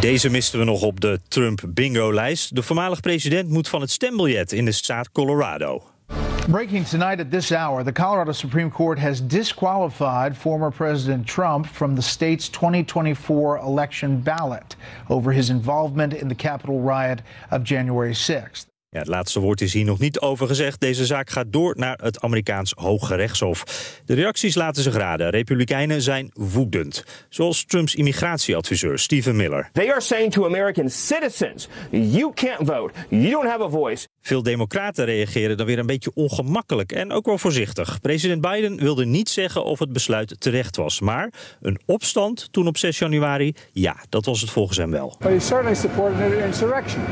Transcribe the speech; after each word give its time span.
Deze 0.00 0.30
misten 0.30 0.58
we 0.58 0.64
nog 0.64 0.82
op 0.82 1.00
de 1.00 1.20
Trump 1.28 1.62
bingo-lijst. 1.68 2.54
De 2.54 2.62
voormalig 2.62 3.00
president 3.00 3.48
moet 3.48 3.68
van 3.68 3.80
het 3.80 3.90
stembiljet 3.90 4.52
in 4.52 4.64
de 4.64 4.72
staat 4.72 5.12
Colorado. 5.12 5.82
Breaking 6.48 6.86
tonight 6.86 7.20
at 7.20 7.30
this 7.30 7.50
hour, 7.52 7.84
the 7.84 7.92
Colorado 7.92 8.32
Supreme 8.32 8.70
Court 8.70 8.98
has 8.98 9.26
disqualified 9.26 10.36
former 10.36 10.70
President 10.70 11.26
Trump 11.26 11.66
from 11.66 11.94
the 11.94 12.02
state's 12.02 12.48
2024 12.48 13.58
election 13.58 14.22
ballot 14.22 14.76
over 15.08 15.32
his 15.32 15.48
involvement 15.48 16.14
in 16.14 16.28
the 16.28 16.34
Capitol 16.34 16.80
riot 16.80 17.22
of 17.50 17.62
January 17.62 18.14
6th. 18.14 18.69
Ja, 18.92 18.98
het 18.98 19.08
laatste 19.08 19.40
woord 19.40 19.60
is 19.60 19.72
hier 19.72 19.84
nog 19.84 19.98
niet 19.98 20.20
over 20.20 20.46
gezegd. 20.46 20.80
Deze 20.80 21.06
zaak 21.06 21.30
gaat 21.30 21.46
door 21.52 21.74
naar 21.78 21.98
het 22.02 22.20
Amerikaans 22.20 22.72
Hoge 22.76 23.14
Rechtshof. 23.14 23.64
De 24.04 24.14
reacties 24.14 24.54
laten 24.54 24.82
zich 24.82 24.94
raden. 24.94 25.30
Republikeinen 25.30 26.02
zijn 26.02 26.30
woedend. 26.34 27.04
Zoals 27.28 27.64
Trumps 27.64 27.94
immigratieadviseur 27.94 28.98
Stephen 28.98 29.36
Miller. 29.36 29.68
They 29.72 29.90
are 29.90 30.00
saying 30.00 30.32
to 30.32 30.44
American 30.44 30.90
citizens, 30.90 31.68
you 31.90 32.32
can't 32.34 32.66
vote, 32.66 32.92
you 33.08 33.30
don't 33.30 33.48
have 33.48 33.62
a 33.62 33.68
voice. 33.68 34.06
Veel 34.20 34.42
democraten 34.42 35.04
reageren 35.04 35.56
dan 35.56 35.66
weer 35.66 35.78
een 35.78 35.86
beetje 35.86 36.10
ongemakkelijk 36.14 36.92
en 36.92 37.12
ook 37.12 37.26
wel 37.26 37.38
voorzichtig. 37.38 38.00
President 38.00 38.40
Biden 38.40 38.76
wilde 38.76 39.06
niet 39.06 39.28
zeggen 39.28 39.64
of 39.64 39.78
het 39.78 39.92
besluit 39.92 40.40
terecht 40.40 40.76
was. 40.76 41.00
Maar 41.00 41.32
een 41.60 41.80
opstand 41.86 42.52
toen 42.52 42.66
op 42.66 42.76
6 42.76 42.98
januari, 42.98 43.54
ja, 43.72 43.96
dat 44.08 44.24
was 44.24 44.40
het 44.40 44.50
volgens 44.50 44.78
hem 44.78 44.90
wel. 44.90 45.16
But 45.18 45.30
he 45.30 45.40
certainly 45.40 45.74
supported 45.74 46.20
an 46.20 46.44
insurrection. 46.44 47.02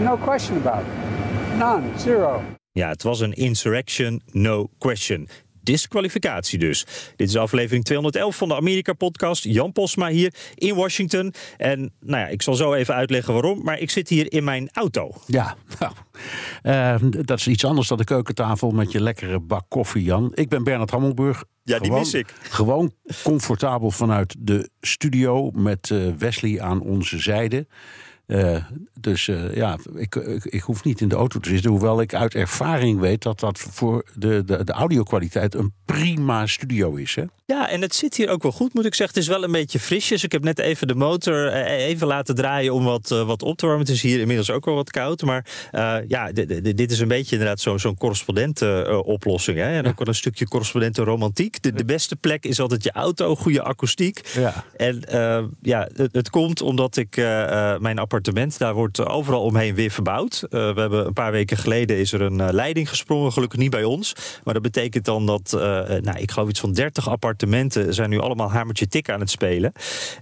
No 0.00 0.16
question 0.16 0.56
about 0.56 0.82
it. 0.82 1.58
None. 1.58 1.82
Zero. 1.98 2.42
Ja, 2.72 2.88
het 2.88 3.02
was 3.02 3.20
een 3.20 3.32
insurrection, 3.32 4.22
no 4.30 4.68
question. 4.78 5.28
Disqualificatie 5.62 6.58
dus. 6.58 6.86
Dit 7.16 7.28
is 7.28 7.36
aflevering 7.36 7.84
211 7.84 8.36
van 8.36 8.48
de 8.48 8.56
Amerika-podcast. 8.56 9.44
Jan 9.44 9.72
Posma 9.72 10.08
hier 10.08 10.34
in 10.54 10.74
Washington. 10.74 11.34
En 11.56 11.92
nou 12.00 12.20
ja, 12.20 12.26
ik 12.26 12.42
zal 12.42 12.54
zo 12.54 12.72
even 12.72 12.94
uitleggen 12.94 13.32
waarom. 13.32 13.62
Maar 13.62 13.78
ik 13.78 13.90
zit 13.90 14.08
hier 14.08 14.32
in 14.32 14.44
mijn 14.44 14.68
auto. 14.72 15.10
Ja, 15.26 15.56
nou, 15.78 15.92
uh, 17.02 17.10
dat 17.24 17.38
is 17.38 17.46
iets 17.46 17.64
anders 17.64 17.88
dan 17.88 17.98
de 17.98 18.04
keukentafel 18.04 18.70
met 18.70 18.92
je 18.92 19.00
lekkere 19.00 19.40
bak 19.40 19.64
koffie, 19.68 20.02
Jan. 20.02 20.32
Ik 20.34 20.48
ben 20.48 20.64
Bernard 20.64 20.90
Hammelburg. 20.90 21.44
Ja, 21.62 21.78
die 21.78 21.86
gewoon, 21.86 22.00
mis 22.00 22.14
ik. 22.14 22.34
Gewoon 22.42 22.92
comfortabel 23.22 23.90
vanuit 23.90 24.34
de 24.38 24.70
studio 24.80 25.50
met 25.50 25.90
uh, 25.90 26.12
Wesley 26.18 26.60
aan 26.60 26.80
onze 26.80 27.18
zijde. 27.18 27.66
Uh, 28.26 28.64
dus 29.00 29.26
uh, 29.26 29.54
ja, 29.54 29.78
ik, 29.94 30.14
ik, 30.14 30.44
ik, 30.44 30.60
hoef 30.60 30.84
niet 30.84 31.00
in 31.00 31.08
de 31.08 31.14
auto 31.14 31.40
te 31.40 31.48
zitten. 31.48 31.70
Hoewel 31.70 32.00
ik 32.00 32.14
uit 32.14 32.34
ervaring 32.34 33.00
weet 33.00 33.22
dat 33.22 33.40
dat 33.40 33.58
voor 33.58 34.04
de, 34.14 34.44
de, 34.44 34.64
de 34.64 34.72
audio-kwaliteit 34.72 35.54
een 35.54 35.72
prima 35.84 36.46
studio 36.46 36.94
is. 36.94 37.14
Hè? 37.14 37.24
Ja, 37.52 37.68
en 37.68 37.80
het 37.80 37.94
zit 37.94 38.16
hier 38.16 38.28
ook 38.28 38.42
wel 38.42 38.52
goed, 38.52 38.74
moet 38.74 38.84
ik 38.84 38.94
zeggen. 38.94 39.16
Het 39.16 39.24
is 39.28 39.34
wel 39.34 39.44
een 39.44 39.52
beetje 39.52 39.78
frisjes. 39.78 40.24
Ik 40.24 40.32
heb 40.32 40.44
net 40.44 40.58
even 40.58 40.86
de 40.86 40.94
motor 40.94 41.52
even 41.64 42.06
laten 42.06 42.34
draaien 42.34 42.74
om 42.74 42.84
wat, 42.84 43.10
uh, 43.10 43.26
wat 43.26 43.42
op 43.42 43.56
te 43.56 43.66
warmen. 43.66 43.86
Het 43.86 43.94
is 43.94 44.02
hier 44.02 44.20
inmiddels 44.20 44.50
ook 44.50 44.64
wel 44.64 44.74
wat 44.74 44.90
koud. 44.90 45.22
Maar 45.22 45.44
ja, 46.08 46.32
dit 46.32 46.90
is 46.90 46.98
een 46.98 47.08
beetje 47.08 47.32
inderdaad 47.32 47.60
zo'n 47.60 47.78
zo 47.78 47.94
correspondenten-oplossing. 47.94 49.60
En 49.60 49.86
ook 49.86 49.98
wel 49.98 50.08
een 50.08 50.14
stukje 50.14 50.48
correspondenten-romantiek. 50.48 51.62
De, 51.62 51.72
de, 51.72 51.84
beste 51.84 52.16
plek 52.16 52.44
is 52.44 52.60
altijd 52.60 52.84
je 52.84 52.92
auto, 52.92 53.36
goede 53.36 53.62
akoestiek. 53.62 54.30
Ja. 54.34 54.64
En 54.76 55.02
ja, 55.62 55.88
het, 55.94 56.12
het, 56.12 56.30
komt 56.30 56.62
omdat 56.62 56.96
ik 56.96 57.16
mijn 57.78 57.98
appartement, 57.98 58.58
daar 58.58 58.74
wordt 58.74 59.06
overal 59.06 59.42
omheen 59.42 59.74
weer 59.74 59.90
verbouwd. 59.90 60.46
we 60.50 60.72
hebben 60.76 61.06
een 61.06 61.12
paar 61.12 61.32
weken 61.32 61.56
geleden 61.56 61.96
is 61.96 62.12
er 62.12 62.20
een 62.20 62.54
leiding 62.54 62.88
gesprongen, 62.88 63.32
gelukkig 63.32 63.58
niet 63.58 63.70
bij 63.70 63.84
ons. 63.84 64.14
Maar 64.44 64.54
dat 64.54 64.62
betekent 64.62 65.04
dan 65.04 65.26
dat, 65.26 65.50
nou, 66.00 66.18
ik 66.18 66.30
geloof 66.30 66.48
iets 66.48 66.60
van 66.60 66.72
30 66.72 67.08
appartementen 67.08 67.40
zijn 67.88 68.10
nu 68.10 68.18
allemaal 68.18 68.50
hamertje 68.50 68.88
tik 68.88 69.10
aan 69.10 69.20
het 69.20 69.30
spelen. 69.30 69.72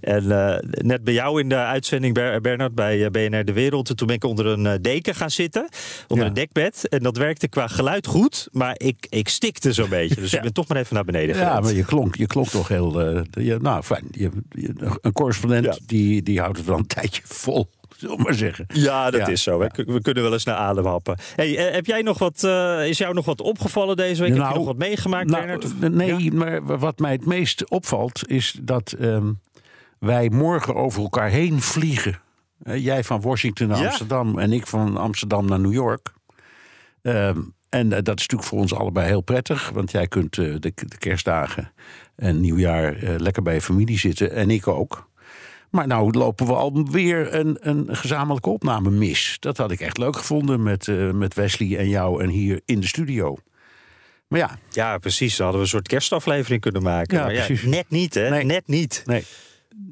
En 0.01 0.23
uh, 0.23 0.55
net 0.61 1.03
bij 1.03 1.13
jou 1.13 1.39
in 1.39 1.49
de 1.49 1.55
uitzending, 1.55 2.13
Bernard, 2.41 2.75
bij 2.75 3.11
BNR 3.11 3.45
De 3.45 3.53
Wereld, 3.53 3.97
toen 3.97 4.07
ben 4.07 4.15
ik 4.15 4.23
onder 4.23 4.45
een 4.45 4.81
deken 4.81 5.15
gaan 5.15 5.31
zitten, 5.31 5.69
onder 6.07 6.25
ja. 6.25 6.31
een 6.31 6.35
dekbed. 6.35 6.87
En 6.87 7.03
dat 7.03 7.17
werkte 7.17 7.47
qua 7.47 7.67
geluid 7.67 8.07
goed, 8.07 8.47
maar 8.51 8.75
ik, 8.77 9.07
ik 9.09 9.29
stikte 9.29 9.73
zo'n 9.73 9.89
beetje. 9.89 10.21
Dus 10.21 10.31
ja. 10.31 10.37
ik 10.37 10.43
ben 10.43 10.53
toch 10.53 10.67
maar 10.67 10.77
even 10.77 10.95
naar 10.95 11.05
beneden 11.05 11.35
gegaan. 11.35 11.55
Ja, 11.55 11.59
maar 11.59 11.73
je 11.73 11.85
klonk, 11.85 12.15
je 12.15 12.27
klonk 12.27 12.47
toch 12.47 12.67
heel, 12.67 12.99
je, 13.31 13.57
nou 13.61 13.83
fijn. 13.83 14.07
Je, 14.11 14.29
je, 14.49 14.97
een 15.01 15.11
correspondent 15.11 15.79
die, 15.85 16.23
die 16.23 16.39
houdt 16.39 16.57
het 16.57 16.65
wel 16.65 16.77
een 16.77 16.87
tijdje 16.87 17.21
vol 17.25 17.69
zullen 18.01 18.17
we 18.17 18.23
maar 18.23 18.33
zeggen. 18.33 18.65
Ja, 18.67 19.11
dat 19.11 19.21
ja. 19.21 19.27
is 19.27 19.43
zo. 19.43 19.57
We 19.57 20.01
kunnen 20.01 20.23
wel 20.23 20.33
eens 20.33 20.43
naar 20.43 20.55
adem 20.55 20.85
happen. 20.85 21.17
Hey, 21.35 21.49
heb 21.49 21.85
jij 21.85 22.01
nog 22.01 22.17
wat, 22.17 22.43
uh, 22.43 22.87
is 22.87 22.97
jou 22.97 23.13
nog 23.13 23.25
wat 23.25 23.41
opgevallen 23.41 23.95
deze 23.95 24.21
week? 24.21 24.31
Nou, 24.31 24.43
heb 24.43 24.51
je 24.51 24.57
nog 24.57 24.67
wat 24.67 24.77
meegemaakt, 24.77 25.29
nou? 25.29 25.59
Nee, 25.89 26.23
ja? 26.23 26.33
maar 26.33 26.79
wat 26.79 26.99
mij 26.99 27.11
het 27.11 27.25
meest 27.25 27.69
opvalt 27.69 28.27
is 28.27 28.57
dat 28.61 28.95
um, 28.99 29.39
wij 29.99 30.29
morgen 30.29 30.75
over 30.75 31.01
elkaar 31.01 31.29
heen 31.29 31.61
vliegen. 31.61 32.19
Uh, 32.63 32.83
jij 32.83 33.03
van 33.03 33.21
Washington 33.21 33.67
naar 33.67 33.87
Amsterdam 33.87 34.39
en 34.39 34.53
ik 34.53 34.67
van 34.67 34.97
Amsterdam 34.97 35.45
naar 35.45 35.59
New 35.59 35.73
York. 35.73 36.13
Um, 37.01 37.53
en 37.69 37.89
dat 37.89 37.99
is 37.99 38.05
natuurlijk 38.05 38.43
voor 38.43 38.59
ons 38.59 38.73
allebei 38.73 39.07
heel 39.07 39.21
prettig, 39.21 39.69
want 39.69 39.91
jij 39.91 40.07
kunt 40.07 40.35
de, 40.35 40.59
de, 40.59 40.73
kerstdagen 40.97 41.71
en 42.15 42.39
nieuwjaar 42.39 42.95
lekker 43.17 43.43
bij 43.43 43.53
je 43.53 43.61
familie 43.61 43.97
zitten 43.97 44.31
en 44.31 44.49
ik 44.49 44.67
ook. 44.67 45.09
Maar 45.71 45.87
nou 45.87 46.11
lopen 46.11 46.45
we 46.45 46.53
alweer 46.53 47.33
een, 47.33 47.57
een 47.59 47.95
gezamenlijke 47.95 48.49
opname 48.49 48.89
mis. 48.89 49.37
Dat 49.39 49.57
had 49.57 49.71
ik 49.71 49.79
echt 49.79 49.97
leuk 49.97 50.15
gevonden 50.15 50.63
met, 50.63 50.87
uh, 50.87 51.11
met 51.11 51.33
Wesley 51.33 51.77
en 51.77 51.89
jou 51.89 52.23
en 52.23 52.29
hier 52.29 52.61
in 52.65 52.79
de 52.79 52.87
studio. 52.87 53.37
Maar 54.27 54.39
ja. 54.39 54.57
Ja, 54.69 54.97
precies. 54.97 55.35
Dan 55.35 55.45
hadden 55.45 55.63
we 55.63 55.67
een 55.67 55.73
soort 55.73 55.87
kerstaflevering 55.87 56.61
kunnen 56.61 56.83
maken. 56.83 57.17
Ja, 57.17 57.23
maar 57.23 57.33
precies. 57.33 57.61
Ja, 57.61 57.69
net 57.69 57.89
niet, 57.89 58.13
hè? 58.13 58.29
Nee. 58.29 58.43
Net 58.43 58.67
niet. 58.67 59.03
Nee. 59.05 59.23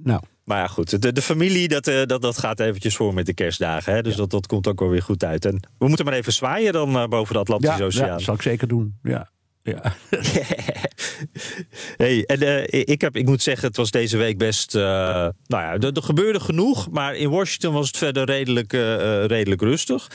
Nou. 0.03 0.21
Maar 0.43 0.57
ja, 0.57 0.67
goed. 0.67 1.01
De, 1.01 1.11
de 1.11 1.21
familie, 1.21 1.67
dat, 1.67 1.87
uh, 1.87 2.03
dat, 2.05 2.21
dat 2.21 2.37
gaat 2.37 2.59
eventjes 2.59 2.95
voor 2.95 3.13
met 3.13 3.25
de 3.25 3.33
kerstdagen. 3.33 3.93
Hè? 3.93 4.01
Dus 4.01 4.11
ja. 4.11 4.17
dat, 4.19 4.29
dat 4.29 4.47
komt 4.47 4.67
ook 4.67 4.79
wel 4.79 4.89
weer 4.89 5.01
goed 5.01 5.23
uit. 5.23 5.45
En 5.45 5.59
we 5.77 5.87
moeten 5.87 6.05
maar 6.05 6.13
even 6.13 6.33
zwaaien 6.33 6.73
dan 6.73 6.95
uh, 6.95 7.07
boven 7.07 7.33
de 7.33 7.39
Atlantische 7.39 7.83
Oceaan. 7.83 8.07
Ja, 8.07 8.13
dat 8.13 8.21
zal 8.21 8.33
ik 8.33 8.41
zeker 8.41 8.67
doen. 8.67 8.97
Ja. 9.03 9.29
Ja. 9.63 9.93
hey, 11.97 12.23
en 12.25 12.43
uh, 12.43 12.63
ik, 12.69 13.01
heb, 13.01 13.15
ik 13.15 13.25
moet 13.25 13.41
zeggen, 13.41 13.67
het 13.67 13.77
was 13.77 13.91
deze 13.91 14.17
week 14.17 14.37
best. 14.37 14.75
Uh, 14.75 14.81
nou 14.81 15.33
ja, 15.47 15.77
er, 15.77 16.03
gebeurde 16.03 16.39
genoeg. 16.39 16.89
Maar 16.89 17.15
in 17.15 17.29
Washington 17.29 17.73
was 17.73 17.87
het 17.87 17.97
verder 17.97 18.25
redelijk, 18.25 18.73
uh, 18.73 19.25
redelijk 19.25 19.61
rustig. 19.61 20.11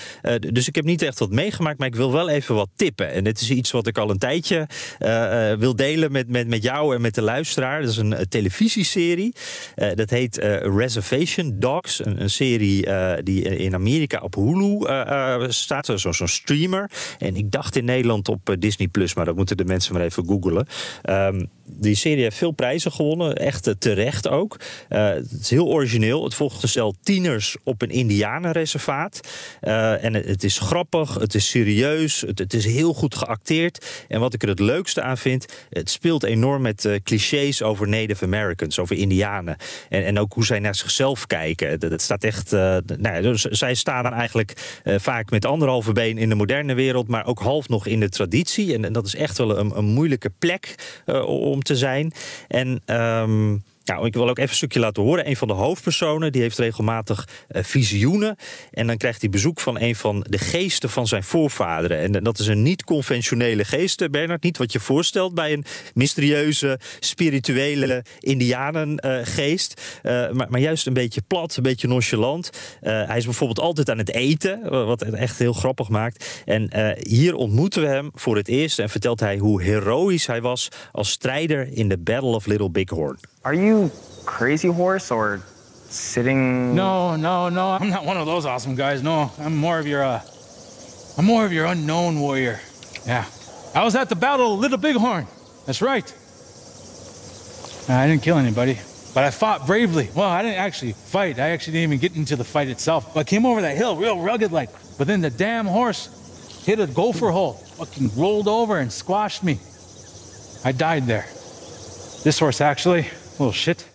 dus 0.53 0.69
ik 0.69 0.75
heb 0.75 0.85
niet 0.85 1.03
echt 1.03 1.19
wat 1.19 1.31
meegemaakt. 1.31 1.79
Maar 1.79 1.89
ik 1.89 1.95
wil 1.95 2.13
wel 2.13 2.29
even 2.29 2.55
wat 2.55 2.69
tippen. 2.77 3.13
En 3.13 3.25
dit 3.25 3.41
is 3.41 3.51
iets 3.51 3.71
wat 3.71 3.87
ik 3.87 3.99
al 3.99 4.11
een 4.11 4.19
tijdje 4.19 4.67
wil 5.59 5.77
delen 5.77 6.13
met, 6.13 6.29
met, 6.29 6.49
met 6.49 6.63
jou 6.63 6.95
en 6.95 7.01
met 7.01 7.15
de 7.15 7.23
luisteraar. 7.23 7.81
Dat 7.81 7.91
is 7.91 7.97
een 7.97 8.27
televisieserie. 8.29 9.35
dat 9.95 10.11
heet 10.11 10.37
Reservation 10.63 11.57
Dogs. 11.59 12.05
Een, 12.05 12.23
een 12.23 12.31
serie 12.31 12.87
die 13.23 13.43
in 13.43 13.75
Amerika 13.75 14.21
op 14.21 14.35
Hulu 14.35 14.79
staat. 15.53 15.93
Zo'n 15.95 16.15
zo 16.15 16.27
streamer. 16.27 16.91
En 17.19 17.37
ik 17.37 17.51
dacht 17.51 17.77
in 17.77 17.85
Nederland 17.85 18.29
op 18.29 18.57
Disney 18.59 18.89
Plus. 18.89 19.15
Maar 19.15 19.25
dat 19.25 19.34
moeten 19.35 19.57
de 19.57 19.65
mensen 19.65 19.95
maar 19.95 20.03
even 20.03 20.27
googlen. 20.27 20.67
Um, 21.11 21.49
die 21.67 21.95
serie 21.95 22.23
heeft 22.23 22.37
veel 22.37 22.51
prijzen 22.51 22.93
gewonnen, 22.93 23.37
echt 23.37 23.69
uh, 23.69 23.75
terecht 23.79 24.29
ook. 24.29 24.57
Uh, 24.91 25.09
het 25.09 25.39
is 25.41 25.51
heel 25.51 25.67
origineel. 25.67 26.25
Het 26.25 26.35
volgt 26.35 26.77
een 26.77 26.95
tieners 27.03 27.57
op 27.63 27.83
een 27.83 27.91
indianenreservaat. 27.91 29.21
Uh, 29.63 30.05
en 30.05 30.15
het, 30.15 30.45
is 30.45 30.59
grappig, 30.59 31.15
het 31.15 31.35
is 31.35 31.49
serieus, 31.49 32.21
het, 32.21 32.39
het, 32.39 32.55
is 32.55 32.65
heel 32.65 32.95
goed 32.95 33.15
geacteerd. 33.15 34.05
En 34.09 34.21
wat 34.21 34.35
ik 34.35 34.43
er 34.43 34.49
het 34.49 34.59
leukste 34.59 35.03
aan 35.03 35.19
vind, 35.19 35.47
het 35.71 35.91
speelt 35.91 36.23
enorm 36.23 36.63
met 36.63 36.89
clichés 37.03 37.63
over 37.63 37.89
Native 37.89 38.25
Americans, 38.25 38.79
over 38.79 38.97
indianen. 38.97 39.57
En, 39.89 40.05
en 40.05 40.19
ook 40.19 40.33
hoe 40.33 40.45
zij 40.45 40.59
naar 40.59 40.75
zichzelf 40.75 41.27
kijken. 41.27 41.81
Dat, 41.81 42.03
staat 42.03 42.25
echt, 42.25 42.51
nou, 42.51 43.23
dus 43.23 43.43
zij 43.43 43.75
staan 43.75 44.03
dan 44.03 44.13
eigenlijk 44.13 44.81
vaak 44.85 45.31
met 45.31 45.45
anderhalve 45.45 45.93
been 45.93 46.19
in 46.19 46.29
de 46.29 46.35
moderne 46.35 46.75
wereld, 46.75 47.09
maar 47.09 47.27
ook 47.27 47.39
half 47.39 47.69
nog 47.69 47.87
in 47.87 48.01
de 48.01 48.09
traditie. 48.09 48.75
En, 48.75 48.85
en 48.85 48.93
dat 48.93 49.07
is 49.07 49.15
echt 49.15 49.39
wel 49.39 49.59
een, 49.59 49.77
een 49.77 49.85
moeilijke 49.85 50.31
plek 50.39 50.75
te 51.63 51.77
zijn. 51.77 52.13
En 52.49 52.83
um, 52.87 53.63
Nou, 53.85 54.07
ik 54.07 54.15
wil 54.15 54.29
ook 54.29 54.39
even 54.39 54.51
een 54.51 54.57
stukje 54.57 54.81
laten 54.81 55.03
horen. 55.03 55.29
Een 55.29 55.37
van 55.37 55.49
de 55.49 55.55
hoofdpersonen 55.55 56.33
die 56.33 56.43
heeft 56.43 56.59
regelmatig 56.59 57.29
uh, 57.49 57.63
visioenen. 57.63 58.37
En 58.71 58.87
dan 58.87 58.97
krijgt 58.97 59.21
hij 59.21 59.31
bezoek 59.31 59.61
van 59.61 59.81
een 59.81 59.97
van 59.97 60.27
de 60.29 60.39
geesten 60.39 60.91
van 60.91 61.07
zijn 61.07 61.23
voorvaderen. 61.23 61.99
En 61.99 62.25
dat 62.25 62.39
is 62.39 62.47
een 62.47 62.63
niet-conventionele 62.63 63.65
geest, 63.65 64.11
Bernard. 64.11 64.43
Niet 64.43 64.59
wat 64.59 64.73
je 64.73 64.81
voorstelt 64.81 65.35
bij 65.35 65.53
een 65.53 65.65
mysterieuze, 65.95 66.79
spirituele 67.01 68.05
indianengeest. 68.19 70.01
Maar, 70.03 70.33
maar, 70.33 70.61
juist 70.61 70.87
een 70.87 70.93
beetje 70.93 71.23
plat, 71.23 71.57
een 71.57 71.63
beetje 71.63 71.89
nonchalant. 71.89 72.51
Hij 72.81 73.17
is 73.17 73.25
bijvoorbeeld 73.25 73.61
altijd 73.61 73.91
aan 73.91 73.99
het 73.99 74.13
eten, 74.13 74.71
wat 74.87 75.01
het 75.01 75.15
echt 75.15 75.39
heel 75.39 75.53
grappig 75.53 75.89
maakt. 75.89 76.43
En 76.45 76.71
hier 77.09 77.35
ontmoeten 77.35 77.83
we 77.83 77.89
hem 77.89 78.11
voor 78.15 78.37
het 78.37 78.49
eerst 78.49 78.79
en 78.79 78.91
vertelt 78.91 79.21
hij 79.21 79.39
hoe 79.39 79.63
heroïs 79.63 80.27
hij 80.27 80.41
was 80.41 80.69
als 80.93 81.11
strijder 81.11 81.69
in 81.73 81.89
de 81.89 81.99
Battle 81.99 82.35
of 82.35 82.47
Little 82.47 82.71
Bighorn. 82.71 83.19
Are 83.45 83.53
you 83.53 83.91
crazy 84.25 84.69
horse 84.69 85.11
or 85.11 85.43
sitting? 85.91 86.75
No, 86.75 87.15
no, 87.17 87.51
no. 87.51 87.73
I'm 87.73 87.91
not 87.91 88.07
one 88.07 88.17
of 88.17 88.25
those 88.25 88.47
awesome 88.47 88.75
guys. 88.75 89.03
No, 89.03 89.31
I'm 89.39 89.55
more 89.55 89.79
of 89.79 89.87
your, 89.87 90.03
uh, 90.03 90.23
I'm 91.19 91.27
more 91.27 91.45
of 91.45 91.53
your 91.53 91.67
unknown 91.67 92.21
warrior. 92.21 92.59
Yeah, 93.07 93.27
I 93.75 93.85
was 93.85 93.97
at 93.97 94.09
the 94.09 94.17
Battle 94.17 94.55
of 94.55 94.61
Little 94.61 94.79
Bighorn. 94.79 95.27
That's 95.67 95.83
right. 95.83 96.11
I 97.87 98.07
didn't 98.07 98.23
kill 98.23 98.39
anybody, 98.39 98.79
but 99.13 99.25
I 99.25 99.31
fought 99.31 99.67
bravely. 99.67 100.09
Well, 100.15 100.31
I 100.31 100.41
didn't 100.41 100.59
actually 100.59 100.93
fight. 100.93 101.39
I 101.39 101.51
actually 101.51 101.75
didn't 101.75 101.93
even 101.93 101.99
get 101.99 102.17
into 102.17 102.37
the 102.37 102.45
fight 102.45 102.69
itself. 102.69 103.13
But 103.13 103.21
I 103.21 103.25
came 103.25 103.45
over 103.45 103.61
that 103.61 103.77
hill 103.77 103.97
real 103.97 104.23
rugged 104.23 104.53
like. 104.53 104.71
But 104.97 105.07
then 105.07 105.21
the 105.21 105.29
damn 105.29 105.67
horse 105.67 106.63
hit 106.65 106.81
a 106.81 106.87
gopher 106.87 107.29
hole, 107.29 107.53
fucking 107.53 108.11
rolled 108.17 108.49
over 108.49 108.79
and 108.79 108.91
squashed 108.91 109.45
me. 109.45 109.59
I 110.65 110.73
died 110.73 111.07
there. 111.07 111.27
This 112.25 112.39
horse 112.39 112.63
actually, 112.63 113.07
little 113.39 113.53
shit. 113.53 113.87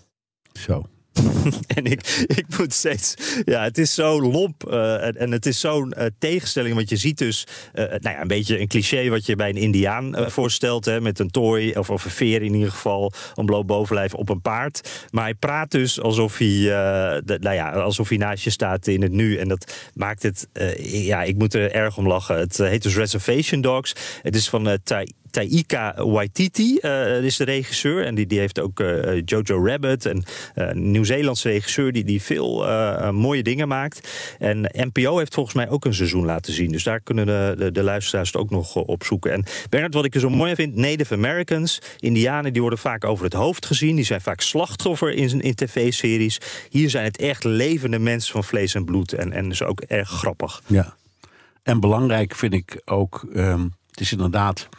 Zo. 0.53 0.86
en 1.75 1.86
ik, 1.86 2.25
ik 2.27 2.45
moet 2.57 2.74
steeds. 2.74 3.13
Ja, 3.45 3.63
het 3.63 3.77
is 3.77 3.94
zo 3.94 4.21
lomp. 4.21 4.69
Uh, 4.69 5.06
en, 5.06 5.18
en, 5.18 5.31
het 5.31 5.45
is 5.45 5.59
zo'n 5.59 5.94
uh, 5.97 6.06
tegenstelling. 6.19 6.75
Want 6.75 6.89
je 6.89 6.95
ziet 6.95 7.18
dus. 7.18 7.47
Uh, 7.74 7.86
nou 7.86 8.00
ja, 8.01 8.21
een 8.21 8.27
beetje 8.27 8.59
een 8.59 8.68
cliché 8.68 9.09
wat 9.09 9.25
je 9.25 9.36
bij 9.36 9.50
een 9.50 9.57
Indiaan 9.57 10.15
voorstelt. 10.31 10.86
Hè, 10.86 11.01
met 11.01 11.19
een 11.19 11.30
tooi. 11.30 11.71
Of, 11.75 11.89
of 11.89 12.06
een 12.06 12.12
veer 12.12 12.41
in 12.41 12.53
ieder 12.53 12.71
geval. 12.71 13.12
Een 13.36 13.45
bloot 13.45 13.65
bovenlijf 13.65 14.13
op 14.13 14.30
een 14.30 14.41
paard. 14.41 15.07
Maar 15.12 15.24
hij 15.24 15.33
praat 15.33 15.71
dus 15.71 16.01
alsof 16.01 16.38
hij. 16.38 16.47
De, 16.47 17.38
nou 17.39 17.56
ja, 17.56 17.71
alsof 17.71 18.09
hij 18.09 18.18
naast 18.18 18.44
je 18.44 18.50
staat 18.50 18.88
in 18.88 19.01
het 19.01 19.12
nu. 19.12 19.38
En 19.38 19.47
dat 19.47 19.89
maakt 19.94 20.24
het. 20.24 20.47
ja, 20.81 21.24
ik 21.24 21.38
moet 21.38 21.53
er 21.53 21.71
erg 21.71 21.97
om 21.97 22.07
lachen. 22.07 22.38
Het 22.38 22.57
heet 22.57 22.83
dus 22.83 22.95
Reservation 22.95 23.62
Dogs. 23.62 23.95
Het 24.21 24.35
is 24.35 24.50
van 24.50 24.80
Tai 24.83 25.07
Taika 25.31 26.05
Waititi 26.05 26.77
uh, 26.81 27.23
is 27.23 27.37
de 27.37 27.43
regisseur. 27.43 28.05
En 28.05 28.15
die, 28.15 28.27
die 28.27 28.39
heeft 28.39 28.59
ook 28.59 28.79
uh, 28.79 29.21
Jojo 29.25 29.65
Rabbit. 29.65 30.05
En 30.05 30.17
uh, 30.17 30.23
een 30.67 30.91
Nieuw-Zeelandse 30.91 31.49
regisseur 31.49 31.91
die, 31.91 32.03
die 32.03 32.21
veel 32.21 32.67
mooie 33.11 33.43
dingen 33.43 33.67
maakt. 33.67 34.09
En 34.39 34.71
NPO 34.71 35.17
heeft 35.17 35.33
volgens 35.33 35.55
mij 35.55 35.69
ook 35.69 35.85
een 35.85 35.93
seizoen 35.93 36.25
laten 36.25 36.53
zien. 36.53 36.71
Dus 36.71 36.83
daar 36.83 36.99
kunnen 36.99 37.25
de, 37.25 37.69
de, 37.71 37.83
luisteraars 37.83 38.31
het 38.31 38.41
ook 38.41 38.49
nog 38.49 38.75
op 38.75 39.03
zoeken. 39.03 39.31
En 39.31 39.43
Bernard, 39.69 39.93
wat 39.93 40.05
ik 40.05 40.13
er 40.13 40.19
zo 40.19 40.29
mooi 40.29 40.55
vind, 40.55 40.75
Native 40.75 41.13
Americans, 41.13 41.81
Indianen, 41.99 42.53
die 42.53 42.61
worden 42.61 42.79
vaak 42.79 43.05
over 43.05 43.23
het 43.23 43.33
hoofd 43.33 43.65
gezien. 43.65 43.95
Die 43.95 44.05
zijn 44.05 44.21
vaak 44.21 44.41
slachtoffer 44.41 45.13
in, 45.13 45.41
in 45.41 45.55
tv-series. 45.55 46.37
Hier 46.69 46.89
zijn 46.89 47.03
het 47.03 47.17
echt 47.17 47.43
levende 47.43 47.99
mensen 47.99 48.31
van 48.31 48.43
vlees 48.43 48.75
en 48.75 48.85
bloed. 48.85 49.13
En, 49.13 49.31
en 49.31 49.51
is 49.51 49.63
ook 49.63 49.81
erg 49.81 50.09
grappig. 50.09 50.61
Ja. 50.67 50.95
En 51.63 51.79
belangrijk 51.79 52.35
vind 52.35 52.53
ik 52.53 52.81
ook, 52.85 53.27
um, 53.35 53.73
het 53.89 53.99
is 53.99 54.11
inderdaad 54.11 54.69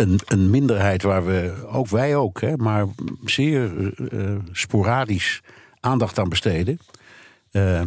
een, 0.00 0.20
een 0.26 0.50
minderheid 0.50 1.02
waar 1.02 1.24
we, 1.24 1.66
ook 1.66 1.88
wij 1.88 2.16
ook, 2.16 2.40
hè, 2.40 2.56
maar 2.56 2.86
zeer 3.24 3.70
uh, 4.12 4.36
sporadisch 4.52 5.40
aandacht 5.80 6.18
aan 6.18 6.28
besteden. 6.28 6.78
Uh, 7.52 7.80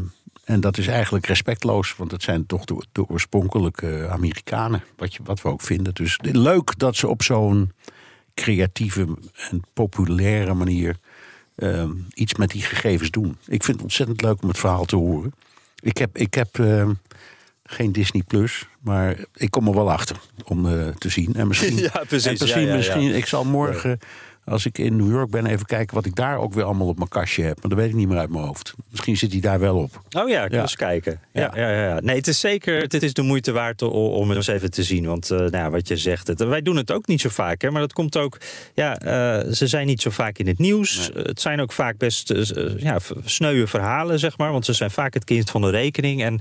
en 0.44 0.60
dat 0.60 0.77
is 0.77 0.88
eigenlijk 0.88 1.25
respectloos, 1.25 1.95
want 1.95 2.12
het 2.12 2.24
zijn 2.24 2.45
toch 2.45 2.65
de, 2.65 3.07
oorspronkelijke 3.07 4.07
Amerikanen, 4.10 4.83
wat, 4.98 5.13
je, 5.13 5.19
wat 5.24 5.42
we 5.42 5.50
ook 5.50 5.62
vinden. 5.62 5.94
Dus 5.94 6.19
leuk 6.21 6.77
dat 6.77 6.95
ze 6.95 7.07
op 7.07 7.24
zo'n 7.24 7.71
creatieve 8.33 9.07
en 9.50 9.62
populaire 9.74 10.54
manier 10.54 10.98
iets 12.13 12.36
met 12.36 12.50
die 12.50 12.62
gegevens 12.62 13.10
doen. 13.10 13.38
Ik 13.48 13.63
vind 13.63 13.68
het 13.68 13.81
ontzettend 13.81 14.21
leuk 14.21 14.42
om 14.42 14.48
het 14.48 14.60
verhaal 14.60 14.86
te 14.86 14.95
horen. 14.95 15.33
Ik 15.80 15.98
heb, 15.98 16.18
ik 16.18 16.33
heb 16.33 16.57
geen 17.63 17.92
Disney 17.92 18.24
Plus, 18.27 18.68
maar 18.80 19.18
ik 19.36 19.51
kom 19.51 19.68
er 19.68 19.74
wel 19.74 19.92
achter 19.92 20.19
om 20.45 20.65
uh, 20.65 20.88
te 20.88 21.10
zien. 21.10 21.33
En 21.36 21.48
misschien, 21.48 21.77
ja, 21.94 22.04
precies. 22.07 22.25
En 22.25 22.38
misschien, 22.39 22.62
ja, 22.62 22.68
ja, 22.68 22.75
misschien 22.75 23.15
ik 23.15 23.25
zal 23.25 23.45
morgen 23.45 24.00
als 24.45 24.66
ik 24.66 24.78
in 24.78 24.95
New 24.95 25.12
York 25.12 25.30
ben, 25.30 25.45
even 25.45 25.66
kijken 25.66 25.95
wat 25.95 26.06
ik 26.06 26.16
daar 26.16 26.38
ook 26.38 26.54
weer 26.54 26.63
allemaal 26.63 26.88
op 26.88 26.98
mijn 26.98 27.10
kastje 27.10 27.44
heb. 27.44 27.62
Maar 27.62 27.69
dat 27.69 27.80
weet 27.80 27.90
ik 27.90 27.95
niet 27.95 28.07
meer 28.07 28.18
uit 28.18 28.30
mijn 28.30 28.44
hoofd. 28.44 28.74
Misschien 28.90 29.18
zit 29.18 29.31
hij 29.31 29.42
daar 29.42 29.60
wel 29.60 29.75
op. 29.75 30.01
Oh 30.18 30.30
ja, 30.30 30.48
ja. 30.50 30.62
eens 30.62 30.75
kijken. 30.75 31.19
Ja. 31.31 31.51
Ja, 31.56 31.69
ja, 31.69 32.00
Nee, 32.00 32.16
het 32.16 32.28
is 32.28 32.40
zeker 32.40 32.81
het 32.81 33.04
is 33.04 33.13
de 33.13 33.22
moeite 33.22 33.51
waard 33.51 33.81
om 33.81 34.28
het 34.28 34.38
eens 34.38 34.48
even 34.48 34.72
te 34.72 34.84
zien. 34.84 35.06
Want 35.06 35.31
uh, 35.31 35.40
nou, 35.40 35.72
wat 35.72 35.88
je 35.88 35.98
zegt, 35.98 36.28
het, 36.28 36.44
wij 36.44 36.62
doen 36.62 36.75
het 36.75 36.92
ook 36.92 37.07
niet 37.07 37.22
zo 37.22 37.30
vaak. 37.30 37.62
Hè, 37.62 37.72
maar 37.72 37.81
dat 37.81 37.94
komt 37.94 38.18
ook, 38.18 38.38
ja, 38.74 39.01
uh, 39.01 39.51
ze 39.51 39.68
zijn 39.68 39.88
niet 39.88 40.01
zo 40.01 40.10
vaak 40.10 40.38
in 40.38 40.48
het 40.48 40.60
nieuws. 40.60 41.12
Nee. 41.13 41.24
Het 41.24 41.42
zijn 41.42 41.62
ook 41.62 41.72
vaak 41.72 41.98
best 41.98 42.31
uh, 42.31 42.78
ja, 42.78 42.98
sneuwe 43.25 43.68
verhalen, 43.68 44.19
zeg 44.19 44.38
maar. 44.38 44.51
Want 44.51 44.66
ze 44.66 44.74
zijn 44.74 44.92
vaak 44.92 45.13
het 45.13 45.24
kind 45.24 45.50
van 45.50 45.62
de 45.62 45.69
rekening. 45.69 46.24
En 46.24 46.39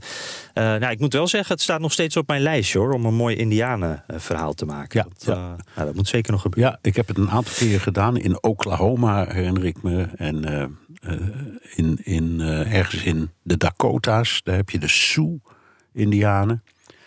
nou, 0.55 0.91
ik 0.91 0.99
moet 0.99 1.13
wel 1.13 1.27
zeggen, 1.27 1.53
het 1.53 1.63
staat 1.63 1.81
nog 1.81 1.93
steeds 1.93 2.17
op 2.17 2.29
mijn 2.29 2.43
lijstje 2.43 2.79
hoor. 2.79 2.93
Om 2.93 3.07
een 3.07 3.15
mooi 3.15 3.37
Indianenverhaal 3.37 4.53
te 4.53 4.65
maken. 4.65 5.01
Ja, 5.01 5.35
dat, 5.35 5.37
nou, 5.37 5.87
dat 5.87 5.95
moet 5.95 6.09
zeker 6.09 6.33
nog 6.33 6.41
gebeuren. 6.41 6.73
Ja, 6.73 6.79
ik 6.83 6.97
heb 6.97 7.09
het 7.09 7.19
een 7.19 7.31
aantal 7.31 7.55
keren 7.55 7.81
gedaan 7.81 7.92
gedaan. 7.93 8.17
In 8.17 8.43
Oklahoma 8.43 9.27
herinner 9.29 9.65
ik 9.65 9.83
me. 9.83 10.09
En 10.17 10.51
uh, 10.51 10.65
uh, 11.13 11.27
in, 11.75 11.99
in, 12.03 12.41
uh, 12.41 12.75
ergens 12.75 13.03
in 13.03 13.31
de 13.43 13.57
Dakota's. 13.57 14.41
Daar 14.45 14.57
heb 14.57 14.71
je 14.71 14.79
de 14.79 14.89
Sioux-Indianen. 14.89 16.63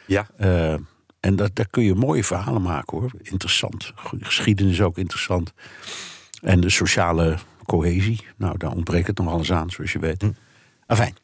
Ja. 0.08 0.28
en 1.20 1.36
dat, 1.36 1.56
daar 1.56 1.68
kun 1.70 1.84
je 1.84 1.96
mooie 1.96 2.24
verhalen 2.24 2.62
maken 2.62 2.98
hoor. 2.98 3.12
Interessant. 3.22 3.92
Geschiedenis 4.20 4.82
ook 4.82 4.98
interessant. 4.98 5.54
En 6.42 6.60
de 6.60 6.70
sociale 6.70 7.38
cohesie. 7.66 8.28
Nou, 8.38 8.58
daar 8.58 8.72
ontbreekt 8.72 9.08
het 9.08 9.18
nog 9.18 9.28
alles 9.28 9.52
aan, 9.52 9.70
zoals 9.70 9.92
je 9.92 10.00
weet. 10.00 10.22
Hm. 10.22 10.32
Afijn. 10.86 11.16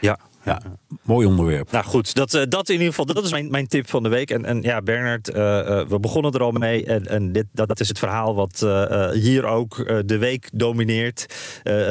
Ja. 0.00 0.18
Ja, 0.50 0.60
mooi 1.02 1.26
onderwerp. 1.26 1.70
Nou 1.70 1.84
goed, 1.84 2.14
dat, 2.14 2.34
uh, 2.34 2.42
dat 2.48 2.68
in 2.68 2.74
ieder 2.74 2.88
geval, 2.88 3.04
dat 3.04 3.24
is 3.24 3.30
mijn, 3.30 3.50
mijn 3.50 3.66
tip 3.66 3.88
van 3.88 4.02
de 4.02 4.08
week. 4.08 4.30
En, 4.30 4.44
en 4.44 4.62
ja, 4.62 4.82
Bernard, 4.82 5.28
uh, 5.28 5.36
uh, 5.36 5.86
we 5.86 6.00
begonnen 6.00 6.32
er 6.32 6.42
al 6.42 6.50
mee. 6.50 6.84
En, 6.84 7.06
en 7.06 7.32
dit, 7.32 7.46
dat, 7.52 7.68
dat 7.68 7.80
is 7.80 7.88
het 7.88 7.98
verhaal 7.98 8.34
wat 8.34 8.66
hier 9.12 9.44
ook 9.44 10.02
de 10.06 10.18
week 10.18 10.48
domineert. 10.52 11.26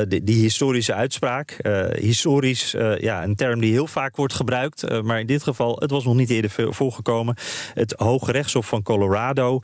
Die, 0.07 0.23
die, 0.23 0.41
historische 0.41 0.93
uitspraak. 0.93 1.57
historisch, 1.99 2.71
ja, 2.99 3.23
een 3.23 3.35
term 3.35 3.59
die 3.59 3.71
heel 3.71 3.87
vaak 3.87 4.15
wordt 4.15 4.33
gebruikt. 4.33 5.03
maar 5.03 5.19
in 5.19 5.27
dit 5.27 5.43
geval, 5.43 5.75
het 5.79 5.91
was 5.91 6.03
nog 6.03 6.15
niet 6.15 6.29
eerder 6.29 6.73
voorgekomen. 6.73 7.35
Het 7.73 7.93
Hoge 7.97 8.31
Rechtshof 8.31 8.67
van 8.67 8.83
Colorado 8.83 9.59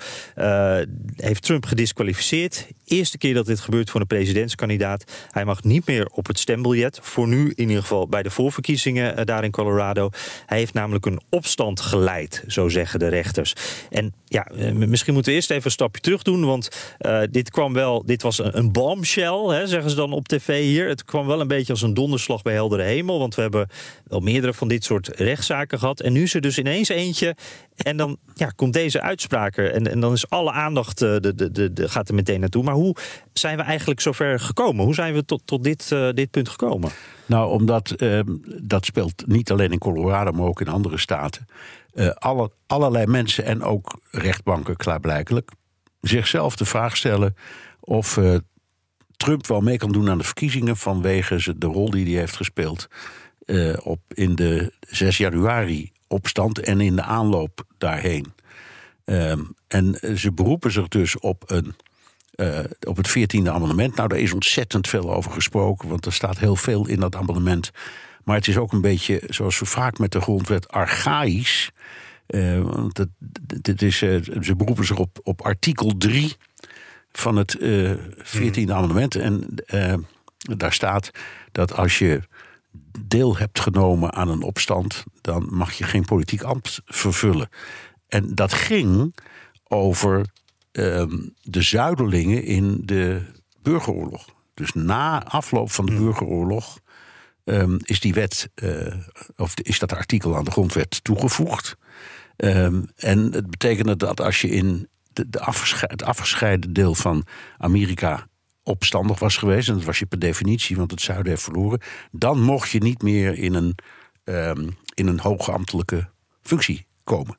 heeft 1.16 1.42
Trump 1.44 1.66
gedisqualificeerd. 1.66 2.68
Eerste 2.86 3.18
keer 3.18 3.34
dat 3.34 3.46
dit 3.46 3.60
gebeurt 3.60 3.90
voor 3.90 4.02
een 4.02 4.08
presidentskandidaat. 4.08 5.04
Hij 5.30 5.46
mag 5.46 5.64
niet 5.64 5.88
meer 5.88 6.08
op 6.12 6.28
het 6.28 6.40
stembiljet. 6.40 7.00
Voor 7.02 7.28
nu 7.28 7.52
in 7.56 7.68
ieder 7.68 7.82
geval 7.82 8.08
bij 8.08 8.24
de 8.24 8.30
voorverkiezingen 8.30 8.85
eh, 8.94 9.26
daar 9.26 9.44
in 9.44 9.52
Colorado. 9.52 10.10
Hij 10.46 10.58
heeft 10.58 10.74
namelijk 10.74 11.06
een 11.06 11.22
opstand 11.30 11.80
geleid, 11.80 12.44
zo 12.48 12.70
zeggen 12.70 13.00
de 13.00 13.08
rechters. 13.08 13.54
En 13.90 14.14
ja, 14.26 14.46
eh, 14.46 14.72
misschien 14.72 15.14
moeten 15.14 15.32
we 15.32 15.38
eerst 15.38 15.52
even 15.52 15.66
een 15.66 15.72
stapje 15.72 16.02
terug 16.02 16.22
doen, 16.22 16.46
want 16.46 16.96
uh, 17.00 17.22
dit 17.32 17.50
kwam 17.50 17.74
wel, 17.74 18.06
dit 18.06 18.22
was 18.22 18.40
een, 18.40 18.58
een 18.58 18.72
bombshell, 18.72 19.40
hè, 19.48 19.68
zeggen 19.68 19.90
ze 19.90 19.96
dan 19.96 20.14
op 20.14 20.28
tv 20.28 20.62
hier. 20.64 20.88
Het 20.88 21.06
kwam 21.06 21.28
wel 21.28 21.42
een 21.42 21.48
beetje 21.48 21.74
als 21.74 21.82
een 21.82 21.94
donderslag 21.94 22.42
bij 22.42 22.54
heldere 22.54 22.84
hemel, 22.84 23.20
want 23.20 23.36
we 23.36 23.42
hebben 23.42 23.68
wel 24.08 24.20
meerdere 24.20 24.54
van 24.54 24.68
dit 24.68 24.84
soort 24.84 25.08
rechtszaken 25.08 25.80
gehad. 25.80 26.00
En 26.00 26.14
nu 26.14 26.24
is 26.24 26.34
er 26.34 26.42
dus 26.42 26.58
ineens 26.58 26.90
eentje 26.90 27.36
en 27.76 27.98
dan 27.98 28.18
ja, 28.34 28.50
komt 28.56 28.74
deze 28.74 29.02
uitspraak. 29.02 29.58
En, 29.58 29.92
en 29.92 30.00
dan 30.00 30.14
is 30.14 30.30
alle 30.30 30.52
aandacht 30.52 31.02
uh, 31.02 31.16
de, 31.20 31.52
de, 31.52 31.74
de, 31.74 31.90
gaat 31.90 32.10
er 32.10 32.16
meteen 32.16 32.40
naartoe. 32.40 32.64
Maar 32.64 32.74
hoe 32.74 32.96
zijn 33.34 33.58
we 33.58 33.64
eigenlijk 33.64 34.02
zover 34.02 34.40
gekomen? 34.40 34.86
Hoe 34.86 34.94
zijn 34.94 35.14
we 35.14 35.26
tot, 35.26 35.42
tot 35.46 35.64
dit, 35.64 35.90
uh, 35.94 36.10
dit 36.14 36.32
punt 36.32 36.50
gekomen? 36.50 36.92
Nou, 37.26 37.52
omdat 37.52 37.94
uh, 38.02 38.20
dat 38.62 38.86
speelt 38.86 39.28
niet 39.28 39.52
alleen 39.52 39.72
in 39.72 39.78
Colorado, 39.78 40.32
maar 40.32 40.46
ook 40.46 40.62
in 40.62 40.68
andere 40.68 40.98
staten. 40.98 41.46
Uh, 41.94 42.08
alle, 42.08 42.52
allerlei 42.68 43.06
mensen 43.06 43.46
en 43.46 43.64
ook 43.64 44.00
rechtbanken, 44.12 44.76
klaarblijkelijk, 44.76 45.52
zichzelf 46.02 46.56
de 46.56 46.66
vraag 46.66 46.98
stellen 46.98 47.36
of 47.80 48.20
Trump 49.18 49.48
wel 49.48 49.62
mee 49.62 49.78
kan 49.78 49.92
doen 49.92 50.10
aan 50.10 50.18
de 50.18 50.24
verkiezingen 50.24 50.78
vanwege 50.78 51.58
de 51.58 51.68
rol 51.68 51.90
die 51.90 52.06
hij 52.06 52.20
heeft 52.20 52.36
gespeeld 52.36 52.88
op 53.84 54.00
in 54.08 54.36
de 54.36 54.74
6 54.80 55.18
januari 55.18 55.92
opstand 56.08 56.60
en 56.60 56.82
in 56.82 56.96
de 56.96 57.02
aanloop 57.02 57.66
daarheen. 57.78 58.34
Um, 59.06 59.56
en 59.68 60.18
ze 60.18 60.32
beroepen 60.32 60.72
zich 60.72 60.88
dus 60.88 61.20
op 61.20 61.44
een 61.48 61.76
uh, 62.36 62.60
op 62.88 62.98
het 62.98 63.10
14e 63.10 63.48
amendement. 63.48 63.96
Nou, 63.96 64.08
daar 64.08 64.20
is 64.20 64.34
ontzettend 64.34 64.88
veel 64.88 65.14
over 65.14 65.32
gesproken, 65.32 65.90
want 65.90 66.06
er 66.06 66.14
staat 66.14 66.38
heel 66.38 66.56
veel 66.56 66.88
in 66.88 67.00
dat 67.00 67.16
amendement. 67.16 67.72
Maar 68.24 68.36
het 68.36 68.48
is 68.48 68.58
ook 68.58 68.72
een 68.72 68.82
beetje, 68.82 69.22
zoals 69.28 69.56
zo 69.56 69.66
vaak 69.66 70.00
met 70.00 70.12
de 70.12 70.22
grondwet, 70.22 70.68
archaïs. 70.68 71.72
Uh, 72.28 72.62
want 72.62 72.98
het, 72.98 73.10
het 73.62 73.82
is, 73.82 74.02
uh, 74.02 74.22
ze 74.42 74.56
beroepen 74.56 74.86
zich 74.86 74.98
op, 74.98 75.20
op 75.24 75.42
artikel 75.42 75.98
3 75.98 76.36
van 77.12 77.36
het 77.36 77.58
eh 77.58 77.92
14e 78.18 78.72
amendement. 78.72 79.16
En 79.16 79.48
eh, 79.66 79.94
daar 80.38 80.74
staat 80.74 81.12
dat 81.52 81.74
als 81.74 82.00
je 82.00 82.22
deel 83.06 83.38
hebt 83.38 83.60
genomen 83.60 84.14
aan 84.14 84.30
een 84.30 84.42
opstand, 84.42 85.04
dan 85.22 85.48
mag 85.52 85.74
je 85.74 85.84
geen 85.84 86.06
politiek 86.06 86.42
ambt 86.42 86.82
vervullen. 86.86 87.50
En 88.08 88.36
dat 88.36 88.54
ging 88.54 89.16
over 89.64 90.26
ehm, 90.72 91.18
de 91.42 91.62
zuiderlingen 91.62 92.44
in 92.44 92.82
de 92.84 93.22
burgeroorlog. 93.62 94.26
Dus 94.54 94.74
na 94.74 95.24
afloop 95.24 95.72
van 95.72 95.86
de 95.86 95.96
burgeroorlog 95.96 96.80
ehm, 97.44 97.78
is 97.82 98.00
die 98.00 98.14
wet, 98.14 98.50
eh, 98.54 98.94
of 99.36 99.54
is 99.60 99.80
dat 99.80 99.94
artikel 99.94 100.36
aan 100.38 100.44
de 100.44 100.52
grondwet 100.52 101.04
toegevoegd. 101.04 101.76
Ehm, 102.36 102.84
en 102.96 103.20
het 103.20 103.50
betekende 103.50 103.96
dat 103.96 104.22
als 104.22 104.42
je 104.42 104.50
in 104.50 104.88
de, 105.14 105.30
de 105.30 105.40
afgesche- 105.40 105.90
het 105.90 106.04
afgescheiden 106.04 106.74
deel 106.74 106.96
van 106.96 107.26
Amerika 107.58 108.28
opstandig 108.66 109.20
was 109.20 109.38
geweest, 109.38 109.68
en 109.70 109.74
dat 109.74 109.84
was 109.84 110.00
je 110.00 110.06
per 110.06 110.20
definitie, 110.20 110.76
want 110.76 110.92
het 110.92 111.02
zuiden 111.02 111.32
heeft 111.32 111.44
verloren, 111.44 111.82
dan 112.12 112.42
mocht 112.42 112.70
je 112.70 112.80
niet 112.80 113.02
meer 113.02 113.38
in 113.38 113.54
een, 113.54 113.76
ehm, 114.24 114.70
in 114.94 115.08
een 115.08 115.20
hoge 115.20 115.52
ambtelijke 115.52 116.10
functie 116.42 116.86
komen. 117.04 117.38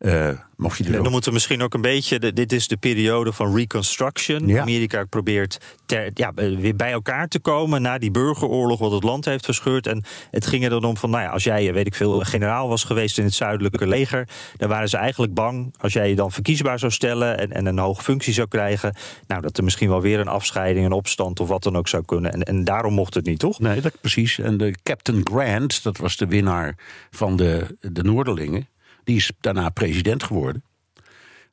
Eh, 0.00 0.28
mocht 0.56 0.78
je 0.78 0.90
dan 0.90 1.10
moeten 1.10 1.28
we 1.28 1.34
misschien 1.34 1.62
ook 1.62 1.74
een 1.74 1.80
beetje. 1.80 2.18
de- 2.18 2.32
dit 2.32 2.52
is 2.52 2.68
de 2.68 2.76
periode 2.76 3.32
van 3.32 3.56
Reconstruction. 3.56 4.46
Ja. 4.46 4.60
Amerika 4.60 5.04
probeert 5.04 5.58
ter, 5.86 6.10
ja, 6.14 6.32
eh, 6.34 6.56
weer 6.56 6.76
bij 6.76 6.92
elkaar 6.92 7.28
te 7.28 7.38
komen 7.40 7.82
na 7.82 7.98
die 7.98 8.10
burgeroorlog, 8.10 8.78
wat 8.78 8.92
het 8.92 9.02
land 9.02 9.24
heeft 9.24 9.44
verscheurd. 9.44 9.86
En 9.86 10.04
het 10.30 10.46
ging 10.46 10.64
er 10.64 10.70
dan 10.70 10.84
om 10.84 10.96
van, 10.96 11.10
nou 11.10 11.22
ja, 11.22 11.28
als 11.30 11.44
jij, 11.44 11.68
eh, 11.68 11.74
weet 11.74 11.86
ik 11.86 11.94
veel, 11.94 12.20
generaal 12.20 12.68
was 12.68 12.84
geweest 12.84 13.18
in 13.18 13.24
het 13.24 13.34
zuidelijke 13.34 13.86
leger, 13.86 14.28
dan 14.56 14.68
waren 14.68 14.88
ze 14.88 14.96
eigenlijk 14.96 15.34
bang 15.34 15.74
als 15.78 15.92
jij 15.92 16.08
je 16.08 16.14
dan 16.16 16.32
verkiesbaar 16.32 16.78
zou 16.78 16.92
stellen 16.92 17.38
en, 17.38 17.52
en 17.52 17.66
een 17.66 17.78
hoge 17.78 18.02
functie 18.02 18.32
zou 18.32 18.48
krijgen, 18.48 18.94
nou 19.26 19.40
dat 19.40 19.58
er 19.58 19.64
misschien 19.64 19.88
wel 19.88 20.00
weer 20.00 20.20
een 20.20 20.28
afscheiding, 20.28 20.86
een 20.86 20.92
opstand 20.92 21.40
of 21.40 21.48
wat 21.48 21.62
dan 21.62 21.76
ook 21.76 21.88
zou 21.88 22.04
kunnen. 22.04 22.32
En, 22.32 22.42
en 22.42 22.64
daarom 22.64 22.94
mocht 22.94 23.14
het 23.14 23.24
niet, 23.26 23.38
toch? 23.38 23.58
Nee, 23.58 23.80
dat 23.80 24.00
precies. 24.00 24.38
En 24.38 24.56
de 24.56 24.74
Captain 24.82 25.20
Grant, 25.32 25.82
dat 25.82 25.96
was 25.96 26.16
de 26.16 26.26
winnaar 26.26 26.76
van 27.10 27.36
de, 27.36 27.76
de 27.80 28.02
Noorderlingen, 28.02 28.68
die 29.04 29.16
is 29.16 29.32
daarna 29.40 29.68
president 29.68 30.22
geworden. 30.22 30.62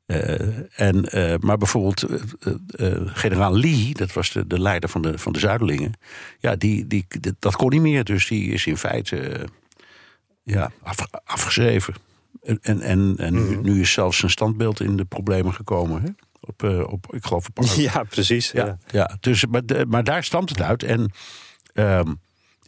Eh, 0.08 0.80
en, 0.80 1.10
eh, 1.10 1.36
maar 1.40 1.58
bijvoorbeeld 1.58 2.04
eh, 2.04 2.92
generaal 3.06 3.58
Lee, 3.58 3.94
dat 3.94 4.14
was 4.14 4.32
de, 4.32 4.48
de 4.48 4.60
leider 4.60 4.90
van 4.90 5.02
de, 5.02 5.18
van 5.18 5.34
de 5.34 5.40
Zuiderlingen, 5.40 5.94
ja, 6.40 6.56
die, 6.56 6.88
die, 6.88 7.08
dat 7.40 7.56
kon 7.56 7.70
niet 7.70 7.82
meer. 7.82 8.04
Dus 8.04 8.28
die 8.28 8.52
is 8.52 8.66
in 8.66 8.78
feite 8.78 9.48
ja, 10.44 10.72
af, 10.84 10.98
afgeschreven. 11.24 11.94
En, 12.44 12.60
en, 12.62 12.82
en, 12.82 13.16
en 13.18 13.34
nu, 13.34 13.62
nu 13.62 13.82
is 13.82 13.92
zelfs 13.92 14.18
zijn 14.18 14.32
standbeeld 14.32 14.80
in 14.80 14.98
de 14.98 15.06
problemen 15.06 15.54
gekomen. 15.54 16.02
Hè? 16.02 16.10
Op, 16.40 16.64
op, 16.90 17.14
ik 17.14 17.26
geloof 17.26 17.48
op 17.48 17.66
Ja, 17.76 18.04
precies. 18.04 18.52
Ja. 18.52 18.66
ja, 18.66 18.78
ja. 18.88 19.18
Dus, 19.20 19.46
maar, 19.46 19.64
maar 19.88 20.04
daar 20.04 20.24
stamt 20.24 20.50
het 20.50 20.62
uit. 20.62 20.84
En 20.84 21.12
ehm, 21.74 22.14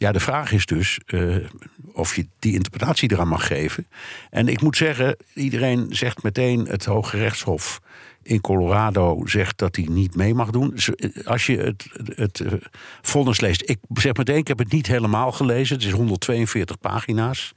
ja, 0.00 0.12
de 0.12 0.20
vraag 0.20 0.52
is 0.52 0.66
dus 0.66 0.98
eh, 1.06 1.36
of 1.92 2.16
je 2.16 2.26
die 2.38 2.52
interpretatie 2.52 3.12
eraan 3.12 3.28
mag 3.28 3.46
geven. 3.46 3.86
En 4.30 4.48
ik 4.48 4.60
moet 4.60 4.76
zeggen, 4.76 5.16
iedereen 5.34 5.86
zegt 5.90 6.22
meteen 6.22 6.66
het 6.66 6.84
Hoge 6.84 7.16
Rechtshof 7.16 7.80
in 8.22 8.40
Colorado 8.40 9.26
zegt 9.26 9.58
dat 9.58 9.76
hij 9.76 9.86
niet 9.90 10.16
mee 10.16 10.34
mag 10.34 10.50
doen. 10.50 10.74
Eh, 10.74 11.26
Als 11.26 11.46
je 11.46 11.58
het, 11.58 11.86
het 12.14 12.40
eh, 12.40 12.52
vonnis 13.02 13.40
leest, 13.40 13.62
ik 13.70 13.78
zeg 13.92 14.16
meteen, 14.16 14.36
ik 14.36 14.48
heb 14.48 14.58
het 14.58 14.72
niet 14.72 14.86
helemaal 14.86 15.32
gelezen. 15.32 15.76
Het 15.76 15.84
is 15.84 15.92
142 15.92 16.78
pagina's. 16.78 17.52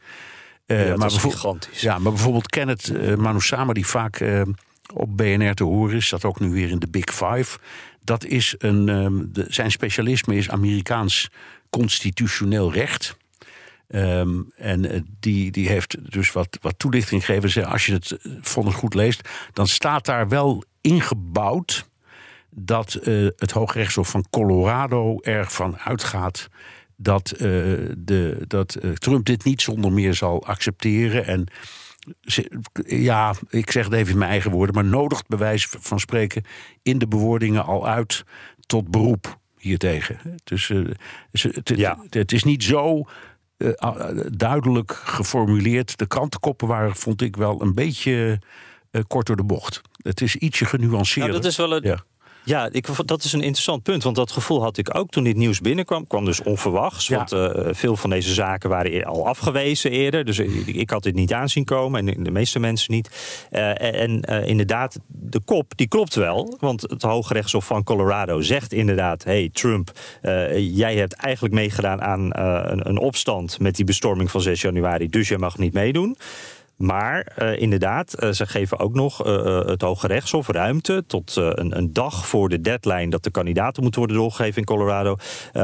Eh, 0.65 0.87
Ja, 0.87 0.95
dat 0.95 1.11
is 1.11 1.17
gigantisch. 1.17 1.81
Ja, 1.81 1.97
maar 1.97 2.11
bijvoorbeeld 2.11 2.47
Kenneth 2.47 2.87
uh, 2.87 3.15
Manusama, 3.15 3.73
die 3.73 3.87
vaak 3.87 4.23
op 4.93 5.17
BNR 5.17 5.53
te 5.53 5.63
horen 5.63 5.95
is, 5.95 6.09
dat 6.09 6.25
ook 6.25 6.39
nu 6.39 6.49
weer 6.49 6.69
in 6.69 6.79
de 6.79 6.89
Big 6.89 7.13
Five. 7.13 7.59
Dat 8.03 8.25
is 8.25 8.55
een, 8.57 8.89
ehm, 8.89 9.13
de, 9.27 9.45
zijn 9.49 9.71
specialisme 9.71 10.35
is 10.35 10.49
Amerikaans 10.49 11.29
constitutioneel 11.73 12.73
recht. 12.73 13.17
Ehm, 13.87 14.41
en 14.55 14.89
eh, 14.89 15.01
die, 15.19 15.51
die 15.51 15.67
heeft 15.67 16.11
dus 16.11 16.31
wat, 16.31 16.57
wat 16.61 16.79
toelichting 16.79 17.25
gegeven. 17.25 17.65
Als 17.65 17.85
je 17.85 17.93
het 17.93 18.11
eh, 18.11 18.31
vonnis 18.41 18.73
goed 18.73 18.93
leest, 18.93 19.29
dan 19.53 19.67
staat 19.67 20.05
daar 20.05 20.27
wel 20.27 20.63
ingebouwd 20.81 21.89
dat 22.49 22.93
eh, 22.93 23.27
het 23.35 23.51
Hoogrechtshof 23.51 24.09
van 24.09 24.25
Colorado 24.29 25.19
ervan 25.19 25.77
uitgaat 25.77 26.47
dat, 26.95 27.27
de, 27.37 28.43
dat 28.47 28.77
Trump 28.93 29.25
dit 29.25 29.43
niet 29.43 29.61
zonder 29.61 29.91
meer 29.91 30.13
zal 30.13 30.45
accepteren. 30.45 31.25
En 31.25 31.47
ja, 32.85 33.35
ik 33.49 33.71
zeg 33.71 33.85
het 33.85 33.93
even 33.93 34.11
in 34.11 34.17
mijn 34.17 34.31
eigen 34.31 34.51
woorden, 34.51 34.75
maar 34.75 34.85
nodigt 34.85 35.27
bij 35.27 35.37
wijze 35.37 35.67
van 35.79 35.99
spreken 35.99 36.43
in 36.81 36.97
de 36.97 37.07
bewoordingen 37.07 37.65
al 37.65 37.87
uit 37.87 38.23
tot 38.65 38.91
beroep 38.91 39.41
hiertegen. 39.63 40.19
Dus 40.43 40.69
eh, 40.69 40.81
het, 41.31 41.71
Ja. 41.75 41.97
het, 42.03 42.13
het 42.13 42.31
is 42.31 42.43
niet 42.43 42.63
zo 42.63 43.03
eh, 43.57 43.71
ah, 43.73 44.19
duidelijk 44.31 44.91
geformuleerd. 44.93 45.97
De 45.97 46.07
krantenkoppen 46.07 46.67
waren, 46.67 46.95
vond 46.95 47.21
ik 47.21 47.35
wel, 47.35 47.61
een 47.61 47.73
beetje 47.73 48.39
eh, 48.91 49.01
kort 49.07 49.27
door 49.27 49.35
de 49.35 49.43
bocht. 49.43 49.81
Het 50.01 50.21
is 50.21 50.35
ietsje 50.35 50.65
genuanceerder. 50.65 51.31
Nou, 51.31 51.41
dat 51.43 51.51
is 51.51 51.57
wel 51.57 51.75
een, 51.75 51.83
Ja. 51.83 52.03
Ja, 52.45 52.69
ik, 52.71 52.87
dat 53.05 53.23
is 53.23 53.33
een 53.33 53.41
interessant 53.41 53.83
punt. 53.83 54.03
Want 54.03 54.15
dat 54.15 54.31
gevoel 54.31 54.61
had 54.61 54.77
ik 54.77 54.97
ook 54.97 55.09
toen 55.09 55.23
dit 55.23 55.35
nieuws 55.35 55.59
binnenkwam. 55.59 56.07
kwam 56.07 56.25
dus 56.25 56.43
onverwachts. 56.43 57.07
Ja. 57.07 57.17
Want 57.17 57.31
eh, 57.31 57.73
veel 57.73 57.95
van 57.95 58.09
deze 58.09 58.33
zaken 58.33 58.69
waren 58.69 58.93
eer- 58.93 59.05
al 59.05 59.27
afgewezen 59.27 59.91
eerder. 59.91 60.25
Dus 60.25 60.39
ik, 60.39 60.67
ik 60.67 60.89
had 60.89 61.03
dit 61.03 61.15
niet 61.15 61.33
aanzien 61.33 61.65
komen. 61.65 62.07
En 62.07 62.23
de 62.23 62.31
meeste 62.31 62.59
mensen 62.59 62.93
niet. 62.93 63.09
Eh, 63.49 64.01
en 64.01 64.21
eh, 64.21 64.47
inderdaad, 64.47 64.99
de 65.07 65.39
kop 65.39 65.71
die 65.75 65.87
klopt 65.87 66.15
wel. 66.15 66.57
Want 66.59 66.81
het 66.81 67.01
Hoge 67.01 67.33
Rechtshof 67.33 67.65
van 67.65 67.83
Colorado 67.83 68.41
zegt 68.41 68.73
inderdaad... 68.73 69.23
hey 69.23 69.49
Trump, 69.53 69.91
jij 70.57 70.95
hebt 70.95 71.13
eigenlijk 71.13 71.53
meegedaan 71.53 72.01
aan 72.01 72.37
een, 72.37 72.89
een 72.89 72.97
opstand... 72.97 73.59
met 73.59 73.75
die 73.75 73.85
bestorming 73.85 74.31
van 74.31 74.41
6 74.41 74.61
januari. 74.61 75.09
Dus 75.09 75.27
jij 75.27 75.37
mag 75.37 75.57
niet 75.57 75.73
meedoen. 75.73 76.17
Maar 76.77 77.21
eh, 77.21 77.61
inderdaad, 77.61 78.13
eh, 78.13 78.31
ze 78.31 78.45
geven 78.45 78.79
ook 78.79 78.93
nog 78.93 79.25
eh, 79.25 79.65
het 79.65 79.81
Hoge 79.81 80.07
Rechtshof 80.07 80.47
ruimte 80.47 81.03
tot 81.07 81.35
een, 81.35 81.77
een 81.77 81.93
dag 81.93 82.27
voor 82.27 82.49
de 82.49 82.61
deadline 82.61 83.09
dat 83.09 83.23
de 83.23 83.31
kandidaten 83.31 83.81
moeten 83.81 84.01
worden 84.01 84.17
doorgegeven 84.17 84.57
in 84.57 84.65
Colorado. 84.65 85.15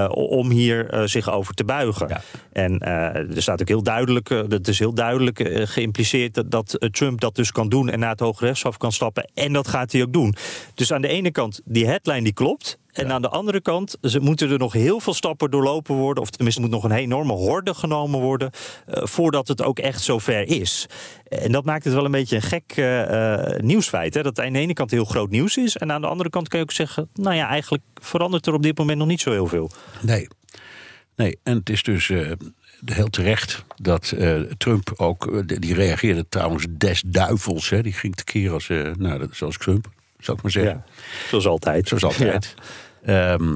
om 0.10 0.50
hier 0.50 1.02
zich 1.06 1.32
over 1.32 1.54
te 1.54 1.64
buigen. 1.64 2.08
Ja. 2.08 2.22
En 2.52 2.80
er 2.80 3.42
staat 3.42 3.62
ook 3.62 3.68
heel 3.68 3.84
duidelijk, 3.84 4.30
het 4.30 4.68
is 4.68 4.80
heel 4.80 4.94
duidelijk 4.94 5.50
geïmpliceerd 5.54 6.34
dat, 6.34 6.52
dat 6.52 6.88
Trump 6.92 7.22
dat 7.22 7.36
dus 7.36 7.52
kan 7.52 7.70
doen 7.70 7.90
en 7.90 8.00
naar 8.00 8.10
het 8.10 8.20
Hoge 8.20 8.46
Rechtshof 8.46 8.78
kan 8.78 8.92
stappen. 8.92 9.30
En 9.34 9.54
dat 9.54 9.68
gaat 9.68 9.92
hij 9.92 10.02
ook 10.02 10.14
doen. 10.14 10.36
Dus 10.74 10.94
aan 10.94 11.02
de 11.02 11.08
ene 11.08 11.32
kant, 11.32 11.62
die 11.66 11.88
headline 11.88 12.22
die 12.22 12.34
klopt. 12.34 12.78
En 13.00 13.12
aan 13.12 13.22
de 13.22 13.30
andere 13.30 13.62
kant 13.62 13.98
ze 14.02 14.20
moeten 14.20 14.52
er 14.52 14.58
nog 14.58 14.74
heel 14.74 15.00
veel 15.00 15.14
stappen 15.14 15.52
doorlopen 15.52 15.96
worden. 15.96 16.24
Of 16.24 16.30
tenminste, 16.30 16.62
moet 16.62 16.70
nog 16.70 16.84
een 16.84 16.92
enorme 16.92 17.34
horde 17.34 17.74
genomen 17.74 18.20
worden. 18.20 18.52
eh, 18.86 19.06
voordat 19.06 19.48
het 19.48 19.64
ook 19.64 19.80
echt 19.80 20.02
zover 20.02 20.48
is. 20.48 20.86
En 21.28 21.52
dat 21.52 21.66
maakt 21.66 21.84
het 21.84 21.94
wel 21.94 22.06
een 22.06 22.12
beetje 22.12 22.36
een 22.36 22.42
gek 22.42 22.74
eh, 22.76 23.54
eh, 23.54 23.60
nieuwsfeit. 23.60 24.14
Hè? 24.14 24.24
Dat 24.24 24.38
het 24.38 24.46
aan 24.46 24.54
de 24.54 24.60
ene 24.60 24.74
kant 24.74 24.92
heel 24.92 25.06
groot 25.06 25.30
nieuws 25.30 25.58
is. 25.58 25.78
En 25.78 25.92
aan 25.92 26.02
de 26.02 26.08
andere 26.08 26.30
kant 26.30 26.48
kan 26.48 26.60
je 26.60 26.66
ook 26.66 26.72
zeggen. 26.72 27.10
Nou 27.14 27.36
ja, 27.36 27.48
eigenlijk 27.48 27.84
verandert 27.96 28.46
er 28.46 28.54
op 28.54 28.64
dit 28.64 28.78
moment 28.78 28.98
nog 28.98 29.08
niet 29.08 29.22
zo 29.22 29.32
heel 29.32 29.48
veel. 29.48 29.72
Nee. 30.02 30.28
Nee, 31.16 31.38
en 31.44 31.58
het 31.58 31.70
is 31.70 31.84
dus 31.84 32.12
heel 32.86 33.10
terecht 33.10 33.64
dat 33.76 34.14
Trump 34.58 34.94
ook... 34.96 35.48
die 35.60 35.74
reageerde 35.74 36.26
trouwens 36.30 36.66
des 36.70 37.04
duivels. 37.06 37.70
Hè, 37.70 37.82
die 37.82 37.94
ging 37.94 38.16
tekeer 38.16 38.52
als, 38.52 38.68
nou, 38.98 39.28
zoals 39.32 39.58
Trump, 39.58 39.90
zou 40.20 40.38
ik 40.38 40.44
maar 40.44 40.52
zeggen. 40.52 40.84
Zoals 41.30 41.48
altijd. 41.48 41.88
Zoals 41.88 42.04
altijd. 42.04 42.54
Ehm, 43.04 43.56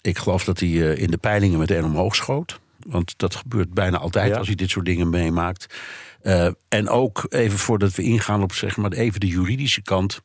ik 0.00 0.18
geloof 0.18 0.44
dat 0.44 0.60
hij 0.60 0.68
eh, 0.68 1.02
in 1.02 1.10
de 1.10 1.16
peilingen 1.16 1.58
meteen 1.58 1.84
omhoog 1.84 2.14
schoot. 2.16 2.60
Want 2.86 3.14
dat 3.18 3.34
gebeurt 3.34 3.74
bijna 3.74 3.98
altijd 3.98 4.28
Ja. 4.28 4.36
als 4.36 4.46
hij 4.46 4.56
dit 4.56 4.70
soort 4.70 4.86
dingen 4.86 5.10
meemaakt. 5.10 5.74
Eh, 6.22 6.48
en 6.68 6.88
ook 6.88 7.26
even 7.28 7.58
voordat 7.58 7.94
we 7.94 8.02
ingaan 8.02 8.42
op 8.42 8.52
zeg 8.52 8.76
maar 8.76 8.92
even 8.92 9.20
de 9.20 9.26
juridische 9.26 9.82
kant. 9.82 10.20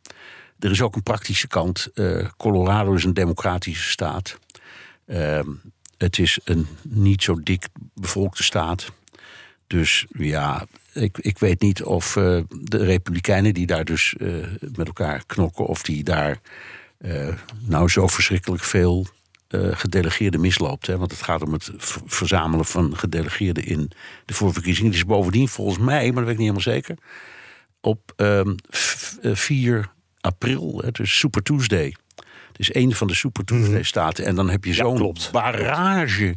Er 0.60 0.72
is 0.72 0.82
ook 0.82 0.96
een 0.96 1.04
praktische 1.04 1.48
kant. 1.48 1.88
Eh, 1.94 2.28
Colorado 2.38 2.94
is 2.94 3.04
een 3.04 3.14
democratische 3.14 3.90
staat. 3.90 4.40
Ehm, 5.06 5.48
het 5.98 6.20
is 6.20 6.40
een 6.44 6.68
niet 6.82 7.24
zo 7.24 7.44
dik 7.44 7.68
bevolkte 7.94 8.44
staat. 8.44 8.92
Dus 9.68 10.06
ja, 10.18 10.66
ik, 10.94 11.18
ik 11.18 11.38
weet 11.40 11.62
niet 11.62 11.84
of 11.84 12.14
de 12.14 12.78
Republikeinen 12.78 13.54
die 13.54 13.66
daar 13.66 13.86
dus 13.86 14.16
met 14.76 14.88
elkaar 14.88 15.24
knokken, 15.26 15.66
of 15.66 15.82
die 15.82 16.04
daar 16.04 16.40
nou 17.60 17.90
zo 17.90 18.08
verschrikkelijk 18.08 18.64
veel 18.64 19.08
eh, 19.48 19.68
gedelegeerden 19.72 20.42
misloopt. 20.42 20.88
Hè? 20.88 20.98
Want 20.98 21.12
het 21.12 21.22
gaat 21.22 21.42
om 21.42 21.54
het 21.54 21.72
verzamelen 22.06 22.66
van 22.66 22.98
gedelegeerden 22.98 23.66
in 23.66 23.92
de 24.26 24.34
voorverkiezingen. 24.34 24.90
Het 24.90 25.00
is 25.00 25.06
bovendien 25.06 25.48
volgens 25.48 25.78
mij, 25.78 26.06
maar 26.12 26.24
dat 26.24 26.24
weet 26.24 26.40
ik 26.40 26.40
niet 26.40 26.54
helemaal 26.56 26.62
zeker, 26.76 26.98
op 27.82 28.14
ehm, 28.16 28.56
f- 28.76 29.18
eh, 29.22 29.36
4 29.36 29.90
april, 30.22 30.82
hè, 30.84 30.92
dus 30.92 31.18
Super 31.20 31.44
Tuesday. 31.44 31.96
Het 32.48 32.60
is 32.60 32.74
een 32.74 32.96
van 32.96 33.08
de 33.08 33.14
Super 33.16 33.46
Tuesday-staten. 33.46 34.26
En 34.26 34.36
dan 34.36 34.50
heb 34.50 34.66
je 34.66 34.74
zo'n 34.74 34.98
barrage 35.32 36.36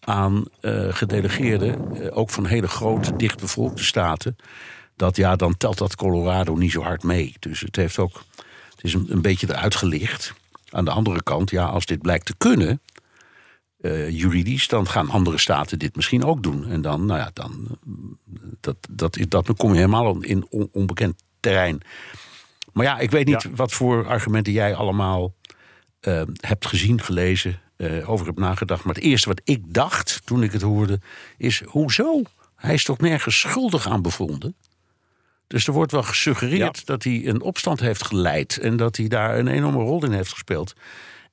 aan 0.00 0.44
eh, 0.60 0.86
gedelegeerden, 0.90 1.96
eh, 2.02 2.16
ook 2.16 2.30
van 2.30 2.46
hele 2.46 2.68
grote, 2.68 3.16
dichtbevolkte 3.16 3.84
staten. 3.84 4.36
Dat 4.96 5.16
ja, 5.16 5.36
dan 5.36 5.56
telt 5.56 5.78
dat 5.78 5.96
Colorado 5.96 6.54
niet 6.54 6.70
zo 6.72 6.82
hard 6.82 7.02
mee. 7.02 7.34
Dus 7.38 7.60
het 7.60 7.76
heeft 7.76 7.98
ook, 7.98 8.22
het 8.82 8.90
is 8.90 8.94
een, 8.94 9.12
een 9.12 9.22
beetje 9.22 9.48
eruit 9.50 9.74
gelicht. 9.74 10.32
Aan 10.70 10.84
de 10.84 10.90
andere 10.90 11.22
kant, 11.22 11.50
ja, 11.50 11.64
als 11.64 11.86
dit 11.86 12.02
blijkt 12.02 12.26
te 12.26 12.34
kunnen, 12.38 12.80
eh, 13.80 14.10
juridisch, 14.10 14.68
dan 14.68 14.88
gaan 14.88 15.10
andere 15.10 15.38
staten 15.38 15.78
dit 15.78 15.96
misschien 15.96 16.24
ook 16.24 16.42
doen. 16.42 16.66
En 16.66 16.82
dan, 16.82 17.06
nou 17.06 17.20
ja, 17.20 17.30
dan, 17.32 17.78
dat, 18.60 18.76
dat, 18.90 19.18
dat, 19.28 19.46
dan 19.46 19.56
kom 19.56 19.70
je 19.70 19.76
helemaal 19.76 20.22
in 20.22 20.46
on- 20.50 20.68
onbekend 20.72 21.22
terrein. 21.40 21.80
Maar 22.72 22.84
ja, 22.84 22.98
ik 22.98 23.10
weet 23.10 23.26
niet 23.26 23.48
wat 23.54 23.72
voor 23.72 24.06
argumenten 24.06 24.52
jij 24.52 24.74
allemaal 24.74 25.34
eh, 26.00 26.22
hebt 26.40 26.66
gezien, 26.66 27.00
gelezen, 27.00 27.60
eh, 27.76 28.10
over 28.10 28.26
hebt 28.26 28.38
nagedacht. 28.38 28.84
Maar 28.84 28.94
het 28.94 29.04
eerste 29.04 29.28
wat 29.28 29.40
ik 29.44 29.74
dacht 29.74 30.20
toen 30.24 30.42
ik 30.42 30.52
het 30.52 30.62
hoorde, 30.62 31.00
is: 31.36 31.62
hoezo? 31.66 32.22
Hij 32.54 32.74
is 32.74 32.84
toch 32.84 32.98
nergens 32.98 33.40
schuldig 33.40 33.88
aan 33.88 34.02
bevonden? 34.02 34.54
Dus 35.52 35.66
er 35.66 35.72
wordt 35.72 35.92
wel 35.92 36.02
gesuggereerd 36.02 36.86
dat 36.86 37.02
hij 37.04 37.26
een 37.26 37.40
opstand 37.42 37.80
heeft 37.80 38.04
geleid 38.06 38.58
en 38.58 38.76
dat 38.76 38.96
hij 38.96 39.08
daar 39.08 39.38
een 39.38 39.46
enorme 39.48 39.78
rol 39.82 40.04
in 40.04 40.12
heeft 40.12 40.32
gespeeld. 40.32 40.72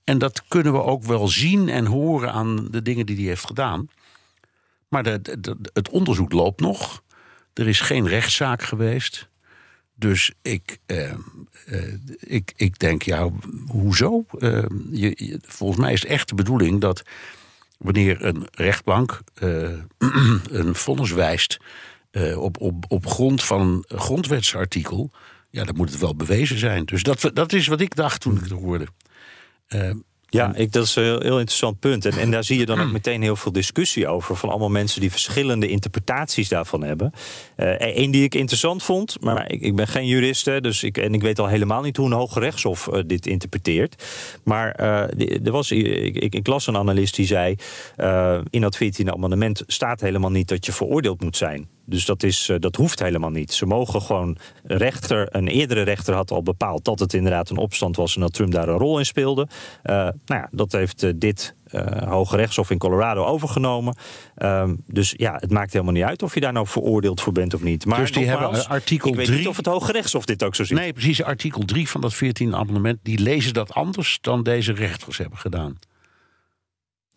En 0.03 0.17
dat 0.17 0.43
kunnen 0.47 0.73
we 0.73 0.83
ook 0.83 1.03
wel 1.03 1.27
zien 1.27 1.69
en 1.69 1.85
horen 1.85 2.31
aan 2.31 2.67
de 2.71 2.81
dingen 2.81 3.05
die 3.05 3.15
hij 3.15 3.25
heeft 3.25 3.45
gedaan. 3.45 3.87
Maar 4.87 5.03
de, 5.03 5.37
het 5.73 5.89
onderzoek 5.89 6.31
loopt 6.31 6.59
nog. 6.61 7.03
Er 7.53 7.67
is 7.67 7.79
geen 7.81 8.07
rechtszaak 8.07 8.63
geweest. 8.63 9.29
Dus 9.95 10.31
ik, 10.41 10.77
eh, 10.85 11.09
eh, 11.65 11.93
ik, 12.19 12.53
ik 12.55 12.79
denk, 12.79 13.01
ja, 13.01 13.29
hoezo? 13.67 14.25
Eh, 14.39 14.63
je, 14.91 15.13
je- 15.15 15.39
volgens 15.41 15.79
mij 15.79 15.93
is 15.93 16.01
het 16.01 16.11
echt 16.11 16.29
de 16.29 16.35
bedoeling 16.35 16.81
dat 16.81 17.01
wanneer 17.77 18.25
een 18.25 18.47
rechtbank 18.51 19.19
eh, 19.33 19.69
een 20.59 20.75
vonnis 20.75 21.11
wijst 21.11 21.57
eh, 22.11 22.41
op, 22.41 22.61
op, 22.61 22.85
op 22.87 23.05
grond 23.07 23.43
van 23.43 23.83
een 23.87 23.99
grondwetsartikel, 23.99 25.11
ja, 25.49 25.63
dan 25.63 25.75
moet 25.75 25.89
het 25.89 25.99
wel 25.99 26.15
bewezen 26.15 26.57
zijn. 26.57 26.85
Dus 26.85 27.03
dat, 27.03 27.31
dat 27.33 27.53
is 27.53 27.67
wat 27.67 27.81
ik 27.81 27.95
dacht 27.95 28.21
toen 28.21 28.35
ik 28.35 28.41
het 28.41 28.51
hoorde. 28.51 28.87
Eh, 29.67 29.91
Ja, 30.31 30.55
ik, 30.55 30.71
dat 30.71 30.85
is 30.85 30.95
een 30.95 31.03
heel, 31.03 31.19
heel 31.19 31.37
interessant 31.39 31.79
punt. 31.79 32.05
En, 32.05 32.11
en 32.17 32.31
daar 32.31 32.43
zie 32.43 32.59
je 32.59 32.65
dan 32.65 32.79
ook 32.79 32.91
meteen 32.91 33.21
heel 33.21 33.35
veel 33.35 33.51
discussie 33.51 34.07
over. 34.07 34.35
Van 34.35 34.49
allemaal 34.49 34.69
mensen 34.69 35.01
die 35.01 35.11
verschillende 35.11 35.67
interpretaties 35.67 36.49
daarvan 36.49 36.83
hebben. 36.83 37.11
Eén 37.55 38.11
die 38.11 38.23
ik 38.23 38.35
interessant 38.35 38.83
vond, 38.83 39.21
maar 39.21 39.51
ik, 39.51 39.61
ik 39.61 39.75
ben 39.75 39.87
geen 39.87 40.05
jurist. 40.07 40.45
Hè, 40.45 40.61
dus 40.61 40.83
ik, 40.83 40.97
en 40.97 41.13
ik 41.13 41.21
weet 41.21 41.39
al 41.39 41.47
helemaal 41.47 41.81
niet 41.81 41.97
hoe 41.97 42.05
een 42.05 42.11
hoge 42.11 42.39
rechtshof 42.39 42.87
eh, 42.87 43.01
dit 43.05 43.25
interpreteert. 43.27 44.03
Maar 44.43 44.71
eh, 44.71 45.45
er 45.45 45.51
was, 45.51 45.71
ik, 45.71 46.15
ik, 46.15 46.35
ik 46.35 46.47
las 46.47 46.67
een 46.67 46.77
analist 46.77 47.15
die 47.15 47.25
zei... 47.25 47.55
eh, 47.95 48.39
in 48.49 48.61
dat 48.61 48.77
14e 48.83 49.05
amendement 49.05 49.63
staat 49.67 50.01
helemaal 50.01 50.31
niet 50.31 50.47
dat 50.47 50.65
je 50.65 50.71
veroordeeld 50.71 51.21
moet 51.21 51.37
zijn. 51.37 51.67
Dus 51.89 52.05
dat, 52.05 52.23
is, 52.23 52.49
eh, 52.49 52.55
dat 52.59 52.75
hoeft 52.75 52.99
helemaal 52.99 53.29
niet. 53.29 53.53
Ze 53.53 53.65
mogen 53.65 54.01
gewoon. 54.01 54.37
Een 54.63 54.77
rechter, 54.77 55.27
een 55.35 55.47
eerdere 55.47 55.81
rechter 55.81 56.13
had 56.13 56.31
al 56.31 56.43
bepaald 56.43 56.85
dat 56.85 56.99
het 56.99 57.13
inderdaad 57.13 57.49
een 57.49 57.57
opstand 57.57 57.95
was 57.95 58.15
en 58.15 58.21
dat 58.21 58.33
Trump 58.33 58.51
daar 58.51 58.67
een 58.67 58.77
rol 58.77 58.97
in 58.99 59.05
speelde. 59.05 59.47
Eh, 59.83 59.95
nou 59.95 60.13
ja, 60.25 60.47
dat 60.51 60.71
heeft 60.71 61.03
eh, 61.03 61.11
dit 61.15 61.55
eh, 61.65 62.09
Hoge 62.09 62.35
Rechtshof 62.35 62.69
in 62.69 62.77
Colorado 62.77 63.23
overgenomen. 63.25 63.95
Ehm, 64.35 64.75
dus 64.87 65.13
ja, 65.17 65.35
het 65.39 65.51
maakt 65.51 65.73
helemaal 65.73 65.93
niet 65.93 66.03
uit 66.03 66.23
of 66.23 66.33
je 66.33 66.39
daar 66.39 66.53
nou 66.53 66.67
veroordeeld 66.67 67.21
voor 67.21 67.33
bent 67.33 67.53
of 67.53 67.61
niet. 67.63 67.85
Maar 67.85 67.99
Dus 67.99 68.11
die 68.11 68.25
hebben, 68.25 68.41
nogmaals, 68.43 68.67
artikel 68.67 69.09
ik 69.09 69.15
weet 69.15 69.25
drie- 69.25 69.37
niet 69.37 69.47
of 69.47 69.57
het 69.57 69.65
Hoge 69.65 69.91
Rechtshof 69.91 70.25
dit 70.25 70.43
ook 70.43 70.55
zo 70.55 70.63
ziet. 70.63 70.77
Nee, 70.77 70.93
precies. 70.93 71.23
Artikel 71.23 71.61
3 71.65 71.89
van 71.89 72.01
dat 72.01 72.13
14 72.13 72.55
amendement, 72.55 72.99
die 73.03 73.19
lezen 73.19 73.53
dat 73.53 73.73
anders 73.73 74.17
dan 74.21 74.43
deze 74.43 74.73
rechters 74.73 75.17
hebben 75.17 75.37
gedaan. 75.37 75.77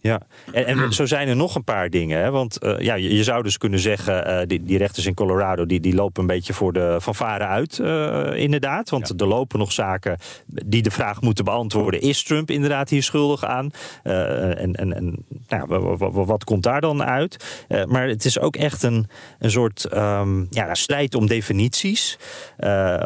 Ja, 0.02 0.20
en, 0.52 0.66
en 0.66 0.92
zo 0.92 1.06
zijn 1.06 1.28
er 1.28 1.36
nog 1.36 1.54
een 1.54 1.64
paar 1.64 1.90
dingen. 1.90 2.22
Hè? 2.22 2.30
Want 2.30 2.58
eh, 2.58 2.78
ja, 2.78 2.94
je, 2.94 3.16
je 3.16 3.24
zou 3.24 3.42
dus 3.42 3.58
kunnen 3.58 3.78
zeggen, 3.78 4.26
eh, 4.26 4.46
die, 4.46 4.62
die 4.62 4.78
rechters 4.78 5.06
in 5.06 5.14
Colorado... 5.14 5.66
Die, 5.66 5.80
die 5.80 5.94
lopen 5.94 6.20
een 6.20 6.26
beetje 6.26 6.52
voor 6.52 6.72
de 6.72 6.98
fanfare 7.02 7.44
uit, 7.44 7.78
eh, 7.78 8.34
inderdaad. 8.34 8.90
Want 8.90 9.20
er 9.20 9.26
lopen 9.26 9.58
nog 9.58 9.72
zaken 9.72 10.18
die 10.46 10.82
de 10.82 10.90
vraag 10.90 11.20
moeten 11.20 11.44
beantwoorden... 11.44 12.00
is 12.00 12.22
Trump 12.22 12.50
inderdaad 12.50 12.88
hier 12.88 13.02
schuldig 13.02 13.44
aan? 13.44 13.70
En 14.02 14.74
en, 14.74 14.92
en 14.94 15.24
nou, 15.48 15.96
wat 16.10 16.44
komt 16.44 16.62
daar 16.62 16.80
dan 16.80 17.02
uit? 17.02 17.64
Maar 17.88 18.08
het 18.08 18.24
is 18.24 18.38
ook 18.38 18.56
echt 18.56 18.82
een, 18.82 19.08
een 19.38 19.50
soort 19.50 19.84
ehm, 19.84 20.44
ja, 20.50 20.74
strijd 20.74 21.14
om 21.14 21.26
definities. 21.26 22.18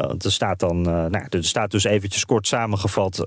Want 0.01 0.23
er 0.23 0.31
staat 0.31 0.59
dan, 0.59 0.81
nou, 0.81 1.25
er 1.29 1.43
staat 1.43 1.71
dus 1.71 1.83
eventjes 1.83 2.25
kort 2.25 2.47
samengevat... 2.47 3.25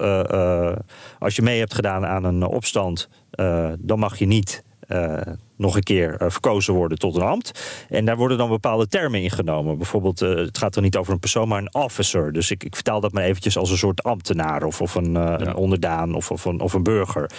als 1.18 1.36
je 1.36 1.42
mee 1.42 1.58
hebt 1.58 1.74
gedaan 1.74 2.06
aan 2.06 2.24
een 2.24 2.44
opstand... 2.44 3.08
eh, 3.30 3.72
dan 3.78 3.98
mag 3.98 4.18
je 4.18 4.26
niet 4.26 4.64
eh, 4.80 5.20
nog 5.60 5.76
een 5.76 5.82
keer 5.82 6.14
eh, 6.16 6.30
verkozen 6.30 6.74
worden 6.74 6.98
tot 6.98 7.16
een 7.16 7.22
ambt. 7.22 7.84
En 7.88 8.04
daar 8.04 8.16
worden 8.16 8.38
dan 8.38 8.48
bepaalde 8.48 8.88
termen 8.88 9.22
ingenomen. 9.22 9.76
Bijvoorbeeld, 9.76 10.22
eh, 10.22 10.34
het 10.34 10.58
gaat 10.58 10.76
er 10.76 10.82
niet 10.82 10.96
over 10.96 11.12
een 11.12 11.18
persoon, 11.18 11.48
maar 11.48 11.58
een 11.58 11.74
officer. 11.74 12.32
Dus 12.32 12.50
ik, 12.50 12.64
ik 12.64 12.74
vertaal 12.74 13.00
dat 13.00 13.12
maar 13.12 13.24
eventjes 13.24 13.56
als 13.56 13.70
een 13.70 13.78
soort 13.78 14.02
ambtenaar... 14.02 14.62
of, 14.62 14.80
of 14.80 14.94
een, 14.94 15.16
eh, 15.16 15.34
een 15.36 15.54
onderdaan 15.54 16.14
of, 16.14 16.30
of, 16.30 16.44
een, 16.44 16.60
of 16.60 16.72
een 16.72 16.82
burger. 16.82 17.30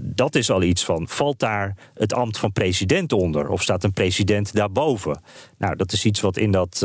Dat 0.00 0.34
is 0.34 0.50
al 0.50 0.62
iets 0.62 0.84
van, 0.84 1.08
valt 1.08 1.38
daar 1.38 1.76
het 1.94 2.12
ambt 2.12 2.38
van 2.38 2.52
president 2.52 3.12
onder? 3.12 3.48
Of 3.48 3.62
staat 3.62 3.84
een 3.84 3.92
president 3.92 4.54
daarboven? 4.54 5.20
Nou, 5.58 5.76
dat 5.76 5.92
is 5.92 6.04
iets 6.04 6.20
wat 6.20 6.36
in 6.36 6.50
dat 6.50 6.82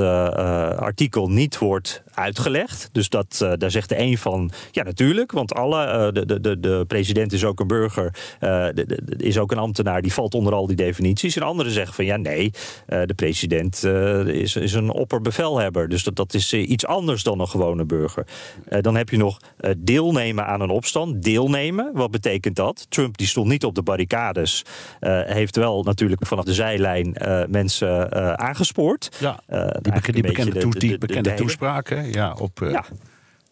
artikel 0.77 1.29
niet 1.29 1.57
wordt 1.57 2.03
uitgelegd. 2.13 2.89
Dus 2.91 3.09
dat, 3.09 3.45
daar 3.57 3.71
zegt 3.71 3.89
de 3.89 3.99
een 3.99 4.17
van, 4.17 4.51
ja 4.71 4.83
natuurlijk... 4.83 5.31
want 5.31 5.53
alle, 5.53 5.85
eh, 5.85 6.11
de, 6.11 6.25
de, 6.25 6.39
de, 6.39 6.59
de 6.59 6.85
president 6.87 7.33
is 7.33 7.45
ook 7.45 7.59
een 7.59 7.67
burger... 7.67 8.15
de, 8.39 8.71
de- 8.73 8.85
de- 8.85 9.23
is 9.23 9.37
ook 9.37 9.51
een 9.51 9.57
ambtenaar, 9.57 10.01
die 10.01 10.13
valt 10.13 10.33
onder 10.33 10.40
al 10.53 10.67
die 10.67 10.75
definities. 10.75 11.35
En 11.35 11.41
anderen 11.41 11.71
zeggen 11.71 11.93
van, 11.93 12.05
ja 12.05 12.17
nee, 12.17 12.51
eh, 12.85 13.01
de 13.05 13.13
president 13.13 13.83
eh, 13.83 14.19
is, 14.27 14.55
is 14.55 14.73
een 14.73 14.91
opperbevelhebber. 14.91 15.89
Dus 15.89 16.03
dat, 16.03 16.15
dat 16.15 16.33
is 16.33 16.53
eh, 16.53 16.69
iets 16.69 16.85
anders 16.85 17.23
dan 17.23 17.39
een 17.39 17.47
gewone 17.47 17.85
burger. 17.85 18.25
Dan 18.81 18.95
heb 18.95 19.09
je 19.09 19.17
nog 19.17 19.39
deelnemen 19.77 20.45
aan 20.45 20.61
een 20.61 20.69
opstand. 20.69 21.23
Deelnemen, 21.23 21.91
wat 21.93 22.11
betekent 22.11 22.55
dat? 22.55 22.85
Trump 22.89 23.17
die 23.17 23.27
stond 23.27 23.47
niet 23.47 23.65
op 23.65 23.75
de 23.75 23.81
barricades. 23.83 24.65
heeft 25.25 25.55
wel 25.55 25.83
natuurlijk 25.83 26.25
vanaf 26.27 26.45
de 26.45 26.53
zijlijn 26.53 27.15
mensen 27.49 28.11
aangespoord. 28.39 29.17
Ja, 29.19 29.39
die, 29.81 29.91
bekende, 30.21 30.51
de- 30.51 30.67
de- 30.69 30.87
de- 30.87 30.97
bekende 30.97 31.29
hè? 31.89 32.01
Ja, 32.01 32.33
op, 32.33 32.61
eh, 32.61 32.79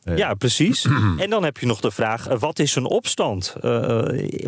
Ja. 0.04 0.16
Ja, 0.16 0.34
precies. 0.34 0.88
en 1.18 1.30
dan 1.30 1.44
heb 1.44 1.58
je 1.58 1.66
nog 1.66 1.80
de 1.80 1.92
vraag: 1.92 2.28
eh, 2.28 2.40
wat 2.40 2.60
is 2.60 2.76
een 2.76 2.86
opstand? 2.86 3.56
Eh, 3.62 4.02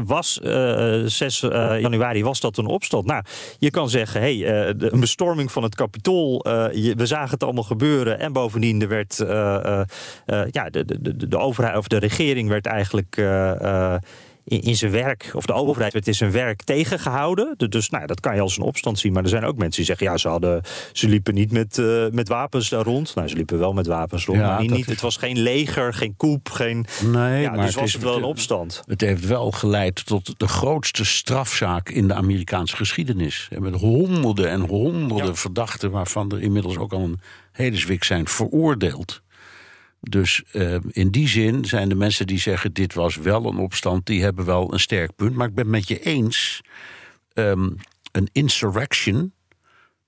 was 0.03 0.39
eh, 0.41 1.01
6 1.05 1.41
eh, 1.43 1.79
januari 1.79 2.23
was 2.23 2.39
dat 2.39 2.57
een 2.57 2.65
opstand? 2.65 3.05
Nou, 3.05 3.23
je 3.59 3.69
kan 3.69 3.89
zeggen: 3.89 4.21
hey, 4.21 4.35
de- 4.77 4.93
een 4.93 4.99
bestorming 4.99 5.51
van 5.51 5.63
het 5.63 5.75
kapitool. 5.75 6.47
je- 6.73 6.93
we 6.97 7.05
zagen 7.05 7.29
het 7.29 7.43
allemaal 7.43 7.63
gebeuren. 7.63 8.19
En 8.19 8.33
bovendien 8.33 8.81
er 8.81 8.87
werd 8.87 9.15
ja, 10.51 10.69
de, 10.69 10.85
de, 10.85 11.01
de, 11.15 11.27
de 11.27 11.37
overheid 11.37 11.77
of 11.77 11.87
de 11.87 11.97
regering 11.97 12.49
werd 12.49 12.65
eigenlijk. 12.65 13.15
In, 14.43 14.61
in 14.61 14.75
zijn 14.75 14.91
werk, 14.91 15.31
of 15.33 15.45
de 15.45 15.53
overheid 15.53 15.93
werd 15.93 16.07
in 16.07 16.15
zijn 16.15 16.31
werk 16.31 16.61
tegengehouden. 16.63 17.53
Du- 17.57 17.67
Dus 17.67 17.89
nou, 17.89 18.05
dat 18.05 18.19
kan 18.19 18.35
je 18.35 18.41
als 18.41 18.57
een 18.57 18.63
opstand 18.63 18.99
zien. 18.99 19.13
Maar 19.13 19.23
er 19.23 19.29
zijn 19.29 19.43
ook 19.43 19.57
mensen 19.57 19.75
die 19.75 19.85
zeggen: 19.85 20.05
ja, 20.05 20.17
ze, 20.17 20.27
hadden, 20.27 20.61
ze 20.91 21.07
liepen 21.07 21.33
niet 21.33 21.51
met, 21.51 21.77
eh, 21.77 22.05
met 22.11 22.27
wapens 22.27 22.69
daar 22.69 22.83
rond. 22.83 23.15
Nou, 23.15 23.27
ze 23.27 23.35
liepen 23.35 23.59
wel 23.59 23.73
met 23.73 23.87
wapens 23.87 24.25
rond. 24.25 24.39
Ja, 24.39 24.47
maar 24.47 24.61
niet, 24.61 24.71
is- 24.71 24.85
het 24.85 25.01
was 25.01 25.17
geen 25.17 25.39
leger, 25.39 25.93
geen 25.93 26.13
koep, 26.17 26.49
geen. 26.49 26.85
Nee, 27.11 27.41
ja, 27.41 27.51
maar 27.51 27.65
dus 27.65 27.75
was 27.75 27.83
is- 27.83 27.93
het 27.93 28.03
wel 28.03 28.17
een 28.17 28.23
opstand. 28.23 28.83
Het 28.85 29.01
heeft 29.01 29.25
wel 29.27 29.51
geleid 29.51 30.05
tot 30.05 30.39
de 30.39 30.47
grootste 30.47 31.05
strafzaak 31.05 31.89
in 31.89 32.07
de 32.07 32.13
Amerikaanse 32.13 32.75
geschiedenis. 32.75 33.47
En 33.51 33.61
Met 33.61 33.75
honderden 33.75 34.49
en 34.49 34.59
honderden 34.61 35.35
verdachten, 35.35 35.91
waarvan 35.91 36.31
er 36.31 36.41
inmiddels 36.41 36.77
ook 36.77 36.93
al 36.93 36.99
een 37.03 37.19
hele 37.51 37.77
zwik 37.77 38.03
zijn 38.03 38.27
veroordeeld. 38.27 39.21
Dus 40.01 40.43
eh, 40.51 40.75
in 40.87 41.09
die 41.11 41.27
zin 41.27 41.65
zijn 41.65 41.89
de 41.89 41.95
mensen 41.95 42.27
die 42.27 42.39
zeggen: 42.39 42.73
dit 42.73 42.93
was 42.93 43.15
wel 43.15 43.45
een 43.45 43.57
opstand, 43.57 44.05
die 44.05 44.23
hebben 44.23 44.45
wel 44.45 44.73
een 44.73 44.79
sterk 44.79 45.15
punt. 45.15 45.35
Maar 45.35 45.47
ik 45.47 45.53
ben 45.55 45.63
het 45.63 45.73
met 45.73 45.87
je 45.87 45.99
eens. 45.99 46.61
ehm, 47.33 47.69
een 48.11 48.29
insurrection, 48.31 49.33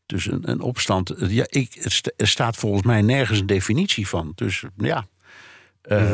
dus 0.06 0.26
een, 0.26 0.50
een 0.50 0.62
opstand. 0.62 1.14
Ja, 1.18 1.46
ik, 1.50 1.76
er 2.16 2.28
staat 2.28 2.56
volgens 2.58 2.84
mij 2.84 3.02
nergens 3.02 3.40
een 3.40 3.46
definitie 3.46 4.08
van. 4.08 4.32
Dus 4.36 4.64
ja. 4.78 5.08
Eh, 5.82 6.12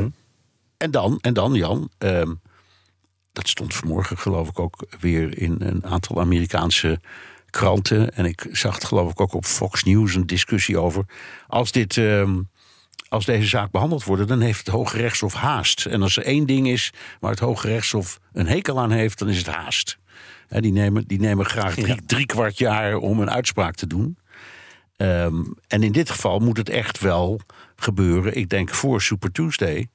en, 0.77 0.91
dan, 0.91 1.17
en 1.21 1.33
dan, 1.33 1.53
Jan. 1.53 1.89
ehm, 1.97 2.33
dat 3.31 3.47
stond 3.47 3.75
vanmorgen, 3.75 4.17
geloof 4.17 4.49
ik, 4.49 4.59
ook 4.59 4.85
weer 4.99 5.37
in 5.37 5.55
een 5.59 5.85
aantal 5.85 6.19
Amerikaanse 6.19 6.99
kranten. 7.49 8.13
En 8.15 8.25
ik 8.25 8.47
zag 8.51 8.73
het, 8.75 8.83
geloof 8.83 9.11
ik, 9.11 9.19
ook 9.19 9.33
op 9.33 9.45
Fox 9.45 9.83
News 9.83 10.15
een 10.15 10.27
discussie 10.27 10.77
over. 10.77 11.05
Als, 11.47 11.71
dit, 11.71 11.97
ehm, 11.97 12.41
als 13.09 13.25
deze 13.25 13.47
zaak 13.47 13.71
behandeld 13.71 14.03
wordt, 14.03 14.27
dan 14.27 14.41
heeft 14.41 14.59
het 14.59 14.67
Hoge 14.67 14.97
Rechtshof 14.97 15.33
haast. 15.33 15.85
En 15.85 16.01
als 16.01 16.17
er 16.17 16.23
één 16.23 16.45
ding 16.45 16.67
is 16.67 16.93
waar 17.19 17.31
het 17.31 17.39
Hoge 17.39 17.67
Rechtshof 17.67 18.19
een 18.33 18.47
hekel 18.47 18.79
aan 18.79 18.91
heeft, 18.91 19.19
dan 19.19 19.29
is 19.29 19.37
het 19.37 19.47
haast. 19.47 19.97
Die, 20.47 20.71
nemen, 20.71 21.07
die 21.07 21.19
nemen 21.19 21.45
graag 21.45 21.75
drie, 21.75 22.05
drie 22.05 22.25
kwart 22.25 22.57
jaar 22.57 22.95
om 22.95 23.19
een 23.19 23.29
uitspraak 23.29 23.75
te 23.75 23.87
doen. 23.87 24.17
Ehm, 24.95 25.43
en 25.67 25.83
in 25.83 25.91
dit 25.91 26.09
geval 26.09 26.39
moet 26.39 26.57
het 26.57 26.69
echt 26.69 26.99
wel 26.99 27.39
gebeuren, 27.75 28.35
ik 28.35 28.49
denk 28.49 28.69
voor 28.69 29.01
Super 29.01 29.31
Tuesday. 29.31 29.89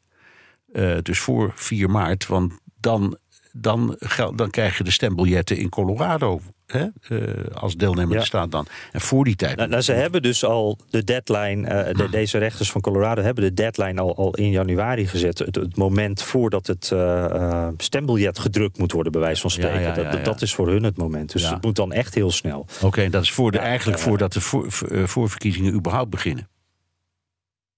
Eh, 0.73 0.97
dus 1.03 1.19
voor 1.19 1.53
4 1.55 1.91
maart. 1.91 2.27
Want 2.27 2.53
dan, 2.81 3.19
dan, 3.57 3.97
dan 4.35 4.51
krijg 4.51 4.79
je 4.79 4.85
de 4.85 4.91
stembiljetten 4.91 5.57
in 5.57 5.69
Colorado. 5.69 6.41
Hè? 6.67 6.87
eh, 7.09 7.19
als 7.55 7.77
deelnemende 7.77 8.15
Ja. 8.19 8.25
staat 8.25 8.51
dan. 8.51 8.67
En 8.93 9.01
voor 9.01 9.25
die 9.25 9.37
tijd. 9.37 9.57
Nou, 9.57 9.69
nou, 9.69 9.83
ze 9.83 9.93
hebben 9.93 10.23
dus 10.23 10.45
al 10.45 10.79
de 10.91 11.05
deadline, 11.05 11.69
eh, 11.69 11.95
de- 11.97 12.09
deze 12.11 12.39
rechters 12.39 12.71
van 12.71 12.81
Colorado 12.81 13.23
hebben 13.23 13.45
de 13.45 13.55
deadline 13.55 14.01
al, 14.01 14.17
al 14.17 14.35
in 14.35 14.51
januari 14.51 15.07
gezet. 15.07 15.39
Het, 15.39 15.55
het 15.55 15.77
moment 15.77 16.23
voordat 16.23 16.67
het 16.67 16.91
eh, 16.93 17.69
stembiljet 17.77 18.39
gedrukt 18.39 18.79
moet 18.79 18.93
worden, 18.93 19.13
bij 19.13 19.21
wijze 19.21 19.41
van 19.41 19.51
spreken. 19.51 19.81
Ja, 19.81 19.97
ja, 19.97 20.03
ja, 20.03 20.11
dat, 20.11 20.25
dat 20.25 20.43
is 20.43 20.55
voor 20.55 20.69
hun 20.69 20.83
het 20.83 20.97
moment. 20.97 21.33
Dus 21.33 21.51
het 21.51 21.63
moet 21.63 21.77
dan 21.77 21.93
echt 21.93 22.15
heel 22.15 22.31
snel. 22.31 22.67
Oké, 22.83 23.09
dat 23.09 23.23
is 23.23 23.33
voor 23.33 23.51
de, 23.53 23.59
eigenlijk 23.59 23.99
voordat 23.99 24.33
de 24.33 24.41
voor, 24.41 24.73
voor- 24.73 25.09
voorverkiezingen 25.09 25.75
überhaupt 25.75 26.11
beginnen. 26.11 26.49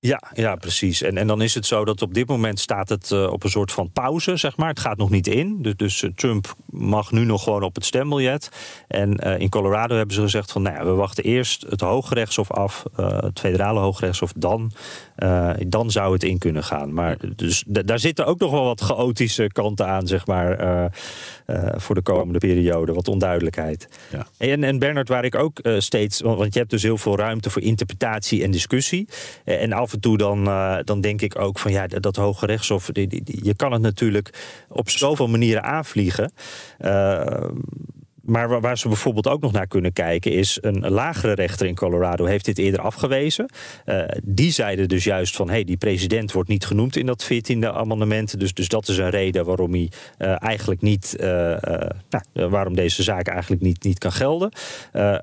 Ja, 0.07 0.23
ja 0.35 0.55
precies. 0.55 1.03
En, 1.03 1.17
en 1.17 1.27
dan 1.27 1.43
is 1.43 1.55
het 1.55 1.67
zo 1.67 1.85
dat 1.85 2.03
op 2.03 2.15
dit 2.15 2.29
moment 2.29 2.61
staat 2.61 2.89
het 2.89 3.11
eh, 3.11 3.33
op 3.33 3.45
een 3.45 3.51
soort 3.51 3.73
van 3.73 3.91
pauze, 3.93 4.37
zeg 4.37 4.57
maar. 4.57 4.69
Het 4.69 4.81
gaat 4.81 4.97
nog 4.97 5.11
niet 5.11 5.27
in. 5.27 5.63
Dus, 5.63 5.77
dus 5.77 6.03
eh, 6.03 6.11
Trump 6.15 6.55
mag 6.67 7.13
nu 7.13 7.25
nog 7.25 7.43
gewoon 7.43 7.63
op 7.63 7.75
het 7.75 7.85
stembiljet. 7.85 8.51
En 8.89 9.17
eh, 9.17 9.41
in 9.41 9.49
Colorado 9.49 9.97
hebben 9.97 10.15
ze 10.15 10.21
gezegd 10.21 10.53
van, 10.53 10.63
nou 10.63 10.77
ja, 10.77 10.85
we 10.85 10.91
wachten 10.91 11.25
eerst 11.25 11.67
het 11.69 11.81
Hooggerechtshof 11.81 12.51
af, 12.51 12.85
het 12.97 13.41
federale 13.41 13.81
Hooggerechtshof, 13.81 14.33
dan, 14.37 14.73
eh, 15.17 15.51
dan 15.67 15.91
zou 15.91 16.13
het 16.13 16.23
in 16.25 16.39
kunnen 16.39 16.65
gaan. 16.65 16.93
Maar 16.93 17.17
dus 17.37 17.65
daar 17.67 17.99
zitten 17.99 18.27
ook 18.27 18.39
nog 18.39 18.51
wel 18.51 18.65
wat 18.65 18.81
chaotische 18.81 19.47
kanten 19.53 19.87
aan, 19.87 20.07
zeg 20.07 20.27
maar, 20.27 20.59
eh, 20.59 20.85
eh, 21.47 21.75
voor 21.77 21.95
de 21.95 22.03
komende 22.03 22.39
periode, 22.39 22.93
wat 22.93 23.09
onduidelijkheid. 23.09 23.89
Ja. 24.13 24.27
En, 24.39 24.65
en 24.65 24.79
Bernard, 24.79 25.09
waar 25.09 25.25
ik 25.25 25.35
ook 25.35 25.61
steeds, 25.79 26.21
want 26.21 26.53
je 26.53 26.59
hebt 26.59 26.71
dus 26.71 26.83
heel 26.83 26.99
veel 26.99 27.17
ruimte 27.17 27.51
voor 27.51 27.63
interpretatie 27.63 28.43
en 28.43 28.51
discussie. 28.51 29.09
En 29.45 29.73
af 29.73 29.93
en 29.93 30.01
toe 30.01 30.17
dan, 30.19 30.45
dan 30.85 31.01
denk 31.01 31.23
ik 31.23 31.39
ook 31.39 31.59
van 31.59 31.73
ja, 31.73 31.87
dat, 31.87 32.03
dat 32.03 32.17
Hoge 32.17 32.47
Rechtshof, 32.47 32.87
die, 32.93 33.07
die- 33.07 33.23
die- 33.23 33.45
je 33.45 33.55
kan 33.55 33.73
het 33.73 33.83
natuurlijk 33.83 34.31
op 34.69 34.91
zoveel 34.91 35.29
manieren 35.29 35.63
aanvliegen. 35.63 36.33
Maar 38.27 38.61
waar, 38.61 38.79
ze 38.79 38.89
bijvoorbeeld 38.89 39.29
ook 39.29 39.41
nog 39.41 39.53
naar 39.53 39.67
kunnen 39.67 39.93
kijken 39.93 40.33
is 40.33 40.59
een 40.61 40.91
lagere 40.91 41.33
rechter 41.33 41.67
in 41.67 41.75
Colorado 41.75 42.25
heeft 42.25 42.45
dit 42.45 42.59
eerder 42.59 42.81
afgewezen. 42.81 43.47
Eh, 43.85 44.03
die 44.25 44.51
zeiden 44.53 44.89
dus 44.89 45.05
juist 45.05 45.37
van 45.37 45.51
hey, 45.51 45.65
die 45.65 45.77
president 45.77 46.33
wordt 46.33 46.49
niet 46.49 46.67
genoemd 46.67 46.97
in 46.97 47.07
dat 47.07 47.25
14e 47.25 47.67
amendement. 47.67 48.41
Dus, 48.41 48.55
dus 48.55 48.69
dat 48.69 48.89
is 48.89 48.99
een 48.99 49.11
reden 49.11 49.45
waarom 49.45 49.73
hij 49.73 49.91
eh, 50.19 50.43
eigenlijk 50.43 50.81
niet, 50.81 51.17
eh, 51.17 51.29
nou, 52.11 52.51
waarom 52.51 52.75
deze 52.75 53.03
zaak 53.03 53.29
eigenlijk 53.29 53.63
niet, 53.63 53.85
niet 53.85 53.99
kan 53.99 54.13
gelden. 54.13 54.53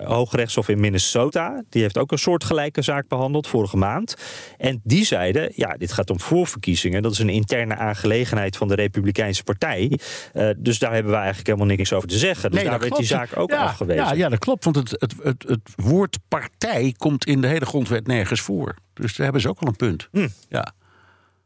Hooggerechtshof 0.03 0.69
in 0.69 0.79
Minnesota, 0.79 1.63
die 1.69 1.81
heeft 1.81 1.97
ook 1.97 2.11
een 2.11 2.17
soortgelijke 2.17 2.81
zaak 2.81 3.07
behandeld 3.07 3.47
vorige 3.47 3.77
maand. 3.77 4.15
En 4.57 4.81
die 4.83 5.05
zeiden, 5.05 5.51
ja, 5.55 5.75
dit 5.77 5.91
gaat 5.91 6.09
om 6.09 6.19
voorverkiezingen. 6.19 7.01
Dat 7.01 7.11
is 7.11 7.19
een 7.19 7.29
interne 7.29 7.75
aangelegenheid 7.75 8.57
van 8.57 8.67
de 8.67 8.75
Republikeinse 8.75 9.43
Partij. 9.43 9.99
Dus 10.57 10.79
daar 10.79 10.93
hebben 10.93 11.11
we 11.11 11.17
eigenlijk 11.17 11.47
helemaal 11.47 11.67
niks 11.75 11.93
over 11.93 12.07
te 12.07 12.17
zeggen. 12.17 12.51
Dus 12.51 12.61
Nee, 12.61 12.69
daar 12.69 12.79
die 12.97 13.05
zaak 13.05 13.37
ook 13.37 13.49
ja, 13.49 13.63
afgewezen. 13.63 14.03
Ja, 14.03 14.13
ja, 14.13 14.29
dat 14.29 14.39
klopt. 14.39 14.63
Want 14.63 14.75
het, 14.75 14.91
het, 14.91 15.13
het, 15.23 15.43
het 15.47 15.69
woord 15.75 16.17
partij 16.27 16.93
komt 16.97 17.25
in 17.25 17.41
de 17.41 17.47
hele 17.47 17.65
grondwet 17.65 18.07
nergens 18.07 18.41
voor. 18.41 18.75
Dus 18.93 19.15
daar 19.15 19.23
hebben 19.23 19.41
ze 19.41 19.49
ook 19.49 19.59
al 19.59 19.67
een 19.67 19.75
punt. 19.75 20.07
Hm. 20.11 20.27
Ja. 20.49 20.73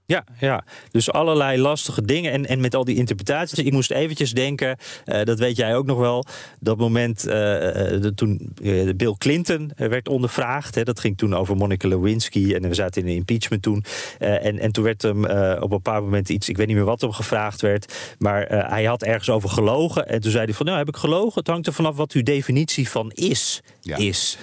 Ja, 0.08 0.24
ja, 0.40 0.64
dus 0.92 1.12
allerlei 1.12 1.58
lastige 1.62 2.02
dingen. 2.02 2.32
En, 2.32 2.46
en 2.46 2.60
met 2.60 2.76
al 2.76 2.84
die 2.84 2.96
interpretaties. 2.96 3.60
Ik 3.60 3.72
moest 3.72 3.92
eventjes 3.92 4.32
denken, 4.34 4.78
eh, 5.06 5.24
dat 5.24 5.40
weet 5.40 5.56
jij 5.58 5.76
ook 5.76 5.86
nog 5.86 5.98
wel. 5.98 6.26
Dat 6.60 6.78
moment 6.78 7.26
eh, 7.28 7.94
eh, 7.96 8.02
de- 8.02 8.14
toen 8.14 8.54
Bill 8.96 9.16
Clinton 9.18 9.72
werd 9.76 10.08
ondervraagd. 10.08 10.76
Hè, 10.76 10.84
dat 10.84 11.00
ging 11.00 11.18
toen 11.18 11.34
over 11.36 11.56
Monica 11.56 11.88
Lewinsky. 11.88 12.54
En 12.54 12.62
we 12.62 12.74
zaten 12.74 13.02
in 13.02 13.08
de 13.08 13.14
impeachment 13.16 13.62
toen. 13.62 13.84
En, 14.20 14.60
en 14.60 14.72
toen 14.72 14.84
werd 14.84 15.02
hem 15.02 15.24
op 15.56 15.62
een 15.62 15.70
bepaald 15.70 16.04
moment 16.04 16.30
iets, 16.30 16.50
ik 16.50 16.58
weet 16.58 16.68
niet 16.68 16.76
meer 16.76 16.86
wat 16.86 17.02
hem 17.02 17.12
gevraagd 17.12 17.62
werd. 17.62 17.94
Maar 18.18 18.46
hij 18.70 18.84
had 18.86 19.04
ergens 19.04 19.30
over 19.30 19.50
gelogen. 19.50 20.08
En 20.08 20.22
toen 20.22 20.32
zei 20.32 20.46
hij 20.46 20.54
van, 20.54 20.66
nou 20.66 20.78
heb 20.78 20.88
ik 20.88 20.96
gelogen? 20.96 21.40
Het 21.40 21.48
hangt 21.48 21.68
er 21.68 21.74
vanaf 21.74 21.96
wat 21.96 22.12
uw 22.12 22.24
definitie 22.24 22.90
van 22.90 23.12
is, 23.16 23.62
Ja. 23.82 23.98
is. 23.98 24.38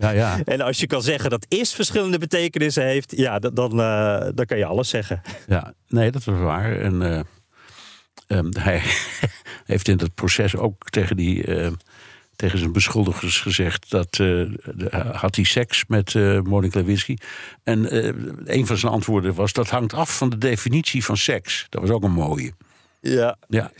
Ja, 0.00 0.10
ja. 0.10 0.38
en 0.44 0.60
als 0.60 0.80
je 0.80 0.86
kan 0.86 1.02
zeggen 1.02 1.30
dat 1.30 1.46
is 1.48 1.74
verschillende 1.74 2.18
betekenissen 2.18 2.84
heeft. 2.84 3.16
Ja, 3.16 3.38
dan, 3.38 3.54
dan, 3.54 3.76
dan 4.34 4.46
kan 4.46 4.58
je 4.58 4.64
alles 4.64 4.88
zeggen. 4.88 4.96
Ja, 5.46 5.74
nee, 5.88 6.10
dat 6.10 6.24
was 6.24 6.38
waar. 6.38 6.80
En 6.80 7.02
eh, 7.02 7.20
ehm, 8.26 8.48
hij 8.58 8.82
heeft 9.64 9.88
in 9.88 9.96
dat 9.96 10.14
proces 10.14 10.56
ook 10.56 10.90
tegen, 10.90 11.16
die, 11.16 11.44
eh, 11.44 11.70
tegen 12.36 12.58
zijn 12.58 12.72
beschuldigers 12.72 13.40
gezegd 13.40 13.90
dat 13.90 14.06
eh, 14.06 14.18
de- 14.18 15.10
had 15.12 15.34
hij 15.36 15.44
seks 15.44 15.84
met 15.86 16.14
eh 16.14 16.40
Monica 16.40 16.78
Lewinsky. 16.78 17.16
En 17.64 17.90
eh, 17.90 18.12
een 18.56 18.66
van 18.66 18.76
zijn 18.76 18.92
antwoorden 18.92 19.34
was: 19.34 19.52
dat 19.52 19.70
hangt 19.70 19.92
af 19.94 20.16
van 20.16 20.28
de 20.30 20.38
definitie 20.38 21.04
van 21.04 21.16
seks. 21.16 21.66
Dat 21.68 21.80
was 21.80 21.90
ook 21.90 22.02
een 22.02 22.10
mooie. 22.12 22.52
Ja. 23.00 23.36
Ja, 23.48 23.72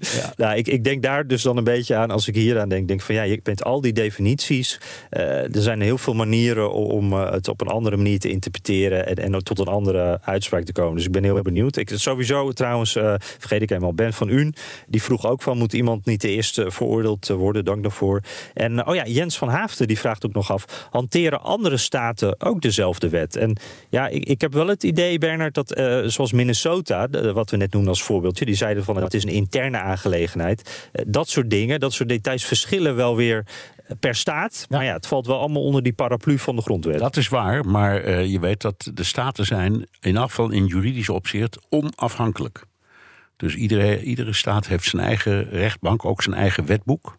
Nou, 0.36 0.56
ik, 0.56 0.68
ik 0.68 0.84
denk 0.84 1.02
daar 1.02 1.26
dus 1.26 1.42
dan 1.42 1.56
een 1.56 1.64
beetje 1.64 1.94
aan, 1.94 2.10
als 2.10 2.28
ik 2.28 2.34
hier 2.34 2.60
aan 2.60 2.68
denk, 2.68 2.88
denk 2.88 3.00
van 3.00 3.14
ja, 3.14 3.22
je 3.22 3.40
bent 3.42 3.64
al 3.64 3.80
die 3.80 3.92
definities. 3.92 4.80
eh, 5.10 5.54
er 5.54 5.62
zijn 5.62 5.80
heel 5.80 5.98
veel 5.98 6.14
manieren 6.14 6.72
om 6.72 7.12
eh, 7.12 7.30
het 7.30 7.48
op 7.48 7.60
een 7.60 7.66
andere 7.66 7.96
manier 7.96 8.18
te 8.18 8.30
interpreteren 8.30 9.06
en, 9.06 9.16
en 9.16 9.44
tot 9.44 9.58
een 9.58 9.66
andere 9.66 10.20
uitspraak 10.22 10.64
te 10.64 10.72
komen. 10.72 10.96
Dus 10.96 11.04
ik 11.04 11.12
ben 11.12 11.24
heel 11.24 11.42
benieuwd. 11.42 11.76
Ik 11.76 11.90
sowieso 11.94 12.52
trouwens, 12.52 12.96
eh, 12.96 13.14
vergeet 13.18 13.62
ik 13.62 13.68
helemaal, 13.68 13.94
Ben 13.94 14.12
van 14.12 14.28
Un, 14.28 14.54
die 14.86 15.02
vroeg 15.02 15.26
ook 15.26 15.42
van 15.42 15.58
moet 15.58 15.72
iemand 15.72 16.06
niet 16.06 16.20
de 16.20 16.28
eerste 16.28 16.70
veroordeeld 16.70 17.28
worden? 17.28 17.64
Dank 17.64 17.82
daarvoor. 17.82 18.20
En 18.54 18.86
oh 18.86 18.94
ja, 18.94 19.06
Jens 19.06 19.38
van 19.38 19.48
Haafden 19.48 19.86
die 19.86 19.98
vraagt 19.98 20.26
ook 20.26 20.34
nog 20.34 20.52
af, 20.52 20.88
hanteren 20.90 21.42
andere 21.42 21.76
staten 21.76 22.40
ook 22.40 22.60
dezelfde 22.60 23.08
wet? 23.08 23.36
En 23.36 23.56
ja, 23.88 24.08
ik, 24.08 24.24
ik 24.24 24.40
heb 24.40 24.52
wel 24.52 24.66
het 24.66 24.82
idee, 24.82 25.18
Bernard, 25.18 25.54
dat 25.54 25.68
zoals 26.06 26.32
Minnesota, 26.32 27.08
wat 27.32 27.50
we 27.50 27.56
net 27.56 27.72
noemden 27.72 27.90
als 27.90 28.02
voorbeeldje, 28.02 28.44
die 28.44 28.54
zeiden 28.54 28.84
van 28.84 28.96
het 28.96 29.14
is 29.14 29.24
een 29.24 29.30
interne 29.30 29.78
aangelegenheid. 29.84 30.88
Eh, 30.92 31.04
dat 31.08 31.28
soort 31.28 31.50
dingen, 31.50 31.80
dat 31.80 31.92
soort 31.92 32.08
details 32.08 32.44
verschillen 32.44 32.96
wel 32.96 33.16
weer 33.16 33.46
eh, 33.76 33.96
per 34.00 34.14
staat. 34.14 34.66
Maar 34.68 34.84
ja, 34.84 34.92
het 34.92 35.06
valt 35.06 35.26
wel 35.26 35.38
allemaal 35.38 35.62
onder 35.62 35.82
die 35.82 35.92
paraplu 35.92 36.38
van 36.38 36.56
de 36.56 36.62
grondwet. 36.62 36.98
dat 36.98 37.16
is 37.16 37.28
waar. 37.28 37.64
Maar 37.64 38.00
eh, 38.00 38.26
je 38.26 38.40
weet 38.40 38.60
dat 38.60 38.90
de 38.94 39.04
staten 39.04 39.44
zijn, 39.44 39.86
in 40.00 40.16
afval 40.16 40.50
in 40.50 40.66
juridisch 40.66 41.08
opzicht, 41.08 41.58
onafhankelijk. 41.68 42.64
Dus 43.36 43.54
iedere, 43.54 44.02
iedere 44.02 44.32
staat 44.32 44.66
heeft 44.66 44.84
zijn 44.84 45.02
eigen 45.02 45.48
rechtbank, 45.48 46.04
ook 46.04 46.22
zijn 46.22 46.36
eigen 46.36 46.66
wetboek. 46.66 47.16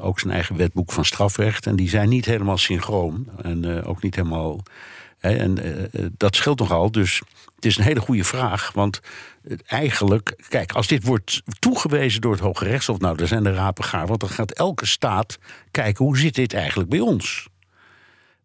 Ook 0.00 0.20
zijn 0.20 0.32
eigen 0.32 0.56
wetboek 0.56 0.92
van 0.92 1.04
strafrecht. 1.04 1.66
En 1.66 1.76
die 1.76 1.88
zijn 1.88 2.08
niet 2.08 2.24
helemaal 2.24 2.58
synchroon. 2.58 3.28
En 3.42 3.84
ook 3.84 4.02
niet 4.02 4.14
helemaal. 4.14 4.62
En 5.32 5.58
eh, 5.58 5.84
eh, 5.84 6.10
dat 6.16 6.36
scheelt 6.36 6.58
nogal. 6.58 6.90
Dus 6.90 7.22
het 7.54 7.64
is 7.64 7.76
een 7.76 7.84
hele 7.84 8.00
goede 8.00 8.24
vraag. 8.24 8.72
Want 8.72 9.00
eh, 9.44 9.56
eigenlijk, 9.66 10.44
kijk, 10.48 10.72
als 10.72 10.86
dit 10.86 11.04
wordt 11.04 11.42
toegewezen 11.58 12.20
door 12.20 12.32
het 12.32 12.40
Hoge 12.40 12.64
Rechtshof, 12.64 12.98
nou, 12.98 13.16
dan 13.16 13.26
zijn 13.26 13.42
de 13.42 13.52
rapen 13.54 13.84
gaar. 13.84 14.06
Want 14.06 14.20
dan 14.20 14.28
gaat 14.28 14.52
elke 14.52 14.86
staat 14.86 15.38
kijken 15.70 16.04
hoe 16.04 16.18
zit 16.18 16.34
dit 16.34 16.54
eigenlijk 16.54 16.90
bij 16.90 17.00
ons. 17.00 17.48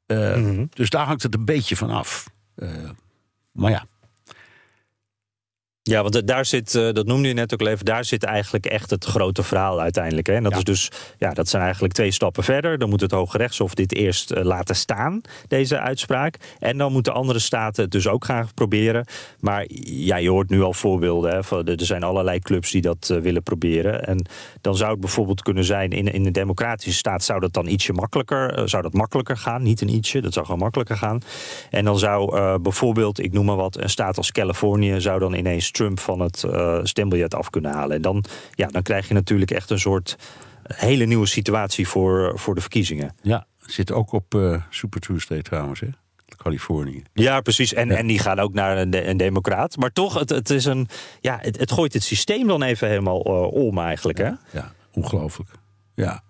Eh, 0.06 0.60
Dus 0.70 0.90
daar 0.90 1.06
hangt 1.06 1.24
het 1.24 1.34
een 1.36 1.46
beetje 1.46 1.76
van 1.76 1.90
af. 1.90 2.30
Maar 3.52 3.72
ja. 3.72 3.86
Ja, 5.90 6.02
want 6.02 6.14
da- 6.14 6.22
daar 6.22 6.46
zit, 6.46 6.76
eh, 6.76 6.92
dat 6.92 7.06
noemde 7.06 7.28
je 7.28 7.34
net 7.34 7.54
ook 7.54 7.60
al 7.62 7.68
even, 7.68 7.86
daar 7.86 8.06
zit 8.06 8.24
eigenlijk 8.24 8.66
echt 8.66 8.90
het 8.90 9.06
grote 9.06 9.44
verhaal 9.44 9.82
uiteindelijk. 9.82 10.28
Hè? 10.28 10.34
En 10.34 10.44
dat 10.44 10.52
Ja. 10.52 10.58
is 10.58 10.64
dus, 10.64 10.92
ja, 11.18 11.34
dat 11.34 11.50
zijn 11.50 11.64
eigenlijk 11.64 11.94
twee 11.94 12.12
stappen 12.12 12.44
verder. 12.44 12.78
Dan 12.78 12.90
moet 12.90 13.02
het 13.02 13.12
Hoge 13.12 13.38
Rechtshof 13.38 13.74
dit 13.74 13.94
eerst 13.94 14.32
eh, 14.32 14.44
laten 14.44 14.76
staan, 14.76 15.22
deze 15.48 15.80
uitspraak. 15.80 16.38
En 16.60 16.78
dan 16.78 16.92
moeten 16.92 17.14
andere 17.14 17.40
staten 17.40 17.84
het 17.84 17.92
dus 17.92 18.08
ook 18.08 18.26
gaan 18.26 18.50
proberen. 18.54 19.06
Maar 19.40 19.66
ja, 19.84 20.16
je 20.16 20.30
hoort 20.30 20.50
nu 20.50 20.62
al 20.62 20.74
voorbeelden. 20.74 21.32
Hè, 21.32 21.44
van, 21.44 21.66
er 21.66 21.86
zijn 21.86 22.04
allerlei 22.04 22.40
clubs 22.40 22.72
die 22.72 22.82
dat 22.82 23.10
eh, 23.12 23.18
willen 23.18 23.44
proberen. 23.44 24.06
En 24.06 24.26
dan 24.62 24.76
zou 24.78 24.92
het 24.92 25.00
bijvoorbeeld 25.00 25.42
kunnen 25.42 25.64
zijn, 25.64 25.92
in, 25.92 26.14
in 26.14 26.26
een 26.26 26.32
democratische 26.32 26.98
staat 26.98 27.24
zou 27.24 27.40
dat 27.40 27.54
dan 27.54 27.68
ietsje 27.68 27.94
makkelijker, 27.94 28.70
zou 28.70 28.84
dat 28.84 28.94
makkelijker 28.94 29.38
gaan. 29.38 29.64
Niet 29.64 29.82
een 29.82 29.94
ietsje, 29.94 30.22
dat 30.22 30.34
zou 30.34 30.46
gewoon 30.46 30.62
makkelijker 30.62 30.98
gaan. 30.98 31.20
En 31.70 31.86
dan 31.86 32.00
zou 32.00 32.60
bijvoorbeeld, 32.60 33.24
ik 33.24 33.32
noem 33.32 33.46
maar 33.46 33.56
wat, 33.56 33.78
een 33.78 33.90
staat 33.90 34.18
als 34.18 34.32
Californië 34.32 35.02
zou 35.02 35.20
dan 35.20 35.34
ineens 35.34 35.66
Trump 35.80 36.00
van 36.00 36.20
het 36.20 36.44
eh, 36.44 36.80
stembiljet 36.84 37.36
af 37.36 37.50
kunnen 37.50 37.72
halen. 37.72 37.96
En 37.96 38.02
dan, 38.02 38.24
ja, 38.52 38.68
dan 38.68 38.82
krijg 38.82 39.08
je 39.08 39.14
natuurlijk 39.14 39.52
echt 39.52 39.70
een 39.70 39.80
soort 39.80 40.16
hele 40.64 41.06
nieuwe 41.06 41.26
situatie 41.26 41.88
voor, 41.88 42.40
voor 42.40 42.56
de 42.56 42.62
verkiezingen. 42.62 43.16
Ja, 43.22 43.46
zit 43.60 43.92
ook 43.92 44.12
op 44.12 44.36
eh, 44.36 44.62
Super 44.70 45.00
Tuesday 45.02 45.42
trouwens, 45.42 45.80
hè? 45.80 45.88
Californië. 46.38 47.04
Ja, 47.14 47.42
precies. 47.42 47.74
En, 47.74 47.92
en 47.92 48.08
die 48.08 48.20
gaan 48.20 48.40
ook 48.40 48.54
naar 48.54 48.78
een, 48.78 48.90
de- 48.90 49.08
een 49.08 49.18
democraat. 49.18 49.78
Maar 49.78 49.92
toch, 49.92 50.20
het, 50.20 50.30
het, 50.30 50.50
is 50.50 50.66
een, 50.66 50.88
ja, 51.22 51.38
het, 51.42 51.60
het 51.60 51.72
gooit 51.72 51.94
het 51.94 52.04
systeem 52.04 52.48
dan 52.48 52.64
even 52.64 52.88
helemaal 52.88 53.24
eh, 53.24 53.52
om 53.52 53.78
eigenlijk. 53.80 54.18
Hè? 54.18 54.30
Ja, 54.52 54.74
ongelooflijk. 54.94 55.50
Ja, 55.96 56.24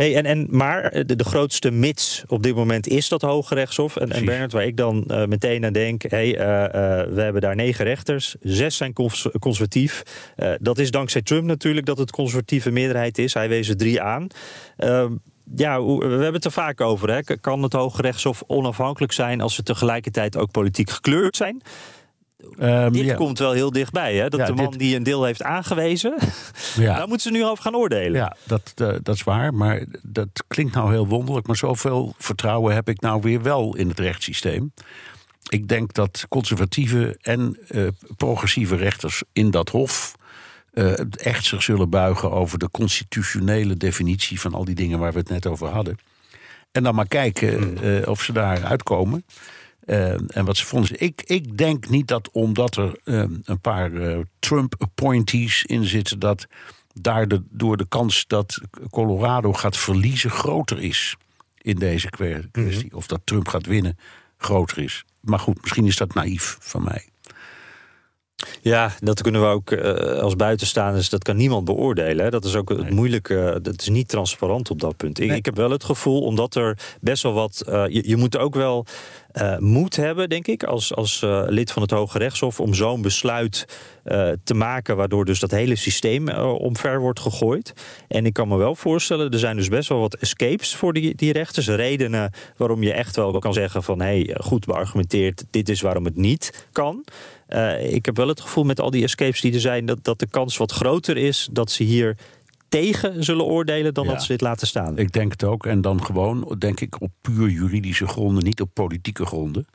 Hey, 0.00 0.16
en, 0.16 0.26
en, 0.26 0.46
maar 0.50 1.04
de, 1.06 1.16
de 1.16 1.24
grootste 1.24 1.70
mits 1.70 2.24
op 2.26 2.42
dit 2.42 2.54
moment 2.54 2.88
is 2.88 3.08
dat 3.08 3.22
Hoge 3.22 3.54
Rechtshof. 3.54 3.96
En, 3.96 4.10
en. 4.10 4.24
Bernard, 4.24 4.52
waar 4.52 4.66
ik 4.66 4.76
dan 4.76 5.04
eh, 5.06 5.26
meteen 5.26 5.64
aan 5.64 5.72
denk... 5.72 6.02
Hey, 6.02 6.36
eh, 6.36 6.64
eh, 6.64 7.08
we 7.08 7.20
hebben 7.20 7.42
daar 7.42 7.56
negen 7.56 7.84
rechters, 7.84 8.36
zes 8.40 8.76
zijn 8.76 8.92
cons- 8.92 9.28
conservatief. 9.38 10.02
Eh, 10.36 10.52
dat 10.60 10.78
is 10.78 10.90
dankzij 10.90 11.22
Trump 11.22 11.44
natuurlijk 11.44 11.86
dat 11.86 11.98
het 11.98 12.10
conservatieve 12.10 12.70
meerderheid 12.70 13.18
is. 13.18 13.34
Hij 13.34 13.48
wees 13.48 13.68
er 13.68 13.76
drie 13.76 14.00
aan. 14.00 14.26
Ehm, 14.76 15.12
ja, 15.56 15.84
we 15.84 16.04
hebben 16.04 16.32
het 16.32 16.44
er 16.44 16.52
vaak 16.52 16.80
over. 16.80 17.10
Hè. 17.10 17.36
Kan 17.40 17.62
het 17.62 17.72
Hoge 17.72 18.02
Rechtshof 18.02 18.42
onafhankelijk 18.46 19.12
zijn... 19.12 19.40
als 19.40 19.54
ze 19.54 19.62
tegelijkertijd 19.62 20.36
ook 20.36 20.50
politiek 20.50 20.90
gekleurd 20.90 21.36
zijn? 21.36 21.62
Ehm, 22.58 22.92
dit 22.92 23.04
ja. 23.04 23.14
komt 23.14 23.38
wel 23.38 23.52
heel 23.52 23.70
dichtbij, 23.72 24.14
hè? 24.16 24.28
Dat 24.28 24.40
Ja, 24.40 24.46
de 24.46 24.52
man 24.52 24.70
dit- 24.70 24.78
die 24.78 24.96
een 24.96 25.02
deel 25.02 25.24
heeft 25.24 25.42
aangewezen, 25.42 26.14
Ja. 26.76 26.96
daar 26.96 27.08
moeten 27.08 27.32
ze 27.32 27.38
nu 27.38 27.44
over 27.44 27.62
gaan 27.64 27.76
oordelen. 27.76 28.20
Ja, 28.20 28.36
dat, 28.44 28.72
eh, 28.76 28.88
dat 29.02 29.14
is 29.14 29.22
waar. 29.22 29.54
Maar 29.54 29.84
dat 30.02 30.28
klinkt 30.48 30.74
nou 30.74 30.90
heel 30.90 31.06
wonderlijk. 31.06 31.46
Maar 31.46 31.56
zoveel 31.56 32.14
vertrouwen 32.18 32.74
heb 32.74 32.88
ik 32.88 33.00
nou 33.00 33.20
weer 33.22 33.42
wel 33.42 33.76
in 33.76 33.88
het 33.88 33.98
rechtssysteem. 33.98 34.72
Ik 35.48 35.68
denk 35.68 35.92
dat 35.92 36.24
conservatieve 36.28 37.16
en 37.20 37.58
eh, 37.68 37.86
progressieve 38.16 38.76
rechters 38.76 39.22
in 39.32 39.50
dat 39.50 39.68
hof. 39.68 40.14
eh, 40.70 40.92
echt 41.16 41.44
zich 41.44 41.62
zullen 41.62 41.90
buigen 41.90 42.30
over 42.30 42.58
de 42.58 42.70
constitutionele 42.70 43.74
definitie 43.76 44.40
van 44.40 44.54
al 44.54 44.64
die 44.64 44.74
dingen 44.74 44.98
waar 44.98 45.12
we 45.12 45.18
het 45.18 45.28
net 45.28 45.46
over 45.46 45.68
hadden. 45.68 45.96
En 46.72 46.82
dan 46.82 46.94
maar 46.94 47.08
kijken 47.08 47.78
eh, 48.02 48.08
of 48.08 48.22
ze 48.22 48.32
daar 48.32 48.64
uitkomen. 48.64 49.24
Eh, 49.90 50.36
en 50.36 50.44
wat 50.44 50.56
ze 50.56 50.66
vonden. 50.66 51.00
Ik, 51.00 51.22
ik 51.22 51.58
denk 51.58 51.88
niet 51.88 52.08
dat 52.08 52.30
omdat 52.30 52.76
er 52.76 53.00
eh, 53.04 53.24
een 53.44 53.60
paar 53.60 53.92
eh, 53.92 54.18
Trump-appointees 54.38 55.64
in 55.64 55.84
zitten, 55.84 56.18
dat 56.18 56.46
daar 56.92 57.28
de, 57.28 57.42
door 57.50 57.76
de 57.76 57.86
kans 57.88 58.24
dat 58.26 58.60
Colorado 58.90 59.52
gaat 59.52 59.76
verliezen 59.76 60.30
groter 60.30 60.80
is 60.82 61.16
in 61.58 61.76
deze 61.76 62.10
kwe- 62.10 62.48
kwestie. 62.50 62.96
Of 62.96 63.06
dat 63.06 63.20
Trump 63.24 63.48
gaat 63.48 63.66
winnen 63.66 63.98
groter 64.38 64.78
is. 64.78 65.04
Maar 65.20 65.38
goed, 65.38 65.60
misschien 65.60 65.86
is 65.86 65.96
dat 65.96 66.14
naïef 66.14 66.56
van 66.60 66.82
mij. 66.82 67.09
Ja, 68.62 68.92
dat 69.00 69.22
kunnen 69.22 69.40
we 69.40 69.46
ook 69.46 69.70
eh, 69.70 70.22
als 70.22 70.36
buitenstaanders, 70.36 71.08
dat 71.08 71.24
kan 71.24 71.36
niemand 71.36 71.64
beoordelen. 71.64 72.24
Hè. 72.24 72.30
Dat 72.30 72.44
is 72.44 72.56
ook 72.56 72.68
het 72.68 72.90
moeilijke, 72.90 73.58
dat 73.62 73.80
is 73.80 73.88
niet 73.88 74.08
transparant 74.08 74.70
op 74.70 74.80
dat 74.80 74.96
punt. 74.96 75.20
Ik, 75.20 75.30
ik 75.30 75.44
heb 75.44 75.56
wel 75.56 75.70
het 75.70 75.84
gevoel, 75.84 76.20
omdat 76.22 76.54
er 76.54 76.78
best 77.00 77.22
wel 77.22 77.32
wat, 77.32 77.62
eh, 77.66 77.84
je, 77.88 78.08
je 78.08 78.16
moet 78.16 78.38
ook 78.38 78.54
wel 78.54 78.86
eh, 79.32 79.58
moed 79.58 79.96
hebben, 79.96 80.28
denk 80.28 80.46
ik, 80.46 80.62
als, 80.62 80.94
als 80.94 81.22
eh, 81.22 81.42
lid 81.46 81.72
van 81.72 81.82
het 81.82 81.90
Hoge 81.90 82.18
Rechtshof, 82.18 82.60
om 82.60 82.74
zo'n 82.74 83.02
besluit 83.02 83.66
eh, 84.04 84.30
te 84.44 84.54
maken, 84.54 84.96
waardoor 84.96 85.24
dus 85.24 85.40
dat 85.40 85.50
hele 85.50 85.76
systeem 85.76 86.28
eh, 86.28 86.52
omver 86.52 87.00
wordt 87.00 87.20
gegooid. 87.20 87.72
En 88.08 88.26
ik 88.26 88.32
kan 88.32 88.48
me 88.48 88.56
wel 88.56 88.74
voorstellen, 88.74 89.30
er 89.30 89.38
zijn 89.38 89.56
dus 89.56 89.68
best 89.68 89.88
wel 89.88 90.00
wat 90.00 90.14
escapes 90.14 90.76
voor 90.76 90.92
die, 90.92 91.14
die 91.14 91.32
rechters, 91.32 91.68
redenen 91.68 92.32
waarom 92.56 92.82
je 92.82 92.92
echt 92.92 93.16
wel 93.16 93.38
kan 93.38 93.52
zeggen 93.52 93.82
van, 93.82 94.00
hé, 94.00 94.22
hey, 94.22 94.36
goed 94.40 94.66
beargumenteerd, 94.66 95.44
dit 95.50 95.68
is 95.68 95.80
waarom 95.80 96.04
het 96.04 96.16
niet 96.16 96.66
kan. 96.72 97.04
Eh, 97.50 97.92
ik 97.92 98.06
heb 98.06 98.16
wel 98.16 98.28
het 98.28 98.40
gevoel 98.40 98.64
met 98.64 98.80
al 98.80 98.90
die 98.90 99.02
escapes 99.04 99.40
die 99.40 99.54
er 99.54 99.60
zijn, 99.60 99.86
dat, 99.86 100.04
dat 100.04 100.18
de 100.18 100.26
kans 100.26 100.56
wat 100.56 100.72
groter 100.72 101.16
is 101.16 101.48
dat 101.52 101.70
ze 101.70 101.82
hier 101.82 102.16
tegen 102.68 103.24
zullen 103.24 103.44
oordelen 103.44 103.94
dan 103.94 104.04
Ja. 104.04 104.10
dat 104.10 104.22
ze 104.22 104.28
dit 104.28 104.40
laten 104.40 104.66
staan. 104.66 104.98
Ik 104.98 105.12
denk 105.12 105.32
het 105.32 105.44
ook. 105.44 105.66
En 105.66 105.80
dan 105.80 106.04
gewoon, 106.04 106.54
denk 106.58 106.80
ik, 106.80 107.00
op 107.00 107.10
puur 107.20 107.48
juridische 107.48 108.06
gronden, 108.06 108.44
niet 108.44 108.60
op 108.60 108.70
politieke 108.72 109.26
gronden. 109.26 109.66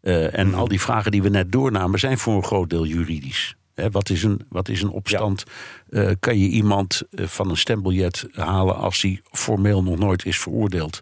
Eh, 0.00 0.38
en 0.38 0.54
al 0.54 0.68
die 0.68 0.80
vragen 0.80 1.10
die 1.10 1.22
we 1.22 1.28
net 1.28 1.52
doornamen 1.52 1.98
zijn 1.98 2.18
voor 2.18 2.34
een 2.36 2.44
groot 2.44 2.70
deel 2.70 2.86
juridisch. 2.86 3.56
Wat, 3.90 4.10
is 4.10 4.22
een, 4.22 4.40
wat 4.48 4.68
is 4.68 4.82
een 4.82 4.90
opstand? 4.90 5.44
Eh, 5.88 6.10
kan 6.20 6.38
je 6.38 6.48
iemand 6.48 7.02
van 7.10 7.50
een 7.50 7.56
stembiljet 7.56 8.26
halen 8.32 8.76
als 8.76 9.02
hij 9.02 9.20
formeel 9.30 9.82
nog 9.82 9.98
nooit 9.98 10.24
is 10.24 10.38
veroordeeld? 10.38 11.00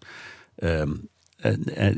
Ehm, 0.56 0.92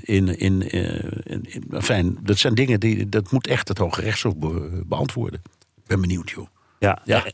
in, 0.03 0.39
in, 0.39 0.71
eh, 0.71 1.05
in, 1.25 1.47
enfin, 1.71 2.19
dat 2.23 2.39
zijn 2.39 2.55
dingen 2.55 2.81
die 2.81 3.09
dat 3.09 3.31
moet 3.31 3.47
echt 3.47 3.69
het 3.69 3.79
Hoge 3.79 4.01
Rechtshof 4.01 4.37
be- 4.37 4.83
beantwoorden. 4.87 5.41
Ik 5.77 5.87
ben 5.87 6.01
benieuwd, 6.01 6.31
joh. 6.31 6.47
Ja. 6.79 6.99
Ja. 7.05 7.25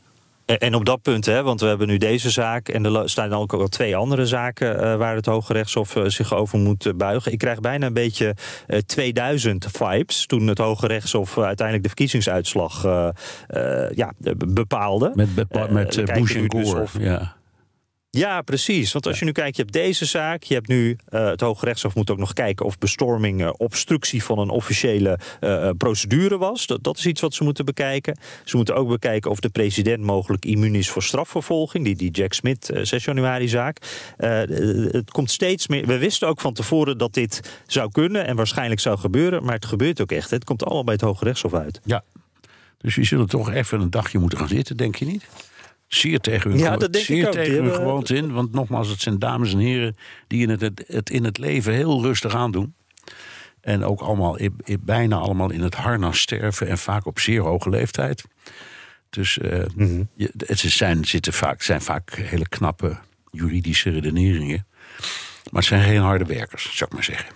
En- 0.45 0.75
op 0.75 0.85
dat 0.85 1.01
punt, 1.01 1.25
hè, 1.25 1.43
want 1.43 1.61
we 1.61 1.67
hebben 1.67 1.87
nu 1.87 1.97
deze 1.97 2.29
zaak 2.29 2.69
en 2.69 2.85
er 2.85 3.09
staan 3.09 3.33
ook 3.33 3.53
al 3.53 3.67
twee 3.67 3.95
andere 3.95 4.25
zaken 4.25 4.79
eh, 4.81 4.95
waar 4.95 5.15
het 5.15 5.25
Hoge 5.25 5.53
Rechtshof 5.53 5.95
eh, 5.95 6.03
zich 6.05 6.33
over 6.33 6.59
moet 6.59 6.91
buigen. 6.97 7.31
Ik 7.31 7.37
krijg 7.37 7.59
bijna 7.59 7.85
een 7.85 7.93
beetje 7.93 8.35
eh, 8.67 8.79
2000 8.79 9.67
vibes 9.71 10.25
toen 10.25 10.47
het 10.47 10.57
Hoge 10.57 10.87
Rechtshof 10.87 11.37
uiteindelijk 11.37 11.81
de 11.83 11.89
verkiezingsuitslag 11.89 12.83
ja, 13.95 14.13
be- 14.17 14.35
bepaalde. 14.47 15.11
Met, 15.15 15.35
bepa- 15.35 15.67
met 15.71 15.95
Bush 16.05 16.35
en 16.35 16.47
dus 16.47 16.69
Gore. 16.69 16.81
of- 16.81 16.95
ja. 16.99 17.37
Ja, 18.11 18.41
precies. 18.41 18.91
Want 18.91 19.07
als 19.07 19.19
je 19.19 19.25
nu 19.25 19.31
kijkt, 19.31 19.55
je 19.55 19.61
hebt 19.61 19.73
deze 19.73 20.05
zaak. 20.05 20.43
Je 20.43 20.53
hebt 20.53 20.67
nu 20.67 20.97
eh, 21.05 21.25
het 21.25 21.41
Hoge 21.41 21.65
Rechtshof 21.65 21.95
moet 21.95 22.09
ook 22.09 22.17
nog 22.17 22.33
kijken 22.33 22.65
of 22.65 22.77
bestorming 22.77 23.41
eh, 23.41 23.49
obstructie 23.57 24.23
van 24.23 24.39
een 24.39 24.49
officiële 24.49 25.19
eh, 25.39 25.69
procedure 25.77 26.37
was. 26.37 26.67
Dat, 26.67 26.83
dat 26.83 26.97
is 26.97 27.05
iets 27.05 27.21
wat 27.21 27.33
ze 27.33 27.43
moeten 27.43 27.65
bekijken. 27.65 28.17
Ze 28.43 28.55
moeten 28.55 28.75
ook 28.75 28.87
bekijken 28.87 29.31
of 29.31 29.39
de 29.39 29.49
president 29.49 30.03
mogelijk 30.03 30.45
immuun 30.45 30.75
is 30.75 30.89
voor 30.89 31.03
strafvervolging. 31.03 31.85
Die, 31.85 31.95
die 31.95 32.11
Jack 32.11 32.33
Smith 32.33 32.69
eh, 32.69 32.83
6 32.83 33.05
januari 33.05 33.47
zaak. 33.47 33.77
Het 34.17 35.11
komt 35.11 35.31
steeds 35.31 35.67
meer. 35.67 35.85
We 35.85 35.97
wisten 35.97 36.27
ook 36.27 36.41
van 36.41 36.53
tevoren 36.53 36.97
dat 36.97 37.13
dit 37.13 37.61
zou 37.67 37.91
kunnen 37.91 38.25
en 38.25 38.35
waarschijnlijk 38.35 38.81
zou 38.81 38.97
gebeuren. 38.97 39.43
Maar 39.43 39.55
het 39.55 39.65
gebeurt 39.65 40.01
ook 40.01 40.11
echt. 40.11 40.29
Het 40.29 40.43
komt 40.43 40.63
allemaal 40.63 40.83
bij 40.83 40.93
het 40.93 41.03
Hoge 41.03 41.23
Rechtshof 41.23 41.53
uit. 41.53 41.81
Ja. 41.83 42.03
Dus 42.77 42.95
die 42.95 43.05
zullen 43.05 43.27
toch 43.27 43.51
even 43.51 43.81
een 43.81 43.89
dagje 43.89 44.19
moeten 44.19 44.37
gaan 44.37 44.47
zitten, 44.47 44.77
denk 44.77 44.95
je 44.95 45.05
niet? 45.05 45.27
Zeer 45.89 46.19
tegen 46.19 46.49
hun, 46.51 46.59
Ja, 46.59 46.77
dat 46.77 46.93
denk 46.93 46.95
ik 46.95 47.15
zeer 47.15 47.27
ook. 47.27 47.33
Tegen 47.33 47.51
hun 47.53 47.63
hebben- 47.63 47.79
gewoonte 47.81 48.15
in. 48.15 48.31
Want 48.31 48.51
nogmaals, 48.51 48.89
het 48.89 49.01
zijn 49.01 49.19
dames 49.19 49.53
en 49.53 49.59
heren 49.59 49.97
die 50.27 50.41
in 50.41 50.49
het, 50.49 50.61
het, 50.61 50.83
het 50.87 51.09
in 51.09 51.23
het 51.23 51.37
leven 51.37 51.73
heel 51.73 52.01
rustig 52.01 52.35
aandoen. 52.35 52.73
En 53.61 53.83
ook 53.83 54.01
allemaal, 54.01 54.37
bijna 54.79 55.15
allemaal 55.15 55.49
in 55.51 55.61
het 55.61 55.75
harnas 55.75 56.19
sterven. 56.19 56.67
En 56.67 56.77
vaak 56.77 57.05
op 57.05 57.19
zeer 57.19 57.41
hoge 57.41 57.69
leeftijd. 57.69 58.23
Dus 59.09 59.33
je- 60.15 60.31
het 60.37 60.59
zijn, 60.59 61.05
zitten 61.05 61.33
vaak, 61.33 61.61
zijn 61.61 61.81
vaak 61.81 62.13
hele 62.15 62.47
knappe 62.49 62.97
juridische 63.31 63.89
redeneringen. 63.89 64.65
Maar 65.51 65.61
het 65.61 65.65
zijn 65.65 65.83
geen 65.83 66.01
harde 66.01 66.25
werkers, 66.25 66.63
zou 66.63 66.89
ik 66.89 66.95
maar 66.95 67.03
zeggen. 67.03 67.29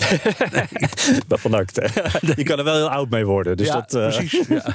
Van 1.28 1.52
harte. 1.52 1.88
Je 2.36 2.42
kan 2.42 2.58
er 2.58 2.64
wel 2.64 2.74
heel 2.74 2.90
oud 2.90 3.10
mee 3.10 3.26
worden. 3.26 3.56
Dus 3.56 3.70
dat, 3.70 3.94
eh, 3.94 4.16
precies. 4.16 4.46
Ja. 4.48 4.74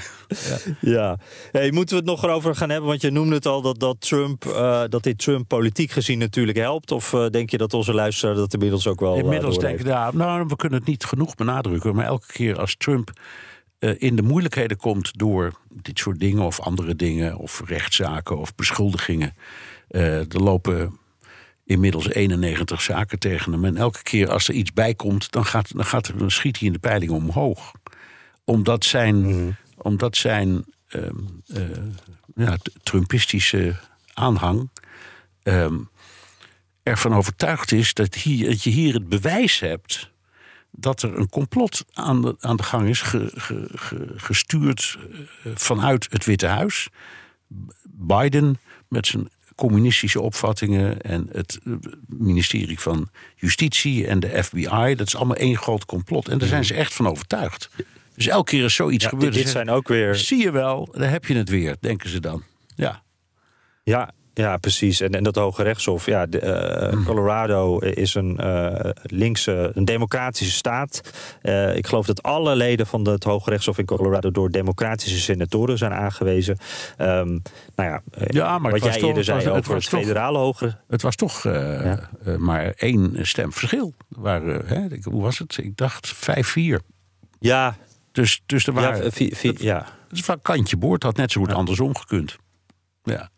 Ja, 0.82 1.18
hey, 1.52 1.72
moeten 1.72 1.96
we 1.96 2.02
het 2.02 2.10
nog 2.12 2.24
erover 2.24 2.56
gaan 2.56 2.70
hebben? 2.70 2.90
Want 2.90 3.02
je 3.02 3.12
noemde 3.12 3.36
het 3.36 3.46
al 3.46 3.62
dat, 3.62 3.80
dat, 3.80 4.02
Trump, 4.02 4.46
eh, 4.46 4.84
dat 4.90 5.04
dit 5.04 5.18
Trump 5.18 5.48
politiek 5.48 5.92
gezien 5.92 6.20
natuurlijk 6.20 6.58
helpt. 6.58 6.92
Of 6.92 7.14
eh, 7.14 7.28
denk 7.28 7.50
je 7.50 7.58
dat 7.58 7.74
onze 7.74 7.94
luisteraar 7.94 8.36
dat 8.36 8.54
inmiddels 8.54 8.88
ook 8.88 9.00
wel. 9.00 9.16
Inmiddels 9.16 9.58
denk 9.58 9.80
ik, 9.80 9.86
ja, 9.86 10.12
nou, 10.14 10.46
we 10.48 10.56
kunnen 10.56 10.80
het 10.80 10.88
niet 10.88 11.06
genoeg 11.06 11.36
benadrukken. 11.36 11.96
Maar 11.96 12.06
elke 12.06 12.28
keer 12.32 12.60
als 12.60 12.76
Trump 12.78 13.12
in 13.98 14.16
de 14.16 14.22
moeilijkheden 14.22 14.78
komt 14.78 15.18
door 15.18 15.52
dit 15.70 16.00
soort 16.00 16.20
dingen 16.20 16.44
of 16.44 16.60
andere 16.60 16.96
dingen, 16.96 17.38
of 17.38 17.62
rechtszaken 17.66 18.38
of 18.38 18.56
beschuldigingen. 18.56 19.34
er 19.88 20.26
lopen 20.28 21.00
inmiddels 21.66 22.10
91 22.10 22.82
zaken 22.82 23.20
tegen 23.20 23.52
hem. 23.52 23.66
En 23.66 23.78
elke 23.78 24.04
keer 24.04 24.32
als 24.32 24.48
er 24.48 24.54
iets 24.54 24.74
bij 24.74 24.96
komt, 24.96 25.32
dan, 25.32 25.46
gaat, 25.46 25.76
dan, 25.76 25.86
gaat 25.86 26.08
er, 26.08 26.18
dan 26.18 26.32
schiet 26.32 26.58
hij 26.58 26.68
in 26.68 26.74
de 26.74 26.80
peiling 26.80 27.12
omhoog. 27.12 27.72
Omdat 28.44 28.86
zijn, 28.86 29.58
omdat 29.78 30.18
zijn 30.18 30.66
ehm, 30.88 31.16
eh, 31.48 31.62
ja, 32.36 32.58
Trumpistische 32.84 33.76
aanhang 34.14 34.70
ehm, 35.44 35.78
ervan 36.84 37.14
overtuigd 37.14 37.72
is 37.72 37.94
dat, 37.94 38.16
hier, 38.16 38.50
dat 38.50 38.64
je 38.64 38.70
hier 38.70 38.94
het 38.94 39.10
bewijs 39.10 39.60
hebt 39.60 40.14
dat 40.72 41.02
er 41.02 41.18
een 41.18 41.30
complot 41.30 41.86
aan 41.94 42.22
de, 42.22 42.36
aan 42.40 42.56
de 42.56 42.64
gang 42.64 42.88
is, 42.88 43.02
ge- 43.02 43.32
ge- 43.36 43.70
ge- 43.74 44.14
gestuurd 44.16 44.98
eh, 45.44 45.52
vanuit 45.56 46.08
het 46.10 46.26
Witte 46.26 46.48
Huis. 46.48 46.88
Biden 47.84 48.60
met 48.88 49.08
zijn 49.08 49.30
communistische 49.56 50.22
opvattingen 50.22 51.02
en 51.02 51.30
het 51.32 51.60
eh, 51.66 51.74
ministerie 52.08 52.80
van 52.80 53.10
Justitie 53.36 54.08
en 54.08 54.20
de 54.20 54.44
FBI, 54.44 54.96
dat 54.96 55.08
is 55.08 55.16
allemaal 55.16 55.36
één 55.36 55.58
groot 55.58 55.86
complot. 55.86 56.28
En 56.28 56.38
daar 56.38 56.48
zijn 56.48 56.66
ze 56.66 56.74
echt 56.74 56.94
van 56.94 57.08
overtuigd. 57.08 57.70
Dus 58.16 58.28
elke 58.28 58.52
keer 58.52 58.64
als 58.64 58.76
zoiets 58.76 59.04
Ja, 59.04 59.10
gebeurt, 59.10 59.34
dit 59.34 59.44
dan 59.44 59.52
zijn 59.52 59.70
ook 59.70 59.88
weer. 59.88 60.16
zie 60.16 60.42
je 60.42 60.52
wel, 60.52 60.90
daar 60.92 61.10
heb 61.10 61.26
je 61.26 61.36
het 61.36 61.50
weer, 61.50 61.76
denken 61.80 62.10
ze 62.10 62.20
dan. 62.20 62.44
Ja. 62.76 63.04
Ja, 63.84 64.12
ja 64.38 64.58
precies. 64.58 65.02
En, 65.02 65.12
en 65.12 65.24
dat 65.24 65.36
Hoge 65.36 65.64
Rechtshof. 65.64 66.06
Ja, 66.06 66.26
de, 66.26 66.40
eh, 66.40 66.92
Hmm. 66.92 67.06
Colorado 67.06 67.80
is 67.80 68.14
een 68.16 68.38
eh, 68.38 68.90
linkse, 69.04 69.72
een 69.74 69.86
democratische 69.86 70.54
staat. 70.54 71.02
Eh, 71.42 71.76
ik 71.76 71.88
geloof 71.88 72.06
dat 72.06 72.24
alle 72.24 72.56
leden 72.56 72.88
van 72.88 73.08
het 73.08 73.24
Hoge 73.24 73.50
Rechtshof 73.50 73.78
in 73.78 73.86
Colorado 73.86 74.32
door 74.32 74.50
democratische 74.52 75.20
senatoren 75.20 75.78
zijn 75.78 75.94
aangewezen. 75.94 76.58
Ehm, 76.98 77.28
nou 77.76 77.90
ja, 77.90 78.02
Ja, 78.28 78.60
maar 78.60 78.72
het 78.72 78.82
wat 78.82 78.94
jij 78.94 79.02
eerder 79.02 79.16
het 79.18 79.26
zei 79.26 79.38
het 79.40 79.50
over 79.54 79.76
het 79.76 79.88
federale 79.88 80.38
hoge. 80.38 80.78
Het 80.88 81.02
was 81.02 81.16
toch 81.16 81.44
maar 82.38 82.74
één 82.78 83.18
stem 83.28 83.52
verschil. 83.54 83.94
Er 84.16 84.22
Waren, 84.22 84.66
hè, 84.68 84.88
hoe 85.04 85.22
was 85.22 85.40
het? 85.40 85.58
Ik 85.58 85.78
dacht 85.78 86.14
5-4. 86.16 86.80
Ja, 87.40 87.76
Dus, 88.12 88.42
dus 88.46 88.68
er 88.68 88.74
waren. 88.74 89.04
ja, 89.04 89.10
vi- 89.12 89.36
vi- 89.36 89.56
ja. 89.58 89.86
Het 90.08 90.18
is 90.18 90.24
van 90.24 90.42
kantje 90.42 90.78
boord, 90.78 91.04
had 91.04 91.16
net 91.18 91.32
zo 91.32 91.42
goed 91.42 91.54
andersom 91.54 91.96
gekund. 91.98 92.36
Ja. 93.04 93.30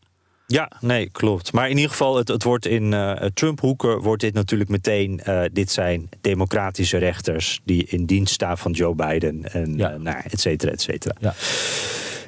Ja, 0.50 0.72
nee, 0.80 1.10
klopt. 1.10 1.54
Maar 1.54 1.70
in 1.70 1.76
ieder 1.76 1.92
geval, 1.92 2.16
het, 2.18 2.28
het 2.28 2.44
wordt 2.44 2.66
in 2.66 2.94
eh, 2.94 3.12
Trump-hoeken 3.34 4.02
wordt 4.02 4.22
dit 4.22 4.34
natuurlijk 4.34 4.70
meteen. 4.70 5.20
eh, 5.20 5.44
dit 5.52 5.72
zijn 5.72 6.10
democratische 6.22 6.98
rechters 6.98 7.60
die 7.64 7.86
in 7.86 8.06
dienst 8.06 8.34
staan 8.34 8.58
van 8.58 8.72
Joe 8.72 8.96
Biden 8.96 9.54
en 9.54 9.78
Ja. 9.78 9.92
eh, 9.92 10.00
nou, 10.00 10.18
et 10.30 10.40
cetera, 10.40 10.72
et 10.72 10.82
cetera. 10.82 11.16
Ja. 11.20 11.34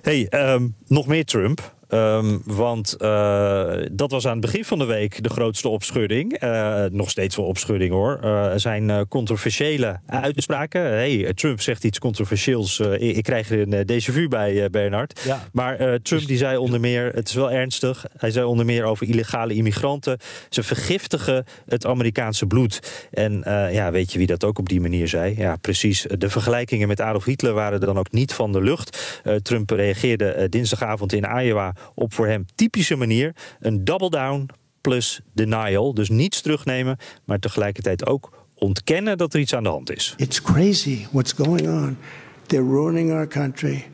Hey, 0.01 0.27
ehm, 0.29 0.67
nog 0.87 1.07
meer 1.07 1.25
Trump. 1.25 1.73
Ehm, 1.89 2.37
want 2.45 2.95
uh, 2.99 3.73
dat 3.91 4.11
was 4.11 4.25
aan 4.25 4.31
het 4.31 4.41
begin 4.41 4.65
van 4.65 4.79
de 4.79 4.85
week 4.85 5.23
de 5.23 5.29
grootste 5.29 5.69
opschudding. 5.69 6.43
Uh, 6.43 6.83
nog 6.91 7.09
steeds 7.09 7.35
wel 7.35 7.45
opschudding 7.45 7.91
hoor. 7.91 8.19
Uh, 8.23 8.51
er 8.51 8.59
zijn 8.59 9.07
controversiële 9.07 9.99
uitspraken. 10.05 10.81
Hey, 10.81 11.33
Trump 11.33 11.61
zegt 11.61 11.83
iets 11.83 11.99
controversieels. 11.99 12.79
Ik, 12.79 13.15
ik, 13.15 13.23
krijg 13.23 13.51
er 13.51 13.73
een 13.73 13.85
déjà 13.91 14.13
vu 14.13 14.27
bij 14.27 14.69
Bernard. 14.69 15.21
Ja. 15.25 15.47
Maar 15.51 16.01
Trump 16.01 16.27
die 16.27 16.37
zei 16.37 16.57
onder 16.57 16.79
meer, 16.79 17.11
het 17.13 17.27
is 17.27 17.33
wel 17.33 17.51
ernstig. 17.51 18.05
Hij 18.17 18.31
zei 18.31 18.45
onder 18.45 18.65
meer 18.65 18.83
over 18.83 19.07
illegale 19.07 19.53
immigranten. 19.53 20.17
Ze 20.49 20.63
vergiftigen 20.63 21.45
het 21.65 21.85
Amerikaanse 21.85 22.45
bloed. 22.45 23.07
En 23.11 23.41
ja, 23.71 23.91
weet 23.91 24.11
je 24.11 24.17
wie 24.17 24.27
dat 24.27 24.43
ook 24.43 24.59
op 24.59 24.69
die 24.69 24.81
manier 24.81 25.07
zei? 25.07 25.35
Ja, 25.37 25.55
precies. 25.55 26.05
De 26.17 26.29
vergelijkingen 26.29 26.87
met 26.87 27.01
Adolf 27.01 27.25
Hitler 27.25 27.53
waren 27.53 27.79
dan 27.79 27.97
ook 27.97 28.11
niet 28.11 28.33
van 28.33 28.51
de 28.51 28.61
lucht. 28.61 29.21
Trump 29.41 29.69
reageerde 29.69 30.47
dinsdagavond 30.49 31.13
in 31.13 31.27
Iowa 31.41 31.73
op 31.95 32.13
voor 32.13 32.27
hem 32.27 32.45
typische 32.55 32.95
manier 32.95 33.35
een 33.59 33.83
double 33.83 34.09
down 34.09 34.49
plus 34.81 35.21
denial. 35.33 35.93
Dus 35.93 36.09
niets 36.09 36.41
terugnemen, 36.41 36.97
maar 37.25 37.39
tegelijkertijd 37.39 38.05
ook 38.05 38.47
ontkennen 38.55 39.17
dat 39.17 39.33
er 39.33 39.39
iets 39.39 39.55
aan 39.55 39.63
de 39.63 39.69
hand 39.69 39.91
is. 39.91 40.13
It's 40.17 40.41
crazy 40.41 41.05
what's 41.11 41.33
going 41.33 41.67
on. 41.67 41.97
They're 42.45 42.69
ruining 42.69 43.11
our 43.11 43.27
country. 43.27 43.87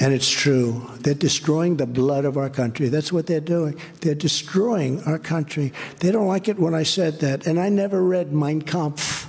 And 0.00 0.12
it's 0.12 0.42
true. 0.42 0.80
They're 1.00 1.18
destroying 1.18 1.76
the 1.76 1.86
blood 1.86 2.24
of 2.24 2.36
our 2.36 2.50
country. 2.50 2.88
That's 2.88 3.10
what 3.10 3.26
they're 3.26 3.44
doing. 3.44 3.76
They're 3.98 4.16
destroying 4.16 5.02
our 5.04 5.18
country. 5.18 5.72
They 5.98 6.12
don't 6.12 6.32
like 6.32 6.50
it 6.50 6.58
when 6.58 6.80
I 6.80 6.84
said 6.84 7.18
that. 7.18 7.46
And 7.46 7.58
I 7.58 7.68
never 7.68 8.08
read 8.08 8.32
Mein 8.32 8.62
Kampf. 8.62 9.26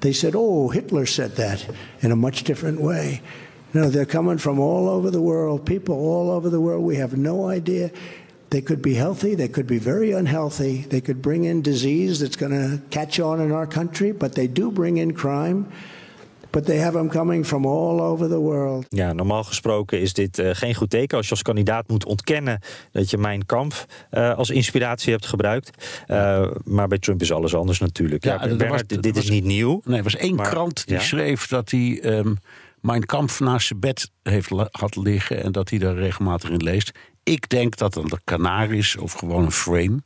They 0.00 0.12
said, 0.12 0.34
oh, 0.36 0.68
Hitler 0.68 1.06
said 1.06 1.34
that 1.36 1.66
in 2.00 2.12
a 2.12 2.16
much 2.16 2.44
different 2.44 2.80
way. 2.80 3.20
No, 3.76 3.90
they're 3.90 4.06
coming 4.06 4.38
from 4.38 4.58
all 4.58 4.88
over 4.88 5.10
the 5.10 5.20
world, 5.20 5.66
people 5.66 5.94
all 5.94 6.30
over 6.30 6.48
the 6.48 6.60
world. 6.60 6.82
We 6.82 6.96
have 6.96 7.14
no 7.14 7.50
idea. 7.50 7.90
They 8.48 8.62
could 8.62 8.80
be 8.80 8.94
healthy, 8.94 9.34
they 9.34 9.48
could 9.48 9.66
be 9.66 9.78
very 9.78 10.12
unhealthy. 10.12 10.86
They 10.88 11.00
could 11.00 11.20
bring 11.20 11.44
in 11.44 11.62
disease 11.62 12.18
that's 12.18 12.36
going 12.36 12.52
to 12.52 12.80
catch 12.88 13.20
on 13.20 13.40
in 13.40 13.52
our 13.52 13.68
country, 13.68 14.12
but 14.12 14.34
they 14.34 14.52
do 14.52 14.70
bring 14.70 14.96
in 14.96 15.12
crime. 15.12 15.66
But 16.50 16.66
they 16.66 16.78
have 16.78 16.92
them 16.92 17.08
coming 17.08 17.46
from 17.46 17.66
all 17.66 18.00
over 18.00 18.28
the 18.28 18.40
world. 18.40 18.86
Ja, 18.88 19.12
normaal 19.12 19.44
gesproken 19.44 20.00
is 20.00 20.12
dit 20.12 20.38
uh, 20.38 20.50
geen 20.52 20.74
goed 20.74 20.90
teken 20.90 21.16
als 21.16 21.26
je 21.26 21.32
als 21.32 21.42
kandidaat 21.42 21.88
moet 21.88 22.04
ontkennen 22.04 22.60
dat 22.92 23.10
je 23.10 23.18
mijn 23.18 23.46
kamp 23.46 23.86
uh, 24.10 24.34
als 24.34 24.50
inspiratie 24.50 25.12
hebt 25.12 25.26
gebruikt. 25.26 25.70
Uh, 26.08 26.50
maar 26.64 26.88
bij 26.88 26.98
Trump 26.98 27.20
is 27.20 27.32
alles 27.32 27.54
anders 27.54 27.78
natuurlijk. 27.78 28.24
Ja, 28.24 28.32
ja 28.32 28.56
Bernard, 28.56 28.70
was, 28.88 29.00
dit 29.00 29.14
was, 29.14 29.24
is 29.24 29.30
niet 29.30 29.44
nieuw. 29.44 29.80
Nee, 29.84 29.96
er 29.96 30.04
was 30.04 30.16
één 30.16 30.34
maar, 30.34 30.48
krant 30.48 30.86
die 30.86 30.96
ja? 30.96 31.02
schreef 31.02 31.46
dat 31.46 31.70
hij. 31.70 32.00
Um, 32.04 32.38
mijn 32.80 33.06
kamp 33.06 33.38
naast 33.38 33.66
zijn 33.66 33.80
bed 33.80 34.10
heeft, 34.22 34.50
had 34.70 34.96
liggen 34.96 35.42
en 35.42 35.52
dat 35.52 35.70
hij 35.70 35.78
daar 35.78 35.94
regelmatig 35.94 36.50
in 36.50 36.62
leest. 36.62 36.98
Ik 37.22 37.48
denk 37.48 37.76
dat 37.76 37.94
het 37.94 38.12
een 38.12 38.20
kanaar 38.24 38.70
is 38.70 38.96
of 38.96 39.12
gewoon 39.12 39.44
een 39.44 39.52
frame. 39.52 40.02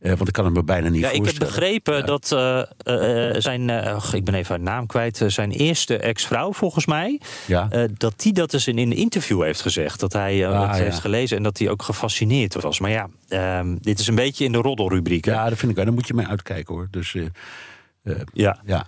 Uh, 0.00 0.12
want 0.12 0.28
ik 0.28 0.34
kan 0.34 0.44
het 0.44 0.54
me 0.54 0.64
bijna 0.64 0.88
niet 0.88 1.00
ja, 1.00 1.08
voorstellen. 1.08 1.34
Ik 1.34 1.40
heb 1.40 1.48
begrepen 1.48 1.96
ja. 1.96 2.02
dat 2.02 2.30
uh, 2.32 3.28
uh, 3.28 3.40
zijn, 3.40 3.70
ik 4.12 4.24
ben 4.24 4.34
even 4.34 4.54
haar 4.54 4.64
naam 4.64 4.86
kwijt, 4.86 5.22
zijn 5.26 5.50
eerste 5.50 5.96
ex-vrouw 5.98 6.52
volgens 6.52 6.86
mij, 6.86 7.20
ja. 7.46 7.68
dat 7.96 8.20
die 8.20 8.32
dat 8.32 8.54
eens 8.54 8.66
in 8.66 8.78
een 8.78 8.92
interview 8.92 9.42
heeft 9.42 9.60
gezegd. 9.60 10.00
Dat 10.00 10.12
hij 10.12 10.48
ah, 10.48 10.68
het 10.68 10.76
ja. 10.76 10.82
heeft 10.82 10.98
gelezen 10.98 11.36
en 11.36 11.42
dat 11.42 11.58
hij 11.58 11.70
ook 11.70 11.82
gefascineerd 11.82 12.54
was. 12.54 12.80
Maar 12.80 12.90
ja, 12.90 13.08
ehm, 13.28 13.76
dit 13.80 13.98
is 13.98 14.06
een 14.06 14.14
beetje 14.14 14.44
in 14.44 14.52
de 14.52 14.58
roddelrubriek. 14.58 15.24
Ja, 15.24 15.48
dat 15.48 15.58
vind 15.58 15.70
ik 15.70 15.76
wel. 15.76 15.84
Daar 15.84 15.94
moet 15.94 16.06
je 16.06 16.14
mee 16.14 16.26
uitkijken 16.26 16.74
hoor. 16.74 16.88
Dus 16.90 17.16
ja. 18.32 18.58
ja. 18.64 18.86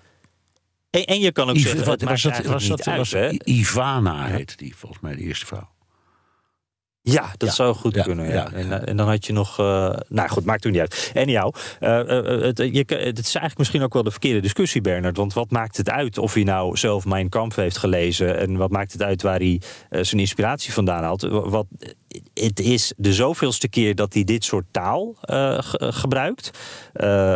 En, 0.90 1.04
en 1.04 1.20
je 1.20 1.32
kan 1.32 1.48
ook 1.48 1.56
zeggen, 1.56 1.84
wat, 1.84 2.02
was 2.02 2.22
dat, 2.22 2.44
was 2.44 2.66
dat, 2.66 2.88
uit, 2.88 3.12
was, 3.12 3.32
Ivana 3.44 4.24
heette 4.24 4.56
die, 4.56 4.76
volgens 4.76 5.00
mij, 5.00 5.14
de 5.14 5.22
eerste 5.22 5.46
vrouw. 5.46 5.76
Ja, 7.12 7.32
dat 7.36 7.48
ja. 7.48 7.54
zou 7.54 7.74
goed 7.74 7.94
ja, 7.94 8.02
kunnen. 8.02 8.28
Ja. 8.28 8.52
En, 8.52 8.72
eh, 8.72 8.88
en, 8.88 8.96
dan 8.96 9.08
had 9.08 9.26
je 9.26 9.32
nog. 9.32 9.60
Uh, 9.60 9.94
nou 10.08 10.28
goed, 10.28 10.44
maakt 10.44 10.62
toen 10.62 10.72
niet 10.72 10.80
uit. 10.80 11.10
En 11.14 11.28
jou, 11.28 11.54
uh, 11.80 11.88
uh, 11.90 12.42
het, 12.42 12.58
je, 12.58 12.84
het 12.86 13.18
is 13.18 13.24
eigenlijk 13.24 13.58
misschien 13.58 13.82
ook 13.82 13.92
wel 13.92 14.02
de 14.02 14.10
verkeerde 14.10 14.40
discussie, 14.40 14.80
Bernard. 14.80 15.16
Want 15.16 15.32
wat 15.32 15.50
maakt 15.50 15.76
het 15.76 15.90
uit 15.90 16.18
of 16.18 16.34
hij 16.34 16.42
nou 16.42 16.76
zelf 16.76 17.04
Mijn 17.04 17.28
Kamp 17.28 17.56
heeft 17.56 17.78
gelezen? 17.78 18.38
En 18.38 18.56
wat 18.56 18.70
maakt 18.70 18.92
het 18.92 19.02
uit 19.02 19.22
waar 19.22 19.38
hij 19.38 19.60
zijn 19.90 20.20
inspiratie 20.20 20.72
vandaan 20.72 21.02
haalt? 21.02 21.22
Wat, 21.22 21.66
het 22.34 22.60
is 22.60 22.92
de 22.96 23.12
zoveelste 23.12 23.68
keer 23.68 23.94
dat 23.94 24.14
hij 24.14 24.24
dit 24.24 24.44
soort 24.44 24.66
taal 24.70 25.16
gebruikt. 25.78 26.50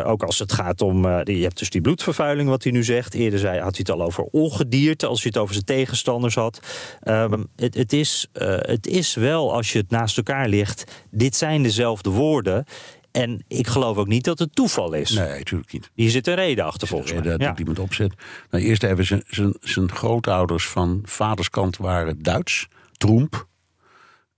ook 0.05 0.23
als 0.23 0.39
het 0.39 0.53
gaat 0.53 0.81
om. 0.81 1.07
je 1.25 1.43
hebt 1.43 1.59
dus 1.59 1.71
die 1.71 1.81
bloedvervuiling, 1.81 2.49
wat 2.49 2.63
hij 2.63 2.73
nu 2.73 2.85
zegt. 2.85 3.15
Eerder 3.15 3.39
zei, 3.39 3.61
had 3.61 3.77
hij 3.77 3.85
het 3.87 3.91
al 3.91 4.03
over 4.03 4.25
ongedierte, 4.25 5.07
als 5.07 5.23
hij 5.23 5.31
het 5.35 5.43
over 5.43 5.55
zijn 5.55 5.67
tegenstanders 5.67 6.35
had. 6.35 6.61
Ehm, 7.01 7.43
het, 7.57 7.75
het, 7.75 7.93
is, 7.93 8.29
het 8.33 8.87
is 8.87 9.15
wel 9.15 9.55
als 9.55 9.73
je 9.73 9.79
het 9.79 9.91
naast 9.91 10.17
elkaar 10.17 10.49
ligt, 10.49 11.05
dit 11.11 11.37
zijn 11.37 11.63
dezelfde 11.63 12.11
woorden. 12.11 12.65
En 13.13 13.45
ik 13.49 13.67
geloof 13.67 13.97
ook 13.97 14.07
niet 14.07 14.25
dat 14.25 14.39
het 14.39 14.55
toeval 14.55 14.93
is. 14.93 15.11
Nee, 15.11 15.39
natuurlijk 15.39 15.73
niet. 15.73 15.91
Hier 15.95 16.11
zit 16.11 16.27
een 16.27 16.35
reden 16.35 16.65
achter 16.65 16.89
volgens 16.89 17.13
mij. 17.13 17.23
Dat 17.23 17.41
ja. 17.41 17.57
iemand 17.57 17.79
opzet. 17.79 18.15
Nou, 18.51 18.65
eerst 18.65 18.83
hebben 18.83 19.07
zijn, 19.07 19.91
grootouders 19.91 20.69
van 20.69 21.01
vaderskant 21.05 21.77
waren 21.77 22.23
Duits. 22.23 22.69
Troemp. 22.93 23.47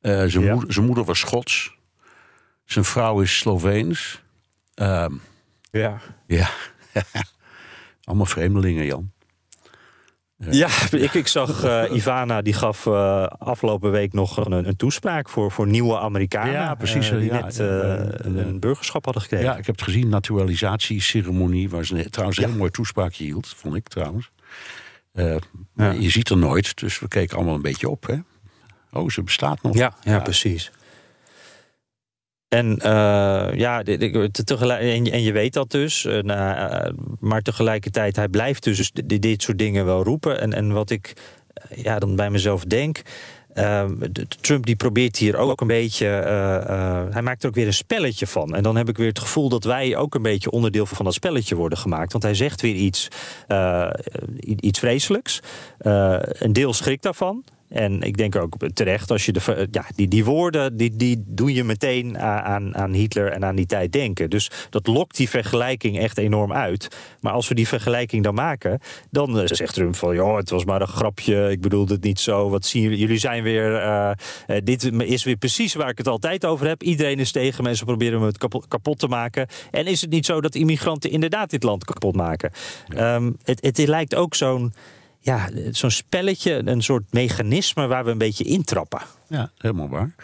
Uh, 0.04 0.24
zijn, 0.26 0.44
ja. 0.44 0.52
moeder, 0.52 0.72
zijn 0.72 0.86
moeder 0.86 1.04
was 1.04 1.18
Schots. 1.18 1.76
Zijn 2.64 2.84
vrouw 2.84 3.20
is 3.20 3.38
Sloveens. 3.38 4.22
Uh, 4.74 5.06
ja. 5.70 6.00
Ja. 6.26 6.50
Allemaal 8.04 8.26
vreemdelingen, 8.26 8.84
Jan. 8.84 9.12
Ja, 10.36 10.68
ik, 10.90 11.14
ik 11.14 11.26
zag 11.26 11.64
uh, 11.64 11.82
Ivana, 11.92 12.42
die 12.42 12.52
gaf 12.52 12.86
uh, 12.86 13.26
afgelopen 13.26 13.90
week 13.90 14.12
nog 14.12 14.36
een, 14.36 14.52
een, 14.52 14.76
toespraak 14.76 15.28
voor, 15.28 15.50
voor 15.50 15.66
nieuwe 15.66 15.98
Amerikanen. 15.98 16.52
Ja, 16.52 16.74
precies. 16.74 17.10
Uh, 17.10 17.18
die 17.18 17.32
ja, 17.32 17.40
net 17.40 17.58
een 17.58 18.60
burgerschap 18.60 19.04
hadden 19.04 19.22
gekregen. 19.22 19.46
Ja, 19.46 19.56
ik 19.56 19.66
heb 19.66 19.74
het 19.74 19.84
gezien, 19.84 20.08
naturalisatieceremonie, 20.08 21.70
waar 21.70 21.84
ze 21.84 22.10
trouwens 22.10 22.38
een 22.38 22.48
heel 22.48 22.56
mooi 22.56 22.70
toespraakje 22.70 23.24
hield, 23.24 23.48
vond 23.56 23.74
ik 23.74 23.88
trouwens. 23.88 24.30
Je 25.76 26.10
ziet 26.10 26.28
er 26.28 26.36
nooit, 26.36 26.78
dus 26.78 26.98
we 26.98 27.08
keken 27.08 27.36
allemaal 27.36 27.54
een 27.54 27.62
beetje 27.62 27.88
op. 27.88 28.06
Hè? 28.06 28.16
Oh, 28.94 29.09
ze 29.09 29.22
bestaat 29.22 29.62
nog. 29.62 29.74
Ja, 29.74 29.94
ja, 30.02 30.20
precies. 30.20 30.70
En 32.54 32.78
uh, 32.78 33.50
ja, 33.54 33.83
en, 33.83 35.11
en 35.11 35.22
je 35.22 35.33
weet 35.33 35.52
dat 35.52 35.70
dus. 35.70 36.04
Uh, 36.04 36.22
maar 37.20 37.42
tegelijkertijd, 37.42 38.16
hij 38.16 38.28
blijft 38.28 38.64
dus 38.64 38.90
dit 39.04 39.42
soort 39.42 39.59
dingen 39.59 39.85
wel 39.85 40.02
roepen. 40.02 40.40
En, 40.40 40.52
en 40.52 40.72
wat 40.72 40.90
ik 40.90 41.12
ja, 41.74 41.98
dan 41.98 42.16
bij 42.16 42.30
mezelf 42.30 42.64
denk. 42.64 43.02
Uh, 43.54 43.85
Trump 44.40 44.66
die 44.66 44.76
probeert 44.76 45.16
hier 45.16 45.37
ook 45.37 45.61
een 45.61 45.66
beetje. 45.66 46.07
hij 47.11 47.22
maakt 47.22 47.42
er 47.42 47.48
ook 47.48 47.54
weer 47.54 47.66
een 47.66 47.74
spelletje 47.74 48.26
van. 48.26 48.54
En 48.54 48.62
dan 48.62 48.76
heb 48.76 48.88
ik 48.88 48.96
weer 48.96 49.09
het 49.09 49.18
gevoel 49.18 49.48
dat 49.48 49.64
wij 49.64 49.96
ook 49.96 50.14
een 50.14 50.22
beetje 50.22 50.50
onderdeel 50.50 50.87
van 50.87 51.04
dat 51.04 51.14
spelletje 51.14 51.54
worden 51.54 51.78
gemaakt. 51.78 52.12
Want 52.12 52.24
hij 52.24 52.35
zegt 52.35 52.61
weer 52.61 52.74
iets, 52.74 53.09
iets 54.61 54.78
vreselijks. 54.78 55.40
een 55.78 56.52
deel 56.52 56.72
schrikt 56.72 57.02
daarvan. 57.02 57.44
En 57.68 58.00
ik 58.00 58.16
denk 58.16 58.37
ook 58.37 58.57
terecht, 58.74 59.11
als 59.11 59.27
je 59.27 59.33
de, 59.33 59.68
ja, 59.70 59.85
die, 59.94 60.09
die 60.09 60.24
woorden, 60.24 60.77
die, 60.77 60.96
die 60.96 61.22
doe 61.27 61.55
je 61.55 61.64
meteen 61.64 62.18
aan, 62.18 62.77
aan 62.77 62.92
Hitler 62.92 63.31
en 63.31 63.44
aan 63.44 63.57
die 63.57 63.66
tijd 63.66 63.92
denken. 63.92 64.31
Dus 64.31 64.50
dat 64.70 64.87
lokt 64.87 65.16
die 65.16 65.29
vergelijking 65.29 65.98
echt 65.98 66.18
enorm 66.18 66.53
uit. 66.53 66.96
Maar 67.20 67.33
als 67.33 67.48
we 67.48 67.55
die 67.55 67.68
vergelijking 67.68 68.22
dan 68.22 68.35
maken, 68.35 68.81
dan 69.11 69.38
uh, 69.40 69.42
zegt 69.44 69.74
Trump 69.74 69.96
van, 69.96 70.14
joh, 70.14 70.37
het 70.37 70.50
was 70.50 70.64
maar 70.64 70.81
een 70.81 70.87
grapje, 70.87 71.50
ik 71.50 71.61
bedoelde 71.61 71.94
het 71.94 72.03
niet 72.03 72.20
zo. 72.20 72.48
Wat 72.50 72.66
zien 72.66 72.83
jullie? 72.83 72.98
Jullie 72.98 73.18
zijn 73.18 73.42
weer, 73.42 73.72
uh, 73.72 74.11
uh, 74.46 74.57
dit 74.64 74.92
is 75.00 75.24
weer 75.24 75.37
precies 75.37 75.74
waar 75.74 75.88
ik 75.88 75.98
het 75.98 76.09
altijd 76.09 76.44
over 76.44 76.66
heb. 76.66 76.83
Iedereen 76.83 77.18
is 77.18 77.33
tegen, 77.33 77.64
mensen 77.64 77.87
proberen 77.87 78.20
me 78.20 78.27
het 78.27 78.38
kapot, 78.38 78.68
kapot 78.68 78.98
te 78.98 79.09
maken. 79.09 79.46
En 79.70 79.87
is 79.87 80.00
het 80.00 80.11
niet 80.11 80.27
zo 80.27 80.40
dat 80.40 80.55
immigranten 80.55 81.11
inderdaad 81.11 81.50
dit 81.50 81.62
land 81.62 81.85
kapot 81.85 82.16
maken? 82.16 82.50
Ja. 82.87 83.14
Um, 83.14 83.37
het, 83.42 83.64
het 83.64 83.79
lijkt 83.79 84.14
ook 84.14 84.35
zo'n 84.35 84.72
ja, 85.24 85.50
zo'n 85.70 85.90
spelletje, 85.90 86.62
een 86.64 86.82
soort 86.82 87.12
mechanisme 87.12 87.87
waar 87.87 88.04
we 88.04 88.10
een 88.10 88.18
beetje 88.18 88.44
intrappen. 88.44 89.00
Ja, 89.28 89.50
helemaal 89.58 89.88
waar. 89.88 90.14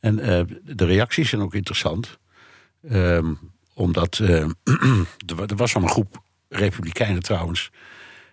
En 0.00 0.18
uh, 0.18 0.40
de 0.64 0.84
reacties 0.84 1.28
zijn 1.28 1.42
ook 1.42 1.54
interessant. 1.54 2.18
Um, 2.90 3.38
omdat 3.74 4.18
uh, 4.22 4.40
er 5.46 5.56
was 5.56 5.72
van 5.72 5.82
een 5.82 5.88
groep 5.88 6.22
republikeinen 6.48 7.22
trouwens. 7.22 7.70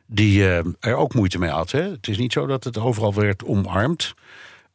die 0.05 0.39
uh, 0.39 0.57
er 0.79 0.95
ook 0.95 1.13
moeite 1.13 1.39
mee 1.39 1.49
had. 1.49 1.71
Hè? 1.71 1.81
Het 1.81 2.07
is 2.07 2.17
niet 2.17 2.33
zo 2.33 2.45
dat 2.45 2.63
het 2.63 2.77
overal 2.77 3.13
werd 3.13 3.43
omarmd. 3.43 4.13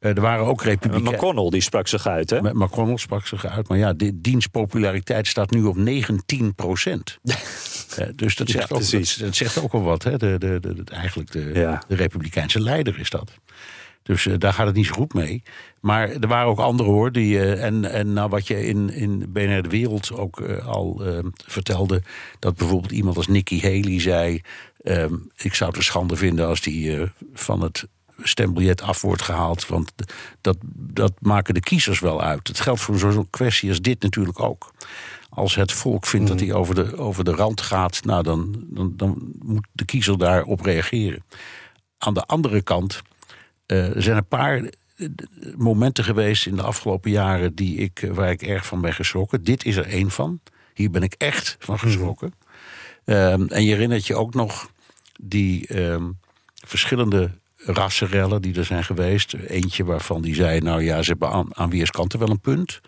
Er 0.05 0.21
waren 0.21 0.47
ook 0.47 0.63
republikeinen. 0.63 1.13
McConnell 1.15 1.51
die 1.51 1.61
sprak 1.61 1.89
zich 1.89 2.07
uit, 2.07 2.31
hè? 2.31 2.41
McConnell 2.41 2.97
sprak 2.97 3.27
zich 3.27 3.47
uit. 3.47 3.69
Maar 3.69 3.79
ja, 3.79 3.93
de 3.93 4.21
dienstpopulariteit 4.21 5.27
staat 5.27 5.51
nu 5.51 5.63
op 5.63 5.77
19 5.77 6.55
procent. 6.55 7.19
dus 8.15 8.37
dat 8.37 8.49
zegt, 8.49 8.69
ja, 8.69 8.77
ook, 8.77 8.91
dat, 8.91 9.17
dat, 9.19 9.35
zegt 9.35 9.63
ook 9.63 9.73
wel 9.73 9.83
wat. 9.83 10.03
Hè? 10.03 10.17
De, 10.17 10.37
de, 10.39 10.59
de, 10.61 10.85
eigenlijk 10.91 11.33
de, 11.33 11.51
ja. 11.55 11.83
de 11.89 11.95
Republikeinse 11.95 12.61
leider 12.61 12.99
is 12.99 13.11
dat. 13.11 13.31
Dus 14.03 14.25
uh, 14.25 14.35
daar 14.39 14.53
gaat 14.53 14.67
het 14.67 14.77
niet 14.77 14.87
zo 14.87 14.93
goed 14.93 15.15
mee. 15.15 15.43
Maar 15.81 16.11
er 16.11 16.29
waren 16.29 16.49
ook 16.49 16.59
anderen 16.59 16.93
hoor. 16.93 17.13
Die, 17.13 17.35
uh, 17.35 17.65
en 17.65 17.85
en 17.85 18.13
nou, 18.13 18.29
wat 18.29 18.47
je 18.47 18.67
in, 18.67 18.91
in 18.91 19.25
BNR 19.29 19.63
de 19.63 19.69
Wereld 19.69 20.13
ook 20.13 20.41
uh, 20.41 20.67
al 20.67 21.03
vertelde. 21.47 22.03
Dat 22.39 22.57
bijvoorbeeld 22.57 22.93
iemand 22.93 23.17
als 23.17 23.27
Nikki 23.27 23.61
Haley 23.61 24.01
zei. 24.01 24.41
Ehm, 24.81 25.15
ik 25.37 25.55
zou 25.55 25.71
het 25.71 25.79
een 25.79 25.85
schande 25.85 26.17
vinden 26.17 26.47
als 26.47 26.61
die 26.61 27.11
van 27.33 27.63
het 27.63 27.87
stembiljet 28.23 28.83
af 28.83 29.01
wordt 29.01 29.23
gehaald. 29.23 29.67
Want 29.67 29.93
dat, 30.41 30.57
dat 30.75 31.13
maken 31.21 31.55
de 31.55 31.61
kiezers 31.61 32.01
wel 32.01 32.23
uit. 32.23 32.49
Het 32.49 32.61
geldt 32.61 32.81
voor 32.81 32.99
zo'n 32.99 33.31
kwestie 33.31 33.69
als 33.69 33.81
dit 33.81 34.03
natuurlijk 34.03 34.41
ook. 34.41 34.73
Als 35.29 35.55
het 35.55 35.73
volk 35.73 36.07
vindt 36.07 36.29
dat 36.29 36.41
hij 36.41 36.53
over 36.53 36.75
de, 36.75 36.97
over 36.97 37.25
de 37.25 37.35
rand 37.35 37.61
gaat, 37.61 38.05
nou 38.05 38.23
dan, 38.23 38.65
dan, 38.67 38.93
dan 38.97 39.33
moet 39.43 39.67
de 39.73 39.85
kiezer 39.85 40.19
daarop 40.19 40.61
reageren. 40.61 41.25
Aan 41.99 42.15
de 42.15 42.25
andere 42.25 42.63
kant 42.63 43.03
uh, 43.67 43.91
zijn 43.95 44.17
een 44.17 44.27
paar 44.27 44.63
eh, 44.97 45.09
momenten 45.57 46.05
geweest 46.05 46.47
in 46.47 46.57
de 46.57 46.63
afgelopen 46.63 47.11
jaren 47.11 47.55
die 47.55 47.77
ik, 47.77 48.03
eh, 48.03 48.11
waar 48.11 48.31
ik 48.31 48.43
erg 48.43 48.67
van 48.67 48.81
ben 48.81 48.95
geschrokken. 48.95 49.45
Dit 49.45 49.65
is 49.65 49.77
er 49.77 49.87
één 49.87 50.11
van. 50.11 50.41
Hier 50.75 50.91
ben 50.91 51.03
ik 51.03 51.15
echt 51.19 51.57
van 51.59 51.79
geschrokken. 51.79 52.35
Um, 53.05 53.49
en 53.49 53.65
je 53.65 53.73
herinnert 53.73 54.07
je 54.07 54.15
ook 54.15 54.35
nog 54.35 54.71
die 55.21 55.83
um, 55.83 56.19
verschillende 56.55 57.31
rassenrellen 57.65 58.43
die 58.43 58.59
er 58.59 58.65
zijn 58.65 58.85
geweest. 58.85 59.35
Eentje 59.35 59.85
waarvan 59.85 60.23
die 60.23 60.35
zei, 60.35 60.61
nou 60.61 60.83
ja, 60.83 61.03
ze 61.03 61.11
hebben 61.11 61.31
aan, 61.31 61.57
aan 61.57 61.71
weerskanten 61.71 62.19
wel 62.19 62.31
een 62.31 62.41
punt. 62.41 62.81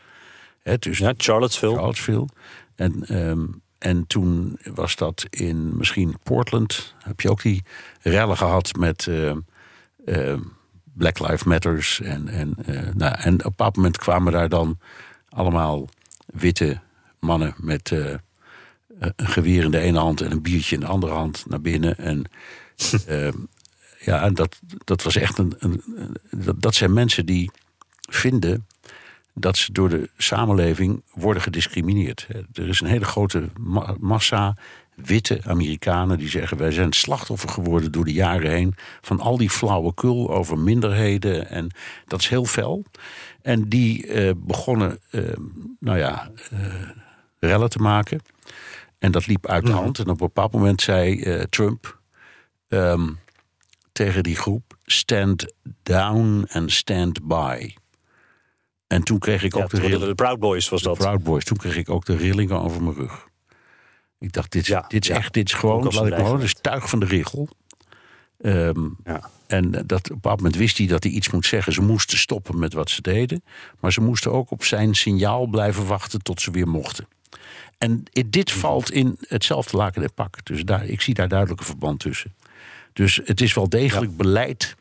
He, 0.63 0.79
dus 0.79 0.99
ja, 0.99 1.15
Charlottesville. 1.17 1.75
Charlottesville. 1.75 2.29
En, 2.75 3.19
um, 3.29 3.63
en 3.79 4.07
toen 4.07 4.59
was 4.75 4.97
dat 4.97 5.27
in 5.31 5.77
misschien 5.77 6.17
Portland. 6.23 6.95
Heb 6.99 7.21
je 7.21 7.31
ook 7.31 7.43
die 7.43 7.65
rellen 8.01 8.37
gehad 8.37 8.77
met 8.77 9.07
uh, 9.07 9.33
uh, 10.05 10.35
Black 10.85 11.19
Lives 11.19 11.45
Matters. 11.45 12.01
En, 12.01 12.29
en, 12.29 12.57
uh, 12.69 12.81
nou, 12.95 13.15
en 13.19 13.35
op 13.35 13.45
een 13.45 13.49
bepaald 13.49 13.77
moment 13.77 13.97
kwamen 13.97 14.33
daar 14.33 14.49
dan 14.49 14.79
allemaal 15.29 15.89
witte 16.27 16.81
mannen 17.21 17.55
met 17.59 17.91
een 18.99 19.29
geweer 19.29 19.65
in 19.65 19.71
de 19.71 19.79
ene 19.79 19.99
hand 19.99 20.21
en 20.21 20.31
een 20.31 20.43
biertje 20.43 20.75
in 20.75 20.81
de 20.81 20.87
andere 20.87 21.13
hand 21.13 21.45
naar 21.49 21.61
binnen. 21.61 21.99
En 21.99 22.25
ja, 23.99 24.23
en 24.23 24.35
dat, 24.35 24.59
dat 24.85 25.03
was 25.03 25.17
echt 25.17 25.39
een. 25.39 25.55
een 25.59 25.83
dat, 26.31 26.63
dat 26.63 26.75
zijn 26.75 26.93
mensen 26.93 27.27
die 27.27 27.51
vinden 28.09 28.67
dat 29.35 29.57
ze 29.57 29.73
door 29.73 29.89
de 29.89 30.11
samenleving 30.17 31.03
worden 31.15 31.43
gediscrimineerd. 31.43 32.27
Er 32.53 32.69
is 32.69 32.81
een 32.81 32.87
hele 32.87 33.05
grote 33.05 33.49
massa 34.01 34.57
witte 34.95 35.41
Amerikanen 35.45 36.19
die 36.19 36.29
zeggen: 36.29 36.57
wij 36.57 36.71
zijn 36.71 36.93
slachtoffer 36.93 37.49
geworden 37.49 37.93
door 37.93 38.05
de 38.05 38.13
jaren 38.13 38.51
heen 38.51 38.75
van 39.01 39.21
al 39.21 39.37
die 39.37 39.51
flauwekul 39.51 40.31
over 40.31 40.59
minderheden. 40.59 41.49
En 41.49 41.71
dat 42.07 42.21
is 42.21 42.29
heel 42.29 42.45
fel. 42.45 42.85
En 43.43 43.69
die 43.69 44.07
uh, 44.07 44.31
begonnen, 44.37 44.99
uh, 45.11 45.23
nou 45.81 45.99
ja, 45.99 46.31
uh, 46.53 46.61
rellen 47.41 47.71
te 47.71 47.79
maken. 47.79 48.21
En 48.99 49.13
dat 49.13 49.27
liep 49.27 49.47
uit 49.47 49.67
de 49.67 49.73
hand. 49.73 49.99
En 49.99 50.05
op 50.05 50.11
een 50.11 50.27
bepaald 50.27 50.53
moment 50.53 50.83
zei 50.83 51.47
Trump 51.49 52.01
um, 52.69 53.19
tegen 53.97 54.23
die 54.23 54.37
groep: 54.37 54.79
stand 54.85 55.53
down 55.83 56.47
and 56.49 56.73
stand 56.73 57.27
by. 57.27 57.75
En 58.87 59.03
toen 59.03 59.19
kreeg 59.19 59.43
ik 59.43 59.55
ja, 59.55 59.63
ook 59.63 59.71
de, 59.71 59.81
rillingen. 59.81 60.09
de 60.09 60.15
Proud 60.15 60.39
Boys 60.39 60.69
was 60.69 60.83
dat. 60.83 60.99
Proud 60.99 61.23
Boys. 61.23 61.45
Toen 61.45 61.57
kreeg 61.57 61.77
ik 61.77 61.91
ook 61.91 62.05
de 62.05 62.17
rillingen 62.17 62.61
over 62.61 62.83
mijn 62.83 62.97
rug. 62.97 63.29
Ik 64.19 64.33
dacht, 64.33 64.53
dit, 64.53 64.67
ja, 64.67 64.85
dit 64.89 65.03
is 65.03 65.09
ja. 65.09 65.17
echt, 65.17 65.33
dit 65.33 65.49
is 65.49 65.55
gewoon, 65.55 65.83
laat 65.83 66.07
ik 66.07 66.15
gewoon, 66.15 66.41
dus 66.41 66.55
tuig 66.61 66.89
van 66.89 67.01
de 67.01 67.07
regel. 67.07 67.49
Um, 68.39 68.97
ja. 69.05 69.31
En 69.47 69.71
dat, 69.71 69.99
op 69.99 70.09
een 70.09 70.15
bepaald 70.15 70.37
moment 70.37 70.57
wist 70.57 70.79
hij 70.79 70.87
dat 70.87 71.03
hij 71.03 71.13
iets 71.13 71.31
moet 71.31 71.47
zeggen. 71.47 71.73
Ze 71.73 71.83
moesten 71.83 72.19
stoppen 72.19 72.59
met 72.59 72.73
wat 72.73 72.91
ze 72.91 73.03
deden. 73.03 73.45
Maar 73.81 73.93
ze 73.93 74.01
moesten 74.01 74.33
ook 74.33 74.51
op 74.51 74.65
zijn 74.65 74.95
signaal 74.95 75.47
blijven 75.47 75.87
wachten 75.87 76.23
tot 76.23 76.41
ze 76.41 76.51
weer 76.51 76.69
mochten. 76.69 77.09
En 77.79 78.03
dit 78.29 78.53
valt 78.53 78.91
in 78.91 79.19
hetzelfde 79.21 79.77
laken 79.77 80.03
en 80.03 80.15
pak. 80.15 80.45
Dus 80.45 80.65
daar, 80.65 80.85
ik 80.85 81.01
zie 81.01 81.15
daar 81.15 81.29
duidelijk 81.29 81.61
een 81.61 81.67
verband 81.67 82.01
tussen. 82.01 82.35
Dus 82.97 83.21
het 83.25 83.41
is 83.41 83.55
wel 83.55 83.69
degelijk 83.69 84.11
ja. 84.11 84.17
beleid 84.17 84.77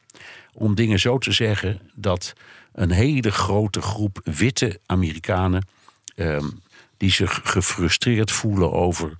om 0.53 0.75
dingen 0.75 0.99
zo 0.99 1.17
te 1.17 1.31
zeggen 1.31 1.79
dat 1.93 2.33
een 2.73 2.91
hele 2.91 3.31
grote 3.31 3.81
groep 3.81 4.19
witte 4.23 4.79
Amerikanen. 4.85 5.67
Um, 6.15 6.63
die 6.97 7.11
zich 7.11 7.41
gefrustreerd 7.43 8.31
voelen 8.31 8.71
over. 8.71 9.17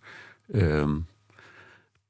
Um, 0.54 1.08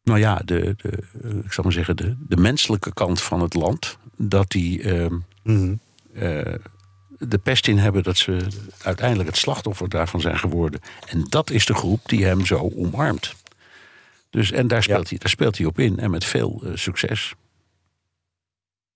nou 0.03 0.19
ja, 0.19 0.41
de, 0.45 0.75
de, 0.77 1.03
ik 1.43 1.53
zal 1.53 1.63
maar 1.63 1.73
zeggen, 1.73 1.95
de, 1.95 2.15
de 2.27 2.37
menselijke 2.37 2.93
kant 2.93 3.21
van 3.21 3.41
het 3.41 3.53
land. 3.53 3.97
Dat 4.17 4.49
die 4.49 4.89
um, 4.89 5.25
mm 5.43 5.55
-hmm. 5.55 5.79
uh, 6.13 6.55
de 7.19 7.37
pest 7.37 7.67
in 7.67 7.77
hebben 7.77 8.03
dat 8.03 8.17
ze 8.17 8.47
uiteindelijk 8.81 9.29
het 9.29 9.37
slachtoffer 9.37 9.89
daarvan 9.89 10.21
zijn 10.21 10.39
geworden. 10.39 10.81
En 11.07 11.25
dat 11.29 11.49
is 11.49 11.65
de 11.65 11.73
groep 11.73 12.01
die 12.05 12.25
hem 12.25 12.45
zo 12.45 12.71
omarmt. 12.75 13.35
Dus, 14.35 14.51
en 14.51 14.67
daar 14.67 14.83
speelt, 14.83 15.03
ja. 15.03 15.09
hij, 15.09 15.17
daar 15.17 15.29
speelt 15.29 15.57
hij 15.57 15.65
op 15.65 15.79
in 15.79 15.99
en 15.99 16.11
met 16.11 16.25
veel 16.25 16.61
uh, 16.63 16.71
succes. 16.73 17.33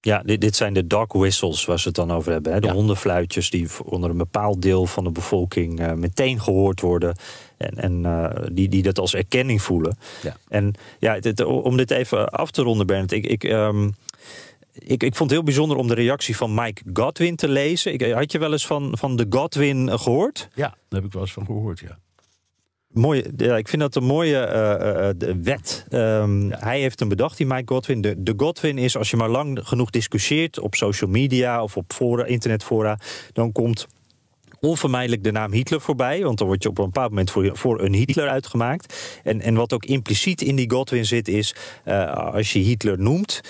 Ja, 0.02 0.22
dit, 0.26 0.42
dit, 0.42 0.56
zijn 0.56 0.74
de 0.74 0.88
dog 0.88 1.14
whistles 1.14 1.66
waar 1.66 1.80
ze 1.80 1.88
het 1.88 1.96
dan 1.96 2.12
over 2.12 2.32
hebben. 2.32 2.54
Hè? 2.54 2.60
De 2.60 2.68
ja. 2.68 2.74
hondenfluitjes 2.74 3.50
die 3.50 3.68
onder 3.84 4.10
een 4.10 4.18
bepaald 4.18 4.62
deel 4.62 4.86
van 4.86 5.04
de 5.04 5.12
bevolking 5.12 5.80
uh, 5.80 5.94
meteen 5.94 6.42
gehoord 6.42 6.82
worden. 6.82 7.16
En, 7.58 7.78
en 7.78 8.04
uh, 8.04 8.30
die, 8.52 8.70
die 8.70 8.84
dat 8.84 9.00
als 9.00 9.14
erkenning 9.14 9.62
voelen. 9.62 9.98
Ja. 10.22 10.38
En 10.48 10.74
ja, 11.00 11.20
dit, 11.20 11.44
om 11.44 11.78
dit 11.78 11.92
even 11.92 12.30
af 12.30 12.52
te 12.52 12.62
ronden, 12.62 12.88
Bernd. 12.88 13.12
Ik, 13.12 13.26
ik, 13.26 13.44
um, 13.44 13.94
ik, 14.74 15.04
ik 15.04 15.16
vond 15.16 15.30
het 15.30 15.32
heel 15.40 15.44
bijzonder 15.44 15.78
om 15.78 15.88
de 15.88 15.94
reactie 15.94 16.38
van 16.38 16.54
Mike 16.54 16.82
Godwin 16.94 17.36
te 17.36 17.48
lezen. 17.48 17.94
Ik, 17.94 18.12
had 18.12 18.32
je 18.32 18.40
wel 18.40 18.52
eens 18.52 18.68
van, 18.68 18.98
van 18.98 19.16
de 19.16 19.26
Godwin 19.30 20.00
gehoord? 20.00 20.48
Ja, 20.56 20.68
daar 20.68 21.00
heb 21.00 21.06
ik 21.06 21.14
wel 21.14 21.22
eens 21.22 21.34
van 21.34 21.46
gehoord, 21.46 21.80
ja. 21.80 22.00
Mooi, 22.94 23.24
ja, 23.38 23.58
ik 23.58 23.68
vind 23.68 23.82
dat 23.82 23.96
een 23.96 24.04
mooie 24.04 24.48
uh, 25.22 25.30
uh, 25.30 25.36
wet. 25.44 25.86
Um, 25.92 26.50
ja. 26.50 26.58
Hij 26.60 26.80
heeft 26.80 27.00
hem 27.00 27.10
bedacht, 27.10 27.38
die 27.38 27.46
Mike 27.46 27.74
Godwin. 27.74 28.02
De, 28.02 28.24
de 28.24 28.34
Godwin 28.38 28.78
is, 28.78 28.98
als 28.98 29.10
je 29.10 29.18
maar 29.18 29.30
lang 29.30 29.60
genoeg 29.64 29.90
discussieert 29.90 30.60
op 30.60 30.76
social 30.76 31.10
media 31.10 31.64
of 31.64 31.78
op 31.78 31.94
fora, 31.94 32.26
internetfora, 32.26 33.00
dan 33.34 33.52
komt 33.52 33.88
onvermijdelijk 34.60 35.24
de 35.24 35.32
naam 35.32 35.52
Hitler 35.52 35.82
voorbij. 35.82 36.24
Want 36.24 36.38
dan 36.38 36.48
word 36.48 36.64
je 36.64 36.70
op 36.70 36.78
een 36.78 36.86
bepaald 36.86 37.10
moment 37.10 37.32
voor, 37.32 37.58
voor 37.58 37.82
een 37.82 37.94
Hitler 37.94 38.28
uitgemaakt. 38.28 39.20
En, 39.24 39.42
en 39.42 39.56
wat 39.56 39.74
ook 39.74 39.86
impliciet 39.86 40.42
in 40.42 40.56
die 40.56 40.72
Godwin 40.72 41.06
zit, 41.06 41.28
is 41.28 41.56
uh, 41.86 42.14
als 42.14 42.54
je 42.54 42.60
Hitler 42.60 43.00
noemt, 43.00 43.42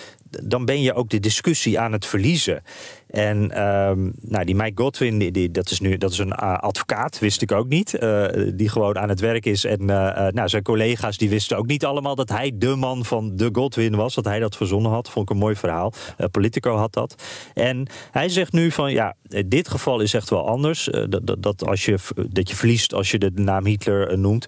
dan 0.43 0.65
ben 0.65 0.81
je 0.81 0.93
ook 0.93 1.09
de 1.09 1.19
discussie 1.19 1.79
aan 1.79 1.91
het 1.91 2.05
verliezen. 2.05 2.61
En 3.09 3.67
um, 3.67 4.13
nou, 4.21 4.45
die 4.45 4.55
Mike 4.55 4.81
Godwin, 4.81 5.17
die, 5.17 5.51
dat 5.51 5.69
is 5.69 5.79
nu 5.79 5.97
dat 5.97 6.11
is 6.11 6.17
een 6.17 6.33
uh, 6.41 6.57
advocaat, 6.57 7.19
wist 7.19 7.41
ik 7.41 7.51
ook 7.51 7.67
niet. 7.67 7.93
Uh, 7.99 8.25
die 8.53 8.69
gewoon 8.69 8.97
aan 8.97 9.09
het 9.09 9.19
werk 9.19 9.45
is. 9.45 9.65
En 9.65 9.81
uh, 9.81 10.27
nou, 10.27 10.47
zijn 10.47 10.63
collega's 10.63 11.17
die 11.17 11.29
wisten 11.29 11.57
ook 11.57 11.67
niet 11.67 11.85
allemaal 11.85 12.15
dat 12.15 12.29
hij 12.29 12.51
de 12.55 12.75
man 12.75 13.05
van 13.05 13.35
de 13.35 13.49
Godwin 13.51 13.95
was. 13.95 14.15
Dat 14.15 14.25
hij 14.25 14.39
dat 14.39 14.55
verzonnen 14.55 14.91
had. 14.91 15.09
Vond 15.09 15.29
ik 15.29 15.35
een 15.35 15.41
mooi 15.41 15.55
verhaal. 15.55 15.93
Politico 16.31 16.75
had 16.75 16.93
dat. 16.93 17.23
En 17.53 17.87
hij 18.11 18.29
zegt 18.29 18.53
nu 18.53 18.71
van 18.71 18.91
ja, 18.91 19.15
dit 19.45 19.67
geval 19.67 19.99
is 19.99 20.13
echt 20.13 20.29
wel 20.29 20.47
anders. 20.47 20.89
dat, 21.09 21.35
dat, 21.39 21.65
als 21.65 21.85
je, 21.85 21.97
dat 22.29 22.49
je 22.49 22.55
verliest 22.55 22.93
als 22.93 23.11
je 23.11 23.17
de 23.17 23.31
naam 23.35 23.65
Hitler 23.65 24.19
noemt. 24.19 24.47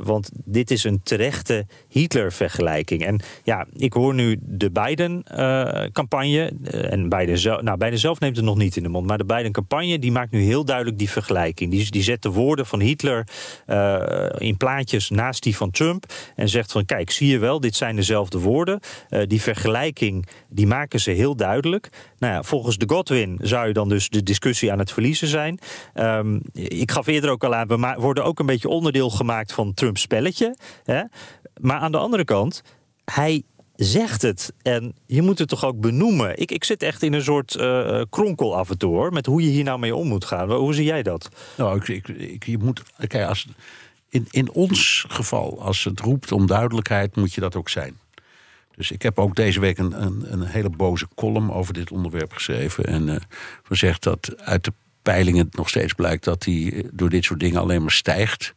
want 0.00 0.30
dit 0.44 0.70
is 0.70 0.84
een 0.84 1.00
terechte 1.02 1.66
Hitler-vergelijking. 1.88 3.04
En 3.04 3.20
ja, 3.42 3.66
ik 3.76 3.92
hoor 3.92 4.14
nu 4.14 4.38
de 4.40 4.70
Biden-campagne. 4.70 6.52
en 6.70 7.08
Biden 7.08 7.38
zelf. 7.38 7.62
Nou, 7.62 7.78
Biden 7.82 7.98
zelf 7.98 8.20
neemt 8.20 8.36
het 8.36 8.44
nog 8.44 8.56
niet 8.56 8.76
in 8.76 8.82
de 8.82 8.88
mond. 8.88 9.06
Maar 9.06 9.18
de 9.18 9.24
Biden-campagne 9.24 9.98
die 9.98 10.12
maakt 10.12 10.30
nu 10.30 10.42
heel 10.42 10.64
duidelijk 10.64 10.98
die 10.98 11.10
vergelijking. 11.10 11.70
Die, 11.70 11.90
die 11.90 12.02
zet 12.02 12.22
de 12.22 12.30
woorden 12.30 12.66
van 12.66 12.80
Hitler 12.80 13.26
uh, 13.66 14.28
in 14.38 14.56
plaatjes 14.56 15.10
naast 15.10 15.42
die 15.42 15.56
van 15.56 15.70
Trump. 15.70 16.12
En 16.36 16.48
zegt 16.48 16.72
van 16.72 16.84
kijk, 16.84 17.10
zie 17.10 17.28
je 17.28 17.38
wel, 17.38 17.60
dit 17.60 17.74
zijn 17.74 17.96
dezelfde 17.96 18.38
woorden. 18.38 18.80
Uh, 19.10 19.22
die 19.26 19.42
vergelijking 19.42 20.26
die 20.48 20.66
maken 20.66 21.00
ze 21.00 21.10
heel 21.10 21.36
duidelijk. 21.36 21.88
Nou 22.18 22.32
ja, 22.32 22.42
volgens 22.42 22.76
de 22.78 22.88
Godwin 22.88 23.38
zou 23.42 23.66
je 23.66 23.72
dan 23.72 23.88
dus 23.88 24.08
de 24.08 24.22
discussie 24.22 24.72
aan 24.72 24.78
het 24.78 24.92
verliezen 24.92 25.28
zijn. 25.28 25.58
Um, 25.94 26.40
ik 26.52 26.90
gaf 26.90 27.06
eerder 27.06 27.30
ook 27.30 27.44
al 27.44 27.54
aan, 27.54 27.66
we 27.66 27.94
worden 27.98 28.24
ook 28.24 28.38
een 28.38 28.46
beetje 28.46 28.68
onderdeel 28.68 29.10
gemaakt 29.10 29.52
van 29.52 29.74
Trumps 29.74 30.00
spelletje. 30.00 30.56
Hè? 30.84 31.02
Maar 31.60 31.78
aan 31.78 31.92
de 31.92 31.98
andere 31.98 32.24
kant, 32.24 32.62
hij 33.04 33.42
zegt 33.76 34.22
het. 34.22 34.52
En 34.62 34.94
je 35.06 35.22
moet 35.22 35.38
het 35.38 35.48
toch 35.48 35.64
ook 35.64 35.80
benoemen. 35.80 36.40
Ik, 36.40 36.50
ik 36.50 36.64
zit 36.64 36.82
echt 36.82 37.02
in 37.02 37.12
een 37.12 37.22
soort 37.22 37.54
uh, 37.54 38.02
kronkel 38.10 38.56
af 38.56 38.70
en 38.70 38.78
toe 38.78 38.94
hoor. 38.94 39.12
Met 39.12 39.26
hoe 39.26 39.42
je 39.42 39.48
hier 39.48 39.64
nou 39.64 39.78
mee 39.78 39.94
om 39.94 40.08
moet 40.08 40.24
gaan. 40.24 40.52
Hoe 40.52 40.74
zie 40.74 40.84
jij 40.84 41.02
dat? 41.02 41.28
Nou, 41.56 41.84
ik, 41.84 42.08
ik, 42.08 42.44
je 42.44 42.58
moet. 42.58 42.82
Kijk, 43.06 43.28
als, 43.28 43.46
in, 44.08 44.26
in 44.30 44.50
ons 44.50 45.04
geval, 45.08 45.60
als 45.60 45.84
het 45.84 46.00
roept 46.00 46.32
om 46.32 46.46
duidelijkheid, 46.46 47.16
moet 47.16 47.32
je 47.32 47.40
dat 47.40 47.56
ook 47.56 47.68
zijn. 47.68 48.00
Dus 48.76 48.90
ik 48.90 49.02
heb 49.02 49.18
ook 49.18 49.34
deze 49.34 49.60
week 49.60 49.78
een, 49.78 50.02
een, 50.02 50.32
een 50.32 50.42
hele 50.42 50.70
boze 50.70 51.08
column 51.14 51.52
over 51.52 51.74
dit 51.74 51.90
onderwerp 51.90 52.32
geschreven. 52.32 52.84
En 52.84 53.08
uh, 53.08 53.16
zegt 53.68 54.02
dat 54.02 54.34
uit 54.36 54.64
de 54.64 54.72
peilingen 55.02 55.48
nog 55.50 55.68
steeds 55.68 55.92
blijkt 55.92 56.24
dat 56.24 56.44
hij 56.44 56.84
door 56.92 57.08
dit 57.08 57.24
soort 57.24 57.40
dingen 57.40 57.60
alleen 57.60 57.82
maar 57.82 57.90
stijgt. 57.90 58.54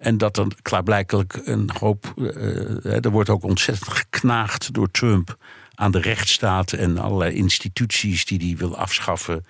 En 0.00 0.18
dat 0.18 0.36
er 0.36 0.46
klaarblijkelijk 0.62 1.40
een 1.44 1.70
hoop. 1.78 2.12
Uh, 2.16 3.04
er 3.04 3.10
wordt 3.10 3.28
ook 3.28 3.42
ontzettend 3.42 3.88
geknaagd 3.88 4.74
door 4.74 4.90
Trump 4.90 5.36
aan 5.74 5.90
de 5.90 6.00
rechtsstaat 6.00 6.72
en 6.72 6.98
allerlei 6.98 7.34
instituties 7.34 8.24
die 8.24 8.38
hij 8.46 8.56
wil 8.56 8.76
afschaffen. 8.76 9.44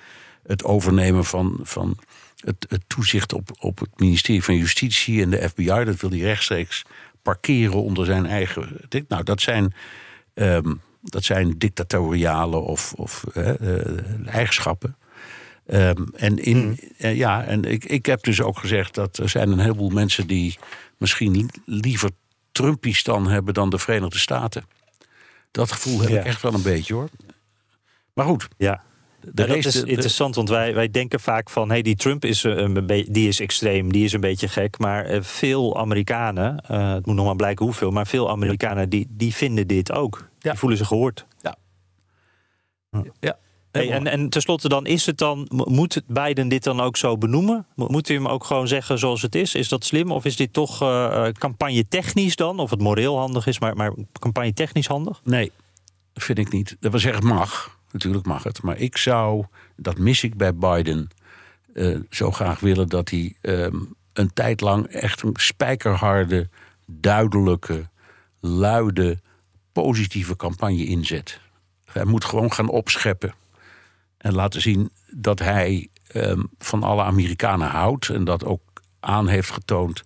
Het 0.46 0.64
overnemen 0.64 1.24
van, 1.24 1.58
van 1.62 1.98
het, 2.36 2.66
het, 2.68 2.82
toezicht 2.86 3.32
op, 3.32 3.50
op 3.58 3.78
het 3.78 3.90
ministerie 3.96 4.44
van 4.44 4.56
Justitie 4.56 5.22
en 5.22 5.30
de 5.30 5.48
FBI. 5.48 5.84
Dat 5.84 6.00
wil 6.00 6.10
hij 6.10 6.18
rechtstreeks 6.18 6.84
parkeren 7.22 7.82
onder 7.82 8.06
zijn 8.06 8.26
eigen. 8.26 8.80
Nou, 9.08 9.22
dat 9.22 9.40
zijn. 9.40 9.74
Um, 10.34 10.80
Dat 11.02 11.24
zijn 11.24 11.58
dictatoriale 11.58 12.56
of, 12.56 12.92
of 12.92 13.24
eh, 13.34 14.26
eigenschappen. 14.26 14.96
Ehm, 15.70 16.02
en 16.16 16.38
in, 16.38 16.78
eh, 16.98 17.16
ja, 17.16 17.44
en 17.44 17.64
ik, 17.64 17.84
ik 17.84 18.06
heb 18.06 18.22
dus 18.22 18.40
ook 18.42 18.58
gezegd 18.58 18.94
dat 18.94 19.16
er 19.18 19.28
zijn 19.28 19.50
een 19.50 19.58
heleboel 19.58 19.88
mensen 19.90 20.26
die 20.26 20.58
misschien 20.98 21.32
li- 21.36 21.48
liever 21.64 22.10
Trumpistan 22.52 23.28
hebben 23.28 23.54
dan 23.54 23.70
de 23.70 23.78
Verenigde 23.78 24.18
Staten. 24.18 24.64
Dat 25.50 25.72
gevoel 25.72 26.00
heb 26.00 26.08
Ja. 26.10 26.18
ik 26.20 26.24
echt 26.24 26.42
wel 26.42 26.54
een 26.54 26.62
beetje 26.62 26.94
hoor. 26.94 27.08
Maar 28.14 28.26
goed, 28.26 28.48
Ja. 28.56 28.82
de 29.20 29.42
Ja, 29.42 29.46
dat 29.48 29.56
is 29.56 29.72
de- 29.72 29.84
de- 29.84 29.90
interessant, 29.90 30.34
want 30.34 30.48
wij, 30.48 30.74
wij 30.74 30.90
denken 30.90 31.20
vaak 31.20 31.50
van... 31.50 31.68
hey, 31.70 31.82
die 31.82 31.96
Trump 31.96 32.24
is, 32.24 32.44
eh, 32.44 32.56
een 32.56 32.86
die 32.86 33.28
is 33.28 33.40
extreem, 33.40 33.92
die 33.92 34.04
is 34.04 34.12
een 34.12 34.20
beetje 34.20 34.48
gek. 34.48 34.78
Maar 34.78 35.04
eh, 35.04 35.22
veel 35.22 35.78
Amerikanen, 35.78 36.64
het 36.72 37.06
moet 37.06 37.14
nog 37.16 37.26
maar 37.26 37.36
blijken 37.36 37.64
hoeveel... 37.64 37.90
maar 37.90 38.06
veel 38.06 38.30
Amerikanen 38.30 38.88
die, 38.88 39.06
die 39.10 39.34
vinden 39.34 39.66
dit 39.66 39.92
ook. 39.92 40.28
Die 40.38 40.54
voelen 40.54 40.78
zich 40.78 40.86
gehoord. 40.86 41.26
ja, 43.20 43.38
Hey, 43.72 43.90
en, 43.90 44.06
en 44.06 44.28
tenslotte 44.28 44.68
dan, 44.68 44.86
is 44.86 45.06
het 45.06 45.18
dan, 45.18 45.46
mo- 45.52 45.64
moet 45.68 46.02
Biden 46.06 46.48
dit 46.48 46.64
dan 46.64 46.80
ook 46.80 46.96
zo 46.96 47.18
benoemen? 47.18 47.66
Mo- 47.74 47.86
Moet 47.88 48.08
hij 48.08 48.16
hem 48.16 48.26
ook 48.28 48.44
gewoon 48.44 48.68
zeggen 48.68 48.98
zoals 48.98 49.22
het 49.22 49.34
is? 49.34 49.54
Is 49.54 49.68
dat 49.68 49.84
slim? 49.84 50.12
Of 50.12 50.24
is 50.24 50.36
dit 50.36 50.52
toch 50.52 50.82
eh 50.82 51.28
campagne 51.38 51.88
technisch 51.88 52.36
dan? 52.36 52.58
Of 52.58 52.70
het 52.70 52.80
moreel 52.80 53.18
handig 53.18 53.46
is, 53.46 53.58
maar, 53.58 53.76
maar 53.76 53.92
campagne 54.18 54.52
technisch 54.52 54.86
handig? 54.86 55.20
Nee, 55.24 55.52
vind 56.14 56.38
ik 56.38 56.52
niet. 56.52 56.76
Dat 56.80 56.90
wil 56.90 57.00
zeggen, 57.00 57.26
mag. 57.26 57.78
Natuurlijk 57.92 58.26
mag 58.26 58.42
het. 58.42 58.62
Maar 58.62 58.78
ik 58.78 58.96
zou, 58.96 59.44
dat 59.76 59.98
mis 59.98 60.22
ik 60.22 60.36
bij 60.36 60.54
Biden, 60.54 61.08
eh, 61.74 61.98
zo 62.10 62.30
graag 62.30 62.60
willen 62.60 62.88
dat 62.88 63.10
hij 63.10 63.36
ehm, 63.40 63.76
een 64.12 64.32
tijd 64.32 64.60
lang 64.60 64.86
echt 64.86 65.22
een 65.22 65.34
spijkerharde, 65.34 66.48
duidelijke, 66.86 67.88
luide, 68.40 69.18
positieve 69.72 70.36
campagne 70.36 70.84
inzet. 70.84 71.40
Hij 71.84 72.04
moet 72.04 72.24
gewoon 72.24 72.52
gaan 72.52 72.68
opscheppen. 72.68 73.34
En 74.20 74.34
laten 74.34 74.60
zien 74.60 74.90
dat 75.10 75.38
hij 75.38 75.88
ehm, 76.06 76.42
van 76.58 76.82
alle 76.82 77.02
Amerikanen 77.02 77.68
houdt. 77.68 78.08
En 78.08 78.24
dat 78.24 78.44
ook 78.44 78.62
aan 79.00 79.28
heeft 79.28 79.50
getoond 79.50 80.02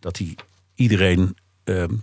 dat 0.00 0.18
hij 0.18 0.34
iedereen 0.74 1.36
ehm, 1.64 1.94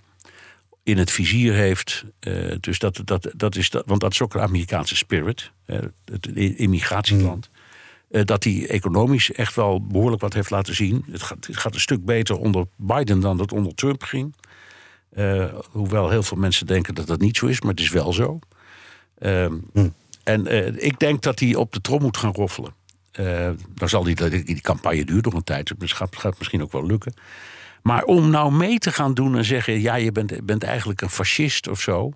in 0.83 0.97
het 0.97 1.11
vizier 1.11 1.53
heeft. 1.53 2.05
Eh, 2.19 2.55
dus 2.59 2.79
dat, 2.79 3.01
dat, 3.03 3.31
dat 3.35 3.55
is 3.55 3.69
dat, 3.69 3.85
want 3.85 4.01
dat 4.01 4.11
is 4.11 4.21
ook 4.21 4.33
een 4.33 4.41
Amerikaanse 4.41 4.95
spirit, 4.95 5.51
het 6.05 6.27
immigratieland. 6.35 7.49
Eh, 8.13 8.23
dat 8.25 8.43
hij 8.43 8.67
economisch 8.67 9.31
echt 9.31 9.55
wel 9.55 9.85
behoorlijk 9.85 10.21
wat 10.21 10.33
heeft 10.33 10.49
laten 10.49 10.75
zien. 10.75 11.05
Het 11.11 11.21
gaat, 11.21 11.47
het 11.47 11.57
gaat 11.57 11.73
een 11.73 11.79
stuk 11.79 12.05
beter 12.05 12.37
onder 12.37 12.65
Biden 12.75 13.19
dan 13.19 13.37
dat 13.37 13.51
onder 13.51 13.75
Trump 13.75 14.03
ging. 14.03 14.35
Eh, 15.09 15.53
hoewel 15.71 16.09
heel 16.09 16.23
veel 16.23 16.37
mensen 16.37 16.67
denken 16.67 16.95
dat 16.95 17.07
dat 17.07 17.19
niet 17.19 17.37
zo 17.37 17.45
is, 17.45 17.61
maar 17.61 17.71
het 17.71 17.79
is 17.79 17.89
wel 17.89 18.13
zo. 18.13 18.39
Ehm, 19.17 19.55
En 20.23 20.47
eh, 20.47 20.85
ik 20.85 20.99
denk 20.99 21.21
dat 21.21 21.39
hij 21.39 21.55
op 21.55 21.73
de 21.73 21.81
trom 21.81 22.01
moet 22.01 22.17
gaan 22.17 22.33
roffelen. 22.33 22.73
Eh, 23.11 23.49
dan 23.73 23.89
zal 23.89 24.03
die, 24.03 24.43
die, 24.43 24.61
campagne 24.61 25.05
duurt 25.05 25.25
nog 25.25 25.33
een 25.33 25.43
tijd, 25.43 25.73
dus 25.77 25.89
het 25.89 25.99
gaat, 25.99 26.15
gaat 26.15 26.37
misschien 26.37 26.61
ook 26.61 26.71
wel 26.71 26.85
lukken. 26.85 27.13
Maar 27.81 28.03
om 28.03 28.29
nou 28.29 28.51
mee 28.51 28.77
te 28.77 28.91
gaan 28.91 29.13
doen 29.13 29.37
en 29.37 29.45
zeggen: 29.45 29.81
ja, 29.81 29.95
je 29.95 30.11
bent, 30.11 30.45
bent 30.45 30.63
eigenlijk 30.63 31.01
een 31.01 31.09
fascist 31.09 31.67
of 31.67 31.81
zo. 31.81 32.11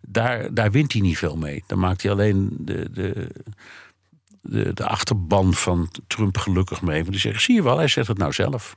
Daar, 0.00 0.54
daar 0.54 0.70
wint 0.70 0.92
hij 0.92 1.00
niet 1.00 1.18
veel 1.18 1.36
mee. 1.36 1.64
Dan 1.66 1.78
maakt 1.78 2.02
hij 2.02 2.10
alleen 2.10 2.56
de, 2.58 2.90
de, 2.90 3.28
de, 4.42 4.74
de 4.74 4.86
achterban 4.86 5.54
van 5.54 5.90
Trump 6.06 6.38
gelukkig 6.38 6.82
mee. 6.82 6.98
Want 6.98 7.10
die 7.10 7.20
zeggen: 7.20 7.42
zie 7.42 7.54
je 7.54 7.62
wel, 7.62 7.76
hij 7.76 7.88
zegt 7.88 8.08
het 8.08 8.18
nou 8.18 8.32
zelf. 8.32 8.76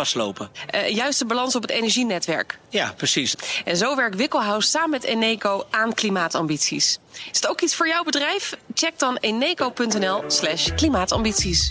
vastlopen. 0.00 0.50
Eh, 0.66 0.88
juiste 0.94 1.26
balans 1.26 1.56
op 1.56 1.62
het 1.62 1.70
energienetwerk. 1.70 2.58
Ja, 2.68 2.92
precies. 2.96 3.34
En 3.64 3.76
zo 3.76 3.96
werkt 3.96 4.16
Wikkelhuis 4.16 4.70
samen 4.70 4.90
met 4.90 5.04
Eneco 5.04 5.66
aan 5.70 5.94
klimaatambities. 5.94 6.98
Is 7.12 7.36
het 7.40 7.48
ook 7.48 7.60
iets 7.60 7.76
voor 7.76 7.88
jouw 7.88 8.02
bedrijf? 8.02 8.56
Check 8.74 8.98
dan 8.98 9.16
eneco.nl 9.16 10.24
slash 10.26 10.74
klimaatambities. 10.74 11.70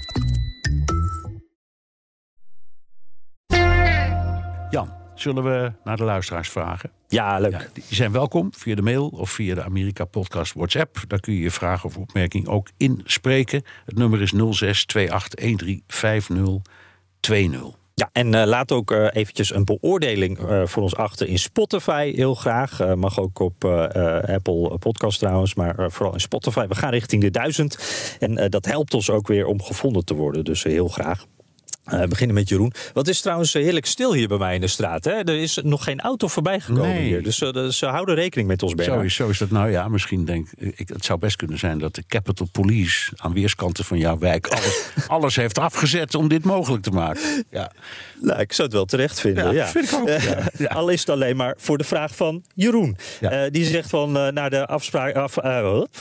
Jan, 4.69 4.93
zullen 5.15 5.43
we 5.43 5.71
naar 5.83 5.97
de 5.97 6.03
luisteraars 6.03 6.49
vragen? 6.49 6.91
Ja, 7.07 7.39
leuk. 7.39 7.69
die 7.73 7.83
zijn 7.89 8.11
welkom 8.11 8.49
via 8.57 8.75
de 8.75 8.81
mail 8.81 9.07
of 9.07 9.31
via 9.31 9.55
de 9.55 9.63
Amerika 9.63 10.05
Podcast 10.05 10.53
WhatsApp. 10.53 11.03
Daar 11.07 11.19
kun 11.19 11.33
je 11.33 11.39
je 11.39 11.51
vraag 11.51 11.85
of 11.85 11.97
opmerking 11.97 12.47
ook 12.47 12.67
inspreken. 12.77 13.63
Het 13.85 13.97
nummer 13.97 14.21
is 14.21 14.33
06 14.49 14.85
28 14.87 15.79
135020. 15.87 17.78
Ja, 17.99 18.09
en 18.11 18.33
eh, 18.33 18.47
laat 18.47 18.71
ook 18.71 18.91
eh, 18.91 19.07
eventjes 19.11 19.53
een 19.53 19.65
beoordeling 19.65 20.39
eh, 20.39 20.61
voor 20.65 20.83
ons 20.83 20.95
achter 20.95 21.27
in 21.27 21.39
Spotify. 21.39 22.13
Heel 22.15 22.35
graag. 22.35 22.95
Mag 22.95 23.19
ook 23.19 23.39
op 23.39 23.65
Apple 24.25 24.77
Podcast 24.77 25.19
trouwens, 25.19 25.53
maar 25.53 25.91
vooral 25.91 26.13
in 26.13 26.19
Spotify. 26.19 26.67
We 26.67 26.75
gaan 26.75 26.91
richting 26.91 27.21
de 27.21 27.29
duizend. 27.29 27.77
En 28.19 28.49
dat 28.49 28.65
helpt 28.65 28.93
ons 28.93 29.09
ook 29.09 29.27
weer 29.27 29.45
om 29.45 29.61
gevonden 29.61 30.05
te 30.05 30.13
worden. 30.13 30.43
Dus 30.43 30.63
heel 30.63 30.87
graag. 30.87 31.25
We 31.89 32.07
beginnen 32.07 32.35
met 32.35 32.49
Jeroen. 32.49 32.73
Wat 32.93 33.07
is 33.07 33.21
trouwens 33.21 33.55
eh, 33.55 33.63
heerlijk 33.63 33.85
stil 33.85 34.13
hier 34.13 34.27
bij 34.27 34.37
mij 34.37 34.55
in 34.55 34.61
de 34.61 34.67
straat. 34.67 35.03
Hè? 35.05 35.11
Er 35.11 35.41
is 35.41 35.59
nog 35.63 35.83
geen 35.83 35.99
auto 35.99 36.27
voorbij 36.27 36.59
gekomen 36.59 36.87
Nee. 36.89 37.03
hier. 37.03 37.23
Dus 37.23 37.41
eh, 37.41 37.65
ze 37.65 37.85
houden 37.85 38.15
rekening 38.15 38.47
met 38.47 38.61
ons, 38.63 38.71
Zo 38.71 38.77
Bernard. 38.77 39.05
is, 39.05 39.15
zo 39.15 39.29
is 39.29 39.37
dat 39.37 39.49
nou 39.49 39.71
ja. 39.71 39.87
Misschien 39.87 40.25
denk 40.25 40.47
ik, 40.57 40.87
het 40.87 41.05
zou 41.05 41.19
best 41.19 41.35
kunnen 41.35 41.57
zijn 41.57 41.77
dat 41.79 41.95
de 41.95 42.03
Capitol 42.07 42.47
Police 42.51 43.11
aan 43.15 43.33
weerskanten 43.33 43.83
van 43.85 43.97
jouw 43.97 44.17
wijk 44.17 44.47
alles, 44.47 44.89
alles 45.07 45.35
heeft 45.35 45.57
afgezet 45.59 46.15
om 46.15 46.27
dit 46.27 46.43
mogelijk 46.43 46.83
te 46.83 46.91
maken. 46.91 47.45
Ja. 47.49 47.71
Nou, 48.21 48.39
ik 48.39 48.53
zou 48.53 48.67
het 48.67 48.77
wel 48.77 48.85
terecht 48.85 49.19
vinden. 49.19 49.43
Ja, 49.45 49.51
Ja, 49.51 49.67
vind 49.67 49.91
ik 49.91 49.99
ook, 49.99 50.09
ja. 50.57 50.65
Al 50.67 50.89
is 50.89 50.99
het 50.99 51.09
alleen 51.09 51.35
maar 51.35 51.55
voor 51.57 51.77
de 51.77 51.83
vraag 51.83 52.15
van 52.15 52.43
Jeroen. 52.55 52.97
Die 53.49 53.65
zegt 53.65 53.89
van 53.89 54.11
na 54.11 54.49
de 54.49 54.65
afspraak 54.67 55.15
af, 55.15 55.35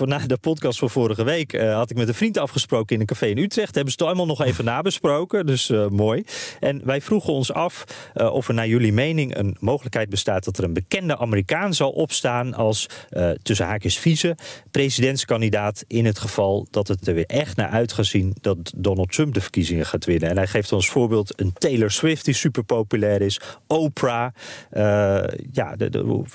na 0.00 0.18
de 0.26 0.38
podcast 0.40 0.78
van 0.78 0.90
vorige 0.90 1.24
week 1.24 1.60
had 1.60 1.90
ik 1.90 1.96
met 1.96 2.08
een 2.08 2.14
vriend 2.14 2.38
afgesproken 2.38 2.94
in 2.94 3.00
een 3.00 3.06
café 3.06 3.26
in 3.26 3.38
Utrecht. 3.38 3.74
Hebben 3.74 3.92
ze 3.92 3.98
het 3.98 4.06
allemaal 4.08 4.26
nog 4.26 4.42
even 4.44 4.64
nabesproken. 4.74 5.46
Dus 5.46 5.70
mooi. 5.90 6.24
En 6.60 6.80
wij 6.84 7.00
vroegen 7.00 7.32
ons 7.32 7.52
af 7.52 7.84
eh, 8.14 8.32
of 8.32 8.48
er 8.48 8.54
naar 8.54 8.68
jullie 8.68 8.92
mening 8.92 9.36
een 9.36 9.56
mogelijkheid 9.60 10.08
bestaat 10.08 10.44
dat 10.44 10.58
er 10.58 10.64
een 10.64 10.72
bekende 10.72 11.18
Amerikaan 11.18 11.74
zal 11.74 11.90
opstaan 11.90 12.54
als 12.54 12.88
eh, 13.08 13.30
tussen 13.30 13.66
haakjes 13.66 13.98
vice 13.98 14.36
presidentskandidaat 14.70 15.84
in 15.86 16.04
het 16.04 16.18
geval 16.18 16.66
dat 16.70 16.88
het 16.88 17.06
er 17.06 17.14
weer 17.14 17.26
echt 17.26 17.56
naar 17.56 17.68
uit 17.68 17.92
gaat 17.92 18.06
zien 18.06 18.34
dat 18.40 18.72
Donald 18.76 19.12
Trump 19.12 19.34
de 19.34 19.40
verkiezingen 19.40 19.86
gaat 19.86 20.04
winnen. 20.04 20.28
En 20.30 20.36
hij 20.36 20.46
geeft 20.46 20.72
ons 20.72 20.88
voorbeeld 20.88 21.40
een 21.40 21.52
Taylor 21.52 21.90
Swift 21.90 22.24
die 22.24 22.34
super 22.34 22.64
populair 22.64 23.20
is, 23.20 23.40
Oprah. 23.66 24.28
Eh, 24.70 25.22
ja, 25.52 25.76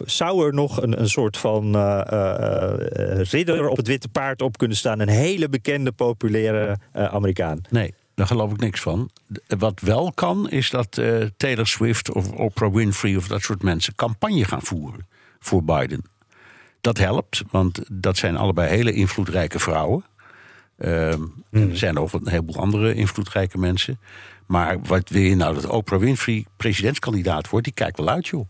zou 0.05 0.45
er 0.45 0.53
nog 0.53 0.81
een, 0.81 0.99
een 0.99 1.09
soort 1.09 1.37
van 1.37 1.75
eh, 1.75 2.01
eh, 2.07 3.19
eh, 3.19 3.25
ridder 3.25 3.67
op 3.67 3.77
het 3.77 3.87
witte 3.87 4.09
paard 4.09 4.41
op 4.41 4.57
kunnen 4.57 4.77
staan? 4.77 4.99
Een 4.99 5.09
hele 5.09 5.49
bekende, 5.49 5.91
populaire 5.91 6.77
eh, 6.91 7.05
Amerikaan. 7.05 7.61
Nee, 7.69 7.93
daar 8.15 8.27
geloof 8.27 8.51
ik 8.51 8.59
niks 8.59 8.81
van. 8.81 9.09
Wat 9.47 9.79
wel 9.79 10.11
kan, 10.11 10.49
is 10.49 10.69
dat 10.69 10.97
eh, 10.97 11.25
Taylor 11.37 11.67
Swift 11.67 12.11
of 12.11 12.31
Oprah 12.31 12.73
Winfrey 12.73 13.15
of 13.15 13.27
dat 13.27 13.41
soort 13.41 13.63
mensen 13.63 13.95
campagne 13.95 14.45
gaan 14.45 14.61
voeren 14.61 15.07
voor 15.39 15.63
Biden. 15.63 16.03
Dat 16.81 16.97
helpt, 16.97 17.43
want 17.51 17.79
dat 17.91 18.17
zijn 18.17 18.37
allebei 18.37 18.69
hele 18.69 18.93
invloedrijke 18.93 19.59
vrouwen. 19.59 20.03
Ehm, 20.77 21.21
en 21.51 21.69
Er 21.69 21.77
zijn 21.77 21.97
ook 21.97 22.13
een 22.13 22.27
heleboel 22.27 22.57
andere 22.57 22.93
invloedrijke 22.93 23.57
mensen. 23.57 23.99
Maar 24.45 24.81
wat 24.81 25.09
wil 25.09 25.21
je 25.21 25.35
nou 25.35 25.53
dat 25.53 25.65
Oprah 25.65 25.99
Winfrey 25.99 26.45
presidentskandidaat 26.57 27.49
wordt? 27.49 27.65
Die 27.65 27.73
kijkt 27.75 27.97
wel 27.97 28.09
uit, 28.09 28.27
joh. 28.27 28.45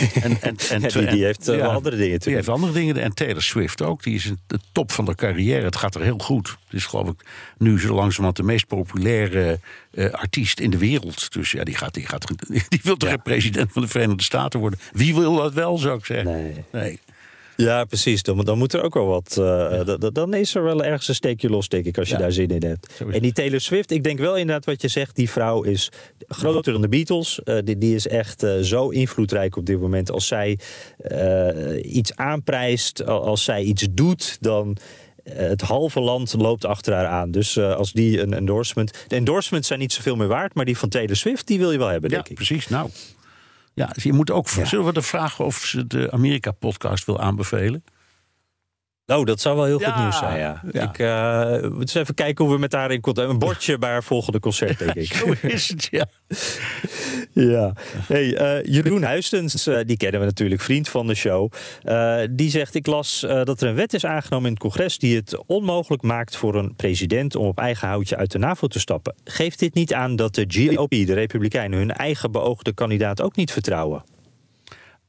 En, 0.22 0.36
en, 0.40 0.56
en, 0.70 0.80
Ja, 0.80 0.88
die- 0.88 1.06
die 1.06 1.24
heeft, 1.24 1.48
eh, 1.48 1.68
andere 1.68 1.96
dingen 1.96 2.18
Die 2.20 2.34
heeft 2.34 2.48
andere 2.48 2.72
dingen. 2.72 2.96
En 2.96 3.14
Taylor 3.14 3.42
Swift 3.42 3.82
ook. 3.82 4.02
Die 4.02 4.14
is 4.14 4.26
in 4.26 4.38
de 4.46 4.58
top 4.72 4.92
van 4.92 5.04
de 5.04 5.14
carrière. 5.14 5.64
Het 5.64 5.76
gaat 5.76 5.94
er 5.94 6.02
heel 6.02 6.18
goed. 6.18 6.48
Het 6.48 6.74
is 6.74 6.84
geloof 6.86 7.08
ik 7.08 7.20
nu 7.58 7.80
zo 7.80 7.94
langzamerhand 7.94 8.36
de 8.36 8.42
meest 8.42 8.66
populaire 8.66 9.58
eh, 9.90 10.10
artiest 10.10 10.60
in 10.60 10.70
de 10.70 10.78
wereld. 10.78 11.32
Dus 11.32 11.50
ja, 11.50 11.64
die, 11.64 11.74
gaat, 11.74 11.94
die, 11.94 12.06
gaat, 12.06 12.26
die 12.68 12.80
wil 12.82 12.96
toch 12.96 13.08
geen 13.08 13.22
president 13.22 13.72
van 13.72 13.82
de 13.82 13.88
Verenigde 13.88 14.22
Staten 14.22 14.60
worden? 14.60 14.78
Wie 14.92 15.14
wil 15.14 15.36
dat 15.36 15.52
wel, 15.52 15.78
zou 15.78 15.98
ik 15.98 16.04
zeggen? 16.04 16.32
Nee. 16.32 16.64
nee. 16.72 17.00
Ja, 17.56 17.84
precies. 17.84 18.22
Dan, 18.22 18.44
dan 18.44 18.58
moet 18.58 18.72
er 18.72 18.82
ook 18.82 18.94
wel 18.94 19.06
wat. 19.06 19.36
eh, 19.38 19.94
dan 20.12 20.34
is 20.34 20.54
er 20.54 20.62
wel 20.62 20.84
ergens 20.84 21.08
een 21.08 21.14
steekje 21.14 21.48
los, 21.50 21.68
denk 21.68 21.84
ik, 21.84 21.98
als 21.98 22.08
je 22.08 22.14
Ja. 22.14 22.20
daar 22.20 22.32
zin 22.32 22.48
in 22.48 22.62
hebt. 22.64 23.00
En 23.12 23.20
die 23.20 23.32
Taylor 23.32 23.60
Swift, 23.60 23.90
ik 23.90 24.02
denk 24.04 24.18
wel 24.18 24.36
inderdaad 24.36 24.64
wat 24.64 24.82
je 24.82 24.88
zegt. 24.88 25.16
Die 25.16 25.30
vrouw 25.30 25.62
is 25.62 25.88
groter 26.28 26.72
dan 26.72 26.82
de 26.82 26.88
Beatles. 26.88 27.42
Eh, 27.44 27.56
die, 27.64 27.78
die 27.78 27.94
is 27.94 28.06
echt 28.08 28.42
eh, 28.42 28.58
zo 28.58 28.88
invloedrijk 28.88 29.56
op 29.56 29.66
dit 29.66 29.80
moment. 29.80 30.10
Als 30.10 30.26
zij 30.26 30.58
iets 31.82 32.16
aanprijst, 32.16 33.06
al- 33.06 33.24
als 33.24 33.44
zij 33.44 33.62
iets 33.62 33.86
doet, 33.90 34.36
dan. 34.40 34.76
Het 35.30 35.60
halve 35.60 36.00
land 36.00 36.34
loopt 36.38 36.64
achter 36.64 36.94
haar 36.94 37.06
aan. 37.06 37.30
Dus 37.30 37.58
als 37.58 37.92
die 37.92 38.20
een 38.20 38.32
endorsement. 38.32 38.92
De 39.08 39.16
endorsements 39.16 39.68
zijn 39.68 39.80
niet 39.80 39.92
zoveel 39.92 40.16
meer 40.16 40.26
waard, 40.26 40.54
maar 40.54 40.64
die 40.64 40.78
van 40.78 40.88
Taylor 40.88 41.16
Swift, 41.16 41.46
die 41.46 41.58
wil 41.58 41.72
je 41.72 41.78
wel 41.78 41.88
hebben, 41.88 42.10
Ja, 42.10 42.16
denk 42.16 42.28
ik. 42.28 42.34
precies. 42.34 42.68
Nou, 42.68 42.90
ja, 43.76 43.90
je 43.92 44.12
moet 44.12 44.30
ook. 44.30 44.48
Zullen 44.48 44.84
we 44.84 44.92
de 44.92 45.02
vragen 45.02 45.44
of 45.44 45.56
ze 45.56 45.86
de 45.86 46.10
Amerika-podcast 46.10 47.06
wil 47.06 47.20
aanbevelen? 47.20 47.84
Oh, 49.06 49.24
dat 49.24 49.40
zou 49.40 49.56
wel 49.56 49.64
heel 49.64 49.80
Ja, 49.80 49.90
goed 49.90 50.00
nieuws 50.02 50.18
zijn, 50.18 50.38
ja. 50.38 50.62
ja. 50.72 50.82
Ik 50.82 50.98
eh, 50.98 51.70
moet 51.70 51.80
eens 51.80 51.94
even 51.94 52.14
kijken 52.14 52.44
hoe 52.44 52.54
we 52.54 52.60
met 52.60 52.72
haar 52.72 52.90
in 52.90 53.00
contact... 53.00 53.28
Een 53.28 53.38
bordje 53.38 53.78
bij 53.78 53.90
haar 53.90 54.04
volgende 54.04 54.40
concert, 54.40 54.78
denk 54.78 54.94
ik. 54.94 55.12
Zo 55.16 55.34
is 55.42 55.68
het, 55.68 55.88
ja. 55.90 56.06
Ja. 57.44 57.72
Hey, 58.06 58.36
eh, 58.36 58.72
Jeroen 58.74 59.02
Huistens, 59.02 59.66
eh, 59.66 59.78
die 59.86 59.96
kennen 59.96 60.20
we 60.20 60.26
natuurlijk, 60.26 60.60
vriend 60.60 60.88
van 60.88 61.06
de 61.06 61.14
show. 61.14 61.52
Eh, 61.82 62.18
die 62.30 62.50
zegt, 62.50 62.74
ik 62.74 62.86
las 62.86 63.20
dat 63.20 63.60
er 63.60 63.68
een 63.68 63.74
wet 63.74 63.94
is 63.94 64.04
aangenomen 64.04 64.46
in 64.46 64.52
het 64.52 64.62
congres... 64.62 64.98
die 64.98 65.16
het 65.16 65.46
onmogelijk 65.46 66.02
maakt 66.02 66.36
voor 66.36 66.54
een 66.54 66.74
president 66.76 67.36
om 67.36 67.46
op 67.46 67.58
eigen 67.58 67.88
houtje 67.88 68.16
uit 68.16 68.32
de 68.32 68.38
NAVO 68.38 68.66
te 68.66 68.78
stappen. 68.78 69.14
Geeft 69.24 69.58
dit 69.58 69.74
niet 69.74 69.94
aan 69.94 70.16
dat 70.16 70.34
de 70.34 70.44
GOP, 70.48 70.90
de 70.90 71.14
Republikeinen... 71.14 71.78
hun 71.78 71.92
eigen 71.92 72.32
beoogde 72.32 72.72
kandidaat 72.72 73.22
ook 73.22 73.36
niet 73.36 73.52
vertrouwen? 73.52 74.04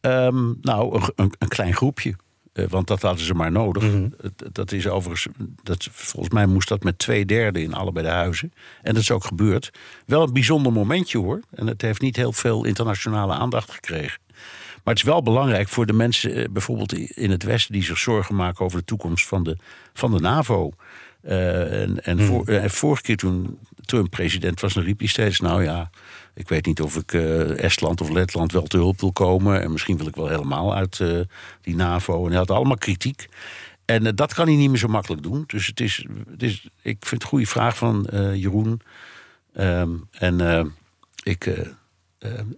Ehm, 0.02 0.54
nou, 0.62 1.02
een, 1.16 1.34
een 1.40 1.48
klein 1.48 1.74
groepje. 1.74 2.16
Eh, 2.58 2.66
want 2.70 2.88
dat 2.88 3.02
hadden 3.02 3.26
ze 3.26 3.34
maar 3.34 3.52
nodig. 3.52 3.84
Mhm. 3.84 4.08
Dat 4.52 4.72
is 4.72 4.88
overigens, 4.88 5.36
dat, 5.64 5.88
volgens 5.92 6.34
mij 6.34 6.46
moest 6.46 6.68
dat 6.68 6.84
met 6.84 7.00
twee 7.00 7.26
derde 7.26 7.62
in 7.62 7.74
allebei 7.74 8.06
de 8.06 8.12
huizen. 8.12 8.54
En 8.82 8.94
dat 8.94 9.02
is 9.04 9.12
ook 9.12 9.26
gebeurd. 9.26 9.72
Wel 10.06 10.24
een 10.24 10.34
bijzonder 10.34 10.72
momentje 10.72 11.18
hoor. 11.18 11.40
En 11.56 11.68
het 11.68 11.82
heeft 11.82 12.02
niet 12.02 12.16
heel 12.16 12.34
veel 12.34 12.66
internationale 12.66 13.34
aandacht 13.34 13.72
gekregen. 13.72 14.20
Maar 14.84 14.96
het 14.96 15.06
is 15.06 15.10
wel 15.12 15.24
belangrijk 15.24 15.68
voor 15.68 15.86
de 15.86 15.94
mensen, 15.94 16.34
eh, 16.36 16.46
bijvoorbeeld 16.52 16.94
in 16.94 17.32
het 17.32 17.44
Westen, 17.44 17.74
die 17.74 17.84
zich 17.84 17.98
zorgen 17.98 18.36
maken 18.36 18.66
over 18.66 18.80
de 18.80 18.86
toekomst 18.86 19.28
van 19.28 19.44
de, 19.44 19.58
van 19.94 20.12
de 20.12 20.20
NAVO. 20.20 20.72
Eh, 21.22 21.82
en 21.82 22.04
en 22.04 22.18
Mhm. 22.18 22.50
eh, 22.50 22.70
vorige 22.70 23.02
keer 23.02 23.18
toen 23.18 23.58
Trump 23.86 24.10
president 24.10 24.60
was, 24.60 24.74
dan 24.74 24.84
riep 24.84 25.00
hij 25.00 25.08
steeds: 25.08 25.40
Nou 25.40 25.64
ja, 25.64 25.90
ik 26.38 26.50
weet 26.50 26.66
niet 26.66 26.82
of 26.82 26.96
ik 26.96 27.14
eh, 27.14 27.64
Estland 27.64 28.02
of 28.02 28.10
Letland 28.10 28.52
wel 28.52 28.64
te 28.64 28.78
hulp 28.78 29.00
wil 29.00 29.12
komen. 29.12 29.62
En 29.62 29.72
misschien 29.72 29.98
wil 29.98 30.08
ik 30.08 30.16
wel 30.16 30.28
helemaal 30.28 30.76
uit 30.76 31.00
eh, 31.00 31.20
die 31.62 31.76
NAVO. 31.76 32.24
En 32.24 32.30
hij 32.30 32.38
had 32.38 32.52
allemaal 32.52 32.78
kritiek. 32.78 33.28
En 33.86 34.06
eh, 34.06 34.12
dat 34.16 34.34
kan 34.34 34.48
hij 34.48 34.56
niet 34.56 34.70
meer 34.70 34.80
zo 34.80 34.88
makkelijk 34.88 35.24
doen. 35.24 35.44
Dus 35.48 35.68
het 35.68 35.80
is, 35.80 36.06
het 36.30 36.44
is 36.44 36.70
ik 36.82 36.98
vind 37.00 37.12
het 37.12 37.22
een 37.22 37.28
goede 37.28 37.46
vraag 37.46 37.78
van 37.78 38.08
Jeroen. 38.34 38.82
Ehm, 39.54 39.92
en 40.12 40.74
ik, 41.24 41.46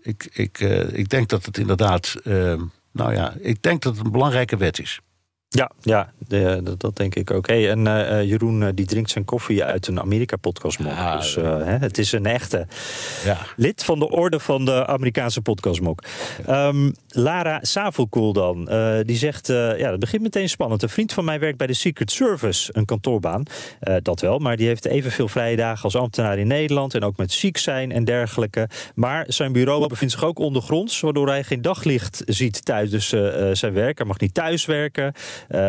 ik, 0.02 0.30
ik, 0.32 0.60
ik 0.92 1.10
denk 1.10 1.30
dat 1.30 1.46
het 1.46 1.58
inderdaad. 1.58 2.16
ehm, 2.24 2.62
nou 2.92 3.14
ja, 3.14 3.34
ik 3.40 3.62
denk 3.62 3.82
dat 3.82 3.96
het 3.96 4.06
een 4.06 4.12
belangrijke 4.12 4.58
wet 4.58 4.80
is. 4.80 5.02
Ja, 5.52 5.72
ja 5.82 6.12
de- 6.28 6.60
dat, 6.64 6.80
dat 6.80 6.96
denk 6.96 7.16
ik 7.16 7.32
ook. 7.32 7.48
Hey, 7.48 7.70
en 7.70 7.88
eh, 7.88 8.20
eh, 8.20 8.30
Jeroen 8.30 8.64
eh, 8.64 8.70
die 8.74 8.86
drinkt 8.86 9.10
zijn 9.10 9.26
koffie 9.26 9.64
uit 9.64 9.88
een 9.88 10.00
Amerika-podcast. 10.00 10.80
Ja, 10.80 11.16
dus 11.18 11.36
hè, 11.36 11.78
het 11.78 11.98
is 11.98 12.12
een 12.12 12.26
echte 12.26 12.68
Ja. 13.26 13.38
lid 13.56 13.84
van 13.84 14.00
de 14.00 14.10
orde 14.10 14.40
van 14.40 14.66
de 14.66 14.86
Amerikaanse 14.88 15.42
podcastmok. 15.42 16.04
Ehm, 16.46 16.92
Lara 17.10 17.60
Savelkoel 17.62 18.34
dan. 18.34 18.66
die 19.06 19.18
zegt, 19.18 19.48
ja, 19.48 19.92
het 19.92 20.00
begint 20.00 20.22
meteen 20.22 20.50
spannend. 20.50 20.84
Een 20.84 20.90
vriend 20.90 21.14
van 21.14 21.26
mij 21.26 21.40
werkt 21.40 21.58
bij 21.58 21.68
de 21.68 21.74
Secret 21.74 22.12
Service, 22.12 22.70
een 22.74 22.86
kantoorbaan. 22.86 23.44
Dat 24.02 24.22
wel, 24.22 24.40
maar 24.40 24.58
die 24.58 24.68
heeft 24.68 24.86
evenveel 24.86 25.28
vrije 25.28 25.56
dagen 25.56 25.84
als 25.84 25.96
ambtenaar 25.96 26.38
in 26.38 26.48
Nederland. 26.48 26.94
En 26.96 27.04
ook 27.04 27.18
met 27.18 27.32
ziek 27.32 27.58
zijn 27.58 27.92
en 27.92 28.04
dergelijke. 28.04 28.70
Maar 28.96 29.26
zijn 29.28 29.52
bureau 29.52 29.88
bevindt 29.88 30.14
zich 30.14 30.24
ook 30.24 30.40
ondergronds, 30.40 31.00
waardoor 31.00 31.28
hij 31.28 31.44
geen 31.44 31.62
daglicht 31.62 32.22
ziet 32.26 32.66
tijdens 32.66 33.12
eh, 33.12 33.50
zijn 33.54 33.74
werk. 33.74 33.98
Hij 33.98 34.08
mag 34.08 34.20
niet 34.20 34.34
thuis 34.34 34.66
werken. 34.66 35.14
Eh, 35.48 35.60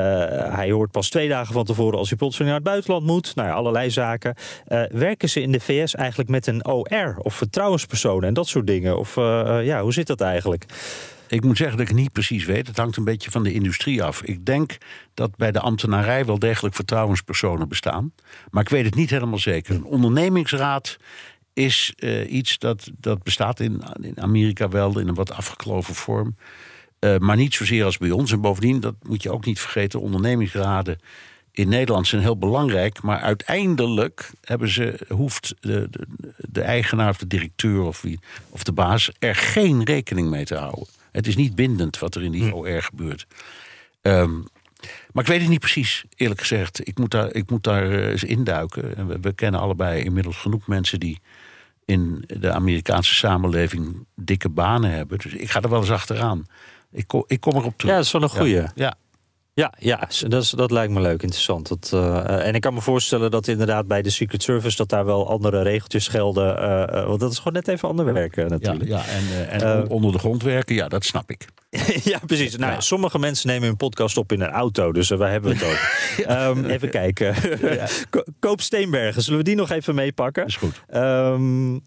hij 0.55 0.71
hoort 0.71 0.91
pas 0.91 1.09
twee 1.09 1.29
dagen 1.29 1.55
van 1.55 1.65
tevoren 1.65 1.99
als 1.99 2.09
hij 2.09 2.19
plotseling 2.19 2.51
naar 2.51 2.61
het 2.61 2.69
buitenland 2.69 3.07
moet. 3.07 3.35
Nou 3.35 3.49
ja, 3.49 3.55
allerlei 3.55 3.91
zaken. 3.91 4.35
Eh, 4.67 4.83
werken 4.91 5.29
ze 5.29 5.41
in 5.41 5.53
de 5.53 5.61
VS 5.61 5.95
eigenlijk 5.95 6.31
met 6.31 6.47
een 6.47 6.67
OR 6.67 7.17
of 7.19 7.35
vertrouwenspersonen 7.35 8.29
en 8.29 8.35
dat 8.35 8.49
soort 8.49 8.67
dingen? 8.67 8.99
Of 8.99 9.17
eh, 9.17 9.59
ja, 9.63 9.83
hoe 9.83 9.93
zit 9.93 10.07
dat 10.07 10.21
eigenlijk? 10.21 10.65
Ik 11.29 11.45
moet 11.45 11.57
zeggen 11.57 11.79
dat 11.79 11.89
ik 11.89 11.95
niet 11.95 12.13
precies 12.13 12.45
weet. 12.45 12.67
Het 12.67 12.77
hangt 12.77 12.97
een 12.97 13.05
beetje 13.05 13.31
van 13.31 13.43
de 13.43 13.53
industrie 13.53 14.03
af. 14.03 14.23
Ik 14.23 14.45
denk 14.45 14.77
dat 15.15 15.37
bij 15.37 15.53
de 15.53 15.61
ambtenarij 15.61 16.25
wel 16.25 16.39
degelijk 16.39 16.75
vertrouwenspersonen 16.75 17.69
bestaan. 17.69 18.13
Maar 18.51 18.63
ik 18.63 18.69
weet 18.69 18.85
het 18.85 18.95
niet 18.95 19.11
helemaal 19.11 19.39
zeker. 19.39 19.75
Een 19.75 19.85
ondernemingsraad 19.85 20.97
is 21.53 21.93
iets 22.29 22.59
dat, 22.59 22.91
dat 22.99 23.23
bestaat 23.23 23.61
in, 23.61 23.83
in 24.01 24.21
Amerika 24.21 24.69
wel 24.69 24.99
in 24.99 25.09
een 25.09 25.15
wat 25.15 25.33
afgekloven 25.33 25.95
vorm. 25.95 26.37
Eh, 27.01 27.19
maar 27.19 27.37
niet 27.37 27.55
zozeer 27.55 27.85
als 27.85 27.99
bij 27.99 28.11
ons. 28.11 28.33
En 28.33 28.41
bovendien, 28.41 28.81
dat 28.81 28.95
moet 29.03 29.23
je 29.23 29.33
ook 29.33 29.45
niet 29.45 29.61
vergeten, 29.61 30.01
ondernemingsraden 30.01 30.99
in 31.53 31.69
Nederland 31.69 32.07
zijn 32.07 32.23
heel 32.23 32.39
belangrijk. 32.39 33.03
Maar 33.03 33.19
uiteindelijk 33.19 34.31
hebben 34.41 34.69
ze, 34.69 35.07
hoeft 35.09 35.55
de, 35.61 35.89
de, 35.91 36.07
de 36.37 36.63
eigenaar 36.63 37.09
of 37.09 37.17
de 37.17 37.27
directeur 37.27 37.81
of, 37.81 38.03
wie, 38.03 38.19
of 38.49 38.63
de 38.63 38.73
baas 38.73 39.11
er 39.19 39.35
geen 39.35 39.85
rekening 39.85 40.31
mee 40.31 40.45
te 40.45 40.57
houden. 40.57 40.87
Het 41.13 41.27
is 41.27 41.37
niet 41.37 41.55
bindend 41.55 41.99
wat 41.99 42.15
er 42.15 42.23
in 42.23 42.33
die 42.33 42.55
OR 42.55 42.83
gebeurt. 42.83 43.27
Ehm, 44.03 44.35
maar 45.13 45.23
ik 45.23 45.31
weet 45.31 45.41
het 45.41 45.51
niet 45.51 45.61
precies, 45.61 46.05
eerlijk 46.17 46.41
gezegd. 46.41 46.89
Ik 46.89 46.99
moet 46.99 47.11
daar, 47.11 47.35
ik 47.35 47.51
moet 47.51 47.63
daar 47.63 47.91
eh, 47.91 48.09
eens 48.09 48.25
induiken. 48.25 48.97
En 48.97 49.07
we, 49.07 49.19
we 49.21 49.33
kennen 49.33 49.61
allebei 49.61 50.03
inmiddels 50.03 50.37
genoeg 50.37 50.67
mensen 50.67 51.01
die 51.01 51.21
in 51.85 52.25
de 52.27 52.53
Amerikaanse 52.53 53.15
samenleving 53.15 54.07
dikke 54.15 54.49
banen 54.49 54.91
hebben. 54.91 55.19
Dus 55.19 55.33
ik 55.33 55.51
ga 55.51 55.61
er 55.61 55.71
wel 55.71 55.81
eens 55.81 55.91
achteraan. 55.91 56.47
Ik 56.93 57.07
kom, 57.07 57.25
ik 57.27 57.41
kom 57.41 57.57
erop 57.57 57.77
terug. 57.79 57.91
Ja, 57.91 57.97
dat 57.97 58.07
is 58.07 58.13
wel 58.13 58.23
een 58.23 58.29
goeie. 58.29 58.55
Ja, 58.55 58.71
ja. 58.75 58.95
Ja, 59.55 59.73
ja 59.79 60.09
dat, 60.29 60.43
is, 60.43 60.51
dat 60.51 60.71
lijkt 60.71 60.93
me 60.93 61.01
leuk, 61.01 61.23
interessant. 61.23 61.69
Dat, 61.69 61.91
eh, 61.93 62.47
en 62.47 62.55
ik 62.55 62.61
kan 62.61 62.75
me 62.75 62.81
voorstellen 62.81 63.31
dat 63.31 63.49
inderdaad 63.49 63.87
bij 63.87 64.03
de 64.03 64.11
Secret 64.11 64.43
Service... 64.43 64.77
dat 64.77 64.89
daar 64.89 65.05
wel 65.05 65.29
andere 65.29 65.63
regeltjes 65.63 66.09
gelden. 66.09 66.59
eh, 66.59 66.83
eh, 67.01 67.07
want 67.07 67.21
dat 67.21 67.31
is 67.33 67.37
gewoon 67.37 67.53
net 67.53 67.69
even 67.69 67.89
ander 67.89 68.13
werk 68.13 68.37
eh, 68.37 68.45
Ja, 68.45 68.51
natuurlijk. 68.51 68.91
ja, 68.91 69.05
en, 69.07 69.23
eh, 69.49 69.53
en 69.55 69.83
Eh, 69.85 69.91
onder 69.91 70.13
de 70.13 70.19
grond 70.19 70.43
werken, 70.43 70.75
ja, 70.75 70.89
dat 70.89 71.05
snap 71.05 71.31
ik. 71.31 71.47
ja, 72.13 72.19
precies. 72.27 72.57
Nou, 72.57 72.73
ja, 72.73 72.81
Sommige 72.81 73.19
mensen 73.19 73.49
nemen 73.49 73.69
hun 73.69 73.77
podcast 73.77 74.17
op 74.17 74.33
in 74.33 74.41
een 74.41 74.51
auto, 74.51 74.93
dus 74.93 75.11
eh, 75.11 75.19
waar 75.19 75.31
hebben 75.31 75.51
we 75.51 75.57
het 75.57 75.67
over? 75.67 76.09
Ehm, 76.37 76.65
even 76.65 76.91
kijken. 76.91 77.35
Ko- 78.11 78.25
Koop 78.41 78.61
Steenbergen, 78.61 79.23
zullen 79.23 79.39
we 79.39 79.45
die 79.45 79.57
nog 79.57 79.71
even 79.71 79.95
meepakken? 79.95 80.47
Is 80.47 80.57
goed. 80.57 80.83
Ehm, 80.89 81.79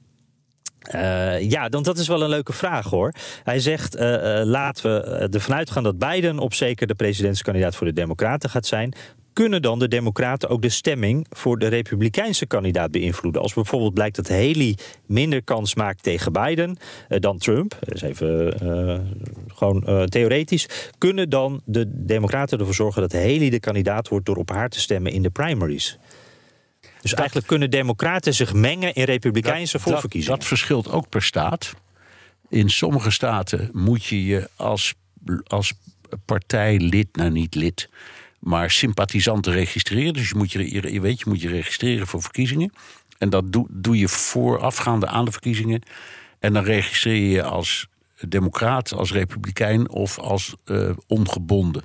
eh, 0.83 1.49
ja, 1.49 1.69
dan 1.69 1.83
dat 1.83 1.97
is 1.97 2.07
wel 2.07 2.21
een 2.21 2.29
leuke 2.29 2.53
vraag 2.53 2.89
hoor. 2.89 3.13
Hij 3.43 3.59
zegt: 3.59 3.95
eh, 3.95 4.39
eh, 4.39 4.47
laten 4.47 4.83
we 4.83 5.27
ervan 5.31 5.55
uitgaan 5.55 5.83
dat 5.83 5.97
Biden 5.97 6.39
op 6.39 6.53
zeker 6.53 6.87
de 6.87 6.95
presidentskandidaat 6.95 7.75
voor 7.75 7.87
de 7.87 7.93
Democraten 7.93 8.49
gaat 8.49 8.65
zijn. 8.65 8.93
Kunnen 9.33 9.61
dan 9.61 9.79
de 9.79 9.87
Democraten 9.87 10.49
ook 10.49 10.61
de 10.61 10.69
stemming 10.69 11.25
voor 11.29 11.59
de 11.59 11.67
Republikeinse 11.67 12.45
kandidaat 12.45 12.91
beïnvloeden? 12.91 13.41
Als 13.41 13.53
bijvoorbeeld 13.53 13.93
blijkt 13.93 14.15
dat 14.15 14.29
Haley 14.29 14.77
minder 15.05 15.43
kans 15.43 15.75
maakt 15.75 16.03
tegen 16.03 16.31
Biden 16.31 16.77
dan 17.07 17.37
Trump, 17.37 17.77
dat 17.79 17.95
is 17.95 18.01
even 18.01 18.53
gewoon 19.47 20.07
theoretisch, 20.09 20.67
kunnen 20.97 21.29
dan 21.29 21.61
de 21.65 21.85
Democraten 22.05 22.59
ervoor 22.59 22.73
zorgen 22.73 23.01
dat 23.01 23.11
Haley 23.11 23.49
de 23.49 23.59
kandidaat 23.59 24.07
wordt 24.07 24.25
door 24.25 24.37
op 24.37 24.49
haar 24.49 24.69
te 24.69 24.79
stemmen 24.79 25.11
in 25.11 25.21
de 25.21 25.29
primaries? 25.29 25.97
Dus 27.03 27.13
eigenlijk 27.13 27.47
kunnen 27.47 27.69
Democraten 27.69 28.33
zich 28.33 28.53
mengen 28.53 28.93
in 28.93 29.03
Republikeinse 29.03 29.77
Dat- 29.77 29.81
voorverkiezingen. 29.81 30.39
Dat, 30.39 30.47
verschilt 30.47 30.91
ook 30.91 31.09
per 31.09 31.21
staat. 31.21 31.73
In 32.49 32.69
sommige 32.69 33.11
staten 33.11 33.69
moet 33.73 34.03
je 34.03 34.25
je 34.25 34.49
als, 34.55 34.93
als 35.43 35.73
partijlid, 36.25 37.07
nou 37.15 37.29
niet 37.29 37.55
lid, 37.55 37.89
maar 38.39 38.71
sympathisant 38.71 39.47
registreren. 39.47 40.13
Dus 40.13 40.29
je 40.29 40.35
moet 40.35 40.51
je, 40.51 40.91
je, 40.93 41.01
weet, 41.01 41.19
je 41.19 41.25
moet 41.27 41.41
je 41.41 41.49
registreren 41.49 42.07
voor 42.07 42.21
verkiezingen. 42.21 42.73
En 43.17 43.29
dat 43.29 43.51
doe, 43.51 43.67
doe 43.69 43.97
je 43.97 44.07
voorafgaande 44.07 45.07
aan 45.07 45.25
de 45.25 45.31
verkiezingen. 45.31 45.81
En 46.39 46.53
dan 46.53 46.63
registreer 46.63 47.15
je 47.15 47.29
je 47.29 47.43
als 47.43 47.87
democraat, 48.27 48.93
als 48.93 49.11
republikein 49.11 49.89
of 49.89 50.19
als 50.19 50.55
eh, 50.65 50.89
ongebonden. 51.07 51.83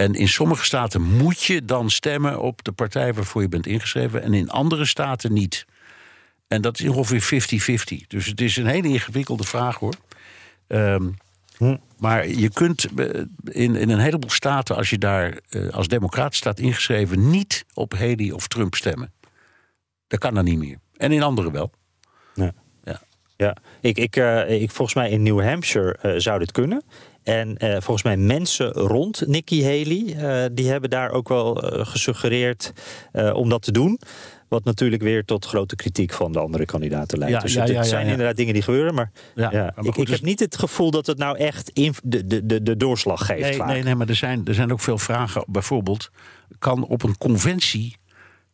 En 0.00 0.14
in 0.14 0.28
sommige 0.28 0.64
staten 0.64 1.02
moet 1.02 1.42
je 1.42 1.64
dan 1.64 1.90
stemmen 1.90 2.40
op 2.40 2.64
de 2.64 2.72
partij 2.72 3.14
waarvoor 3.14 3.42
je 3.42 3.48
bent 3.48 3.66
ingeschreven. 3.66 4.22
En 4.22 4.34
in 4.34 4.50
andere 4.50 4.84
staten 4.84 5.32
niet. 5.32 5.66
En 6.48 6.62
dat 6.62 6.80
is 6.80 6.88
ongeveer 6.88 8.02
50-50. 8.02 8.06
Dus 8.06 8.26
het 8.26 8.40
is 8.40 8.56
een 8.56 8.66
hele 8.66 8.88
ingewikkelde 8.88 9.44
vraag 9.44 9.76
hoor. 9.76 9.94
Ehm, 10.66 11.08
Maar 11.98 12.28
je 12.28 12.50
kunt 12.50 12.86
eh, 12.96 13.06
in, 13.44 13.76
in 13.76 13.90
een 13.90 13.98
heleboel 13.98 14.30
staten, 14.30 14.76
als 14.76 14.90
je 14.90 14.98
daar 14.98 15.38
eh, 15.48 15.68
als 15.68 15.88
democraat 15.88 16.34
staat 16.34 16.58
ingeschreven, 16.58 17.30
niet 17.30 17.64
op 17.74 17.92
Haley 17.92 18.30
of 18.30 18.48
Trump 18.48 18.74
stemmen. 18.74 19.12
Dat 20.06 20.18
kan 20.18 20.34
dan 20.34 20.44
niet 20.44 20.58
meer. 20.58 20.78
En 20.96 21.12
in 21.12 21.22
andere 21.22 21.50
wel. 21.50 21.70
Ja. 22.34 22.52
Ja. 23.36 23.56
Ik, 23.80 23.98
ik, 23.98 24.16
eh, 24.16 24.62
ik, 24.62 24.70
volgens 24.70 24.96
mij 24.96 25.10
in 25.10 25.22
New 25.22 25.42
Hampshire 25.42 26.20
zou 26.20 26.38
dit 26.38 26.52
kunnen. 26.52 26.82
En 27.22 27.56
eh, 27.56 27.70
volgens 27.70 28.02
mij 28.02 28.16
mensen 28.16 28.72
rond 28.72 29.26
Nikki 29.26 29.64
Haley, 29.64 30.14
eh, 30.16 30.50
die 30.52 30.68
hebben 30.68 30.90
daar 30.90 31.10
ook 31.10 31.28
wel 31.28 31.62
eh, 31.62 31.86
gesuggereerd 31.86 32.72
om 33.32 33.48
dat 33.48 33.62
te 33.62 33.72
doen. 33.72 34.00
Wat 34.48 34.64
natuurlijk 34.64 35.02
weer 35.02 35.24
tot 35.24 35.44
grote 35.44 35.76
kritiek 35.76 36.12
van 36.12 36.32
de 36.32 36.38
andere 36.38 36.64
kandidaten 36.64 37.18
leidt. 37.18 37.34
Ja, 37.34 37.40
dus 37.40 37.52
ja, 37.52 37.60
het, 37.60 37.70
ja, 37.70 37.82
zijn 37.82 38.06
inderdaad 38.06 38.36
dingen 38.36 38.54
die 38.54 38.62
gebeuren. 38.62 38.94
Maar, 38.94 39.10
Ja, 39.34 39.50
maar 39.50 39.68
ik, 39.68 39.74
goed, 39.84 39.96
ik 39.96 40.06
dus- 40.06 40.10
heb 40.10 40.24
niet 40.24 40.40
het 40.40 40.58
gevoel 40.58 40.90
dat 40.90 41.06
het 41.06 41.18
nou 41.18 41.38
echt 41.38 41.70
de, 41.74 42.26
de, 42.26 42.46
de, 42.46 42.62
de 42.62 42.76
doorslag 42.76 43.26
geeft. 43.26 43.40
Nee, 43.40 43.56
vaak. 43.56 43.68
nee, 43.68 43.82
nee, 43.82 43.94
maar 43.94 44.08
er 44.08 44.14
zijn, 44.14 44.46
er 44.46 44.54
zijn 44.54 44.72
ook 44.72 44.80
veel 44.80 44.98
vragen. 44.98 45.44
Bijvoorbeeld, 45.46 46.10
kan 46.58 46.86
op 46.86 47.02
een 47.02 47.18
conventie 47.18 47.98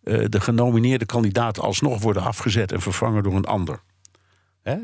de 0.02 0.40
genomineerde 0.40 1.06
kandidaat 1.06 1.60
alsnog 1.60 2.02
worden 2.02 2.22
afgezet 2.22 2.72
en 2.72 2.80
vervangen 2.80 3.22
door 3.22 3.34
een 3.34 3.44
ander? 3.44 3.80
Hè? 4.62 4.76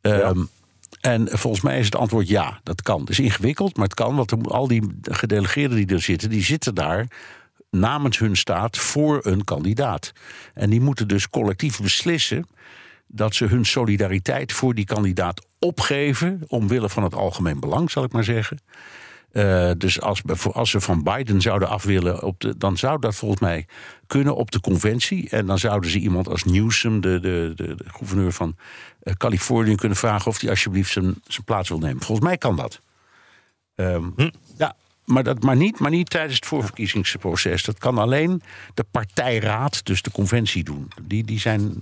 Ehm, 0.00 0.42
En 1.02 1.28
volgens 1.30 1.62
mij 1.62 1.78
is 1.78 1.84
het 1.84 1.96
antwoord 1.96 2.28
ja, 2.28 2.60
dat 2.62 2.82
kan. 2.82 3.00
Het 3.00 3.10
is 3.10 3.18
ingewikkeld, 3.18 3.76
maar 3.76 3.84
het 3.84 3.94
kan. 3.94 4.16
Want 4.16 4.46
al 4.46 4.68
die 4.68 4.82
gedelegeerden 5.02 5.76
die 5.76 5.86
er 5.86 6.02
zitten, 6.02 6.30
die 6.30 6.42
zitten 6.42 6.74
daar 6.74 7.06
namens 7.70 8.18
hun 8.18 8.36
staat 8.36 8.78
voor 8.78 9.20
een 9.22 9.44
kandidaat. 9.44 10.12
En 10.54 10.70
die 10.70 10.80
moeten 10.80 11.08
dus 11.08 11.28
collectief 11.28 11.80
beslissen 11.80 12.46
dat 13.06 13.34
ze 13.34 13.44
hun 13.44 13.64
solidariteit 13.64 14.52
voor 14.52 14.74
die 14.74 14.84
kandidaat 14.84 15.46
opgeven. 15.58 16.42
omwille 16.46 16.88
van 16.88 17.02
het 17.02 17.14
algemeen 17.14 17.60
belang, 17.60 17.90
zal 17.90 18.04
ik 18.04 18.12
maar 18.12 18.24
zeggen. 18.24 18.58
Eh, 19.32 19.70
dus 19.78 20.00
als, 20.00 20.22
als 20.52 20.70
ze 20.70 20.80
van 20.80 21.02
Biden 21.02 21.40
zouden 21.40 21.68
af 21.68 21.82
willen, 21.84 22.22
op 22.22 22.40
de, 22.40 22.56
dan 22.58 22.76
zou 22.76 23.00
dat 23.00 23.14
volgens 23.14 23.40
mij 23.40 23.66
kunnen 24.06 24.36
op 24.36 24.50
de 24.50 24.60
conventie. 24.60 25.28
En 25.30 25.46
dan 25.46 25.58
zouden 25.58 25.90
ze 25.90 25.98
iemand 25.98 26.28
als 26.28 26.44
Newsom, 26.44 27.00
de, 27.00 27.20
de, 27.20 27.52
de, 27.56 27.74
de 27.74 27.84
gouverneur 27.86 28.32
van 28.32 28.56
eh, 29.02 29.14
Californië, 29.14 29.74
kunnen 29.74 29.98
vragen 29.98 30.26
of 30.26 30.40
hij 30.40 30.50
alsjeblieft 30.50 30.92
zijn, 30.92 31.14
zijn 31.26 31.44
plaats 31.44 31.68
wil 31.68 31.78
nemen. 31.78 32.02
Volgens 32.02 32.26
mij 32.28 32.38
kan 32.38 32.56
dat. 32.56 32.80
Ehm, 33.74 34.04
Ja, 34.58 34.74
maar, 35.04 35.22
dat, 35.22 35.42
maar, 35.42 35.56
niet, 35.56 35.78
maar 35.78 35.90
niet 35.90 36.10
tijdens 36.10 36.34
het 36.34 36.46
voorverkiezingsproces. 36.46 37.64
Dat 37.64 37.78
kan 37.78 37.98
alleen 37.98 38.42
de 38.74 38.84
partijraad, 38.90 39.86
dus 39.86 40.02
de 40.02 40.10
conventie, 40.10 40.64
doen. 40.64 40.88
Die, 41.02 41.24
die 41.24 41.40
zijn 41.40 41.80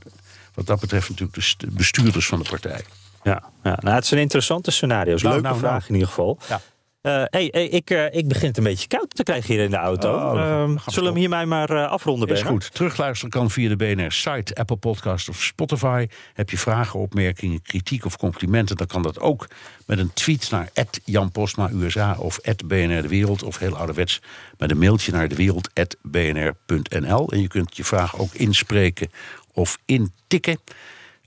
wat 0.55 0.67
dat 0.67 0.81
betreft 0.81 1.09
natuurlijk 1.09 1.35
de 1.37 1.45
st- 1.45 1.75
bestuurders 1.77 2.27
van 2.27 2.39
de 2.43 2.49
partij. 2.49 2.81
Ja, 3.23 3.43
ja 3.63 3.79
nou, 3.81 3.95
het 3.95 4.07
zijn 4.07 4.21
interessante 4.21 4.71
scenario's. 4.71 5.23
Nou, 5.23 5.35
Leuke 5.35 5.49
nou, 5.49 5.61
vraag 5.61 5.73
nou. 5.79 5.85
in 5.89 5.95
ieder 5.95 6.09
geval. 6.09 6.39
Ja. 6.49 6.61
Eh, 7.01 7.23
hey, 7.25 7.49
hey, 7.51 7.69
ik, 7.69 7.91
eh, 7.91 8.15
ik 8.15 8.29
begin 8.29 8.49
het 8.49 8.57
een 8.57 8.65
beetje 8.65 8.89
koud 8.89 9.15
te 9.15 9.23
krijgen 9.23 9.55
hier 9.55 9.65
in 9.65 9.71
de 9.71 9.77
auto. 9.77 10.15
Oh, 10.15 10.41
Ehm, 10.41 10.77
zullen 10.87 10.95
we 10.95 11.05
hem 11.05 11.15
hiermee 11.15 11.47
maar 11.47 11.71
eh, 11.71 11.91
afronden, 11.91 12.29
Is 12.29 12.35
Bernard? 12.35 12.65
goed. 12.65 12.75
Terugluisteren 12.75 13.31
kan 13.31 13.51
via 13.51 13.69
de 13.69 13.77
BNR-site, 13.77 14.55
Apple 14.55 14.77
Podcast 14.77 15.29
of 15.29 15.43
Spotify. 15.43 16.07
Heb 16.35 16.51
je 16.51 16.59
vragen, 16.59 17.01
opmerkingen, 17.01 17.63
kritiek 17.63 18.05
of 18.05 18.17
complimenten... 18.17 18.77
dan 18.77 18.87
kan 18.87 19.03
dat 19.03 19.21
ook 19.21 19.47
met 19.87 19.99
een 19.99 20.13
tweet 20.13 20.51
naar 20.51 20.69
Jan 21.05 21.31
Postma 21.31 21.71
USA 21.71 22.17
of 22.19 22.39
BNR 22.67 23.03
De 23.03 23.09
Wereld... 23.09 23.43
of 23.43 23.59
heel 23.59 23.77
ouderwets 23.77 24.21
met 24.59 24.71
een 24.71 24.79
mailtje 24.79 25.13
naar 25.13 25.29
dewereld.bnr.nl. 25.29 27.33
En 27.33 27.41
je 27.41 27.49
kunt 27.49 27.77
je 27.77 27.85
vraag 27.85 28.19
ook 28.19 28.35
inspreken 28.35 29.11
of 29.53 29.79
intikken 29.85 30.59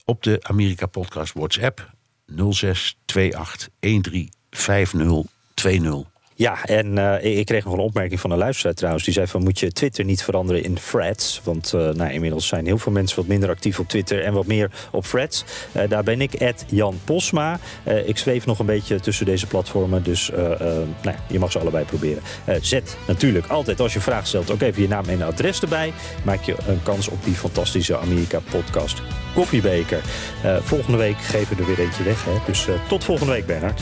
op 0.05 0.23
de 0.23 0.39
Amerika 0.41 0.85
Podcast 0.85 1.33
WhatsApp 1.33 1.91
0628135020. 5.61 6.13
Ja, 6.35 6.65
en 6.65 6.97
eh, 6.97 7.37
ik 7.37 7.45
kreeg 7.45 7.65
nog 7.65 7.73
een 7.73 7.79
opmerking 7.79 8.19
van 8.19 8.31
een 8.31 8.37
luisteraar 8.37 8.73
trouwens. 8.73 9.03
Die 9.03 9.13
zei 9.13 9.27
van, 9.27 9.43
moet 9.43 9.59
je 9.59 9.71
Twitter 9.71 10.05
niet 10.05 10.23
veranderen 10.23 10.63
in 10.63 10.77
threads? 10.89 11.41
Want 11.43 11.73
eh, 11.73 11.89
nou, 11.89 12.11
inmiddels 12.11 12.47
zijn 12.47 12.65
heel 12.65 12.77
veel 12.77 12.91
mensen 12.91 13.17
wat 13.17 13.27
minder 13.27 13.49
actief 13.49 13.79
op 13.79 13.87
Twitter... 13.87 14.23
en 14.23 14.33
wat 14.33 14.45
meer 14.45 14.71
op 14.91 15.03
threads. 15.03 15.43
Eh, 15.71 15.89
daar 15.89 16.03
ben 16.03 16.21
ik, 16.21 16.53
Jan 16.67 16.99
Posma. 17.03 17.59
Ik 18.05 18.17
zweef 18.17 18.45
nog 18.45 18.59
een 18.59 18.65
beetje 18.65 18.99
tussen 18.99 19.25
deze 19.25 19.47
platformen. 19.47 20.03
Dus 20.03 20.31
nou, 20.33 20.83
ja, 21.01 21.15
je 21.27 21.39
mag 21.39 21.51
ze 21.51 21.59
allebei 21.59 21.85
proberen. 21.85 22.21
Zet 22.61 22.97
natuurlijk 23.07 23.47
altijd, 23.47 23.79
als 23.79 23.93
je 23.93 23.99
vraag 23.99 24.27
stelt... 24.27 24.51
ook 24.51 24.61
even 24.61 24.81
je 24.81 24.87
naam 24.87 25.05
en 25.05 25.21
adres 25.21 25.61
erbij. 25.61 25.93
Maak 26.23 26.43
je 26.43 26.55
een 26.67 26.83
kans 26.83 27.07
op 27.07 27.23
die 27.23 27.33
fantastische 27.33 27.97
Amerika-podcast 27.97 29.01
Koffiebeker. 29.33 30.01
Volgende 30.61 30.97
week 30.97 31.17
geven 31.17 31.55
we 31.55 31.61
er 31.61 31.67
weer 31.67 31.79
eentje 31.79 32.03
weg. 32.03 32.25
Hè? 32.25 32.31
Dus 32.45 32.67
tot 32.87 33.03
volgende 33.03 33.31
week, 33.31 33.45
Bernard. 33.45 33.81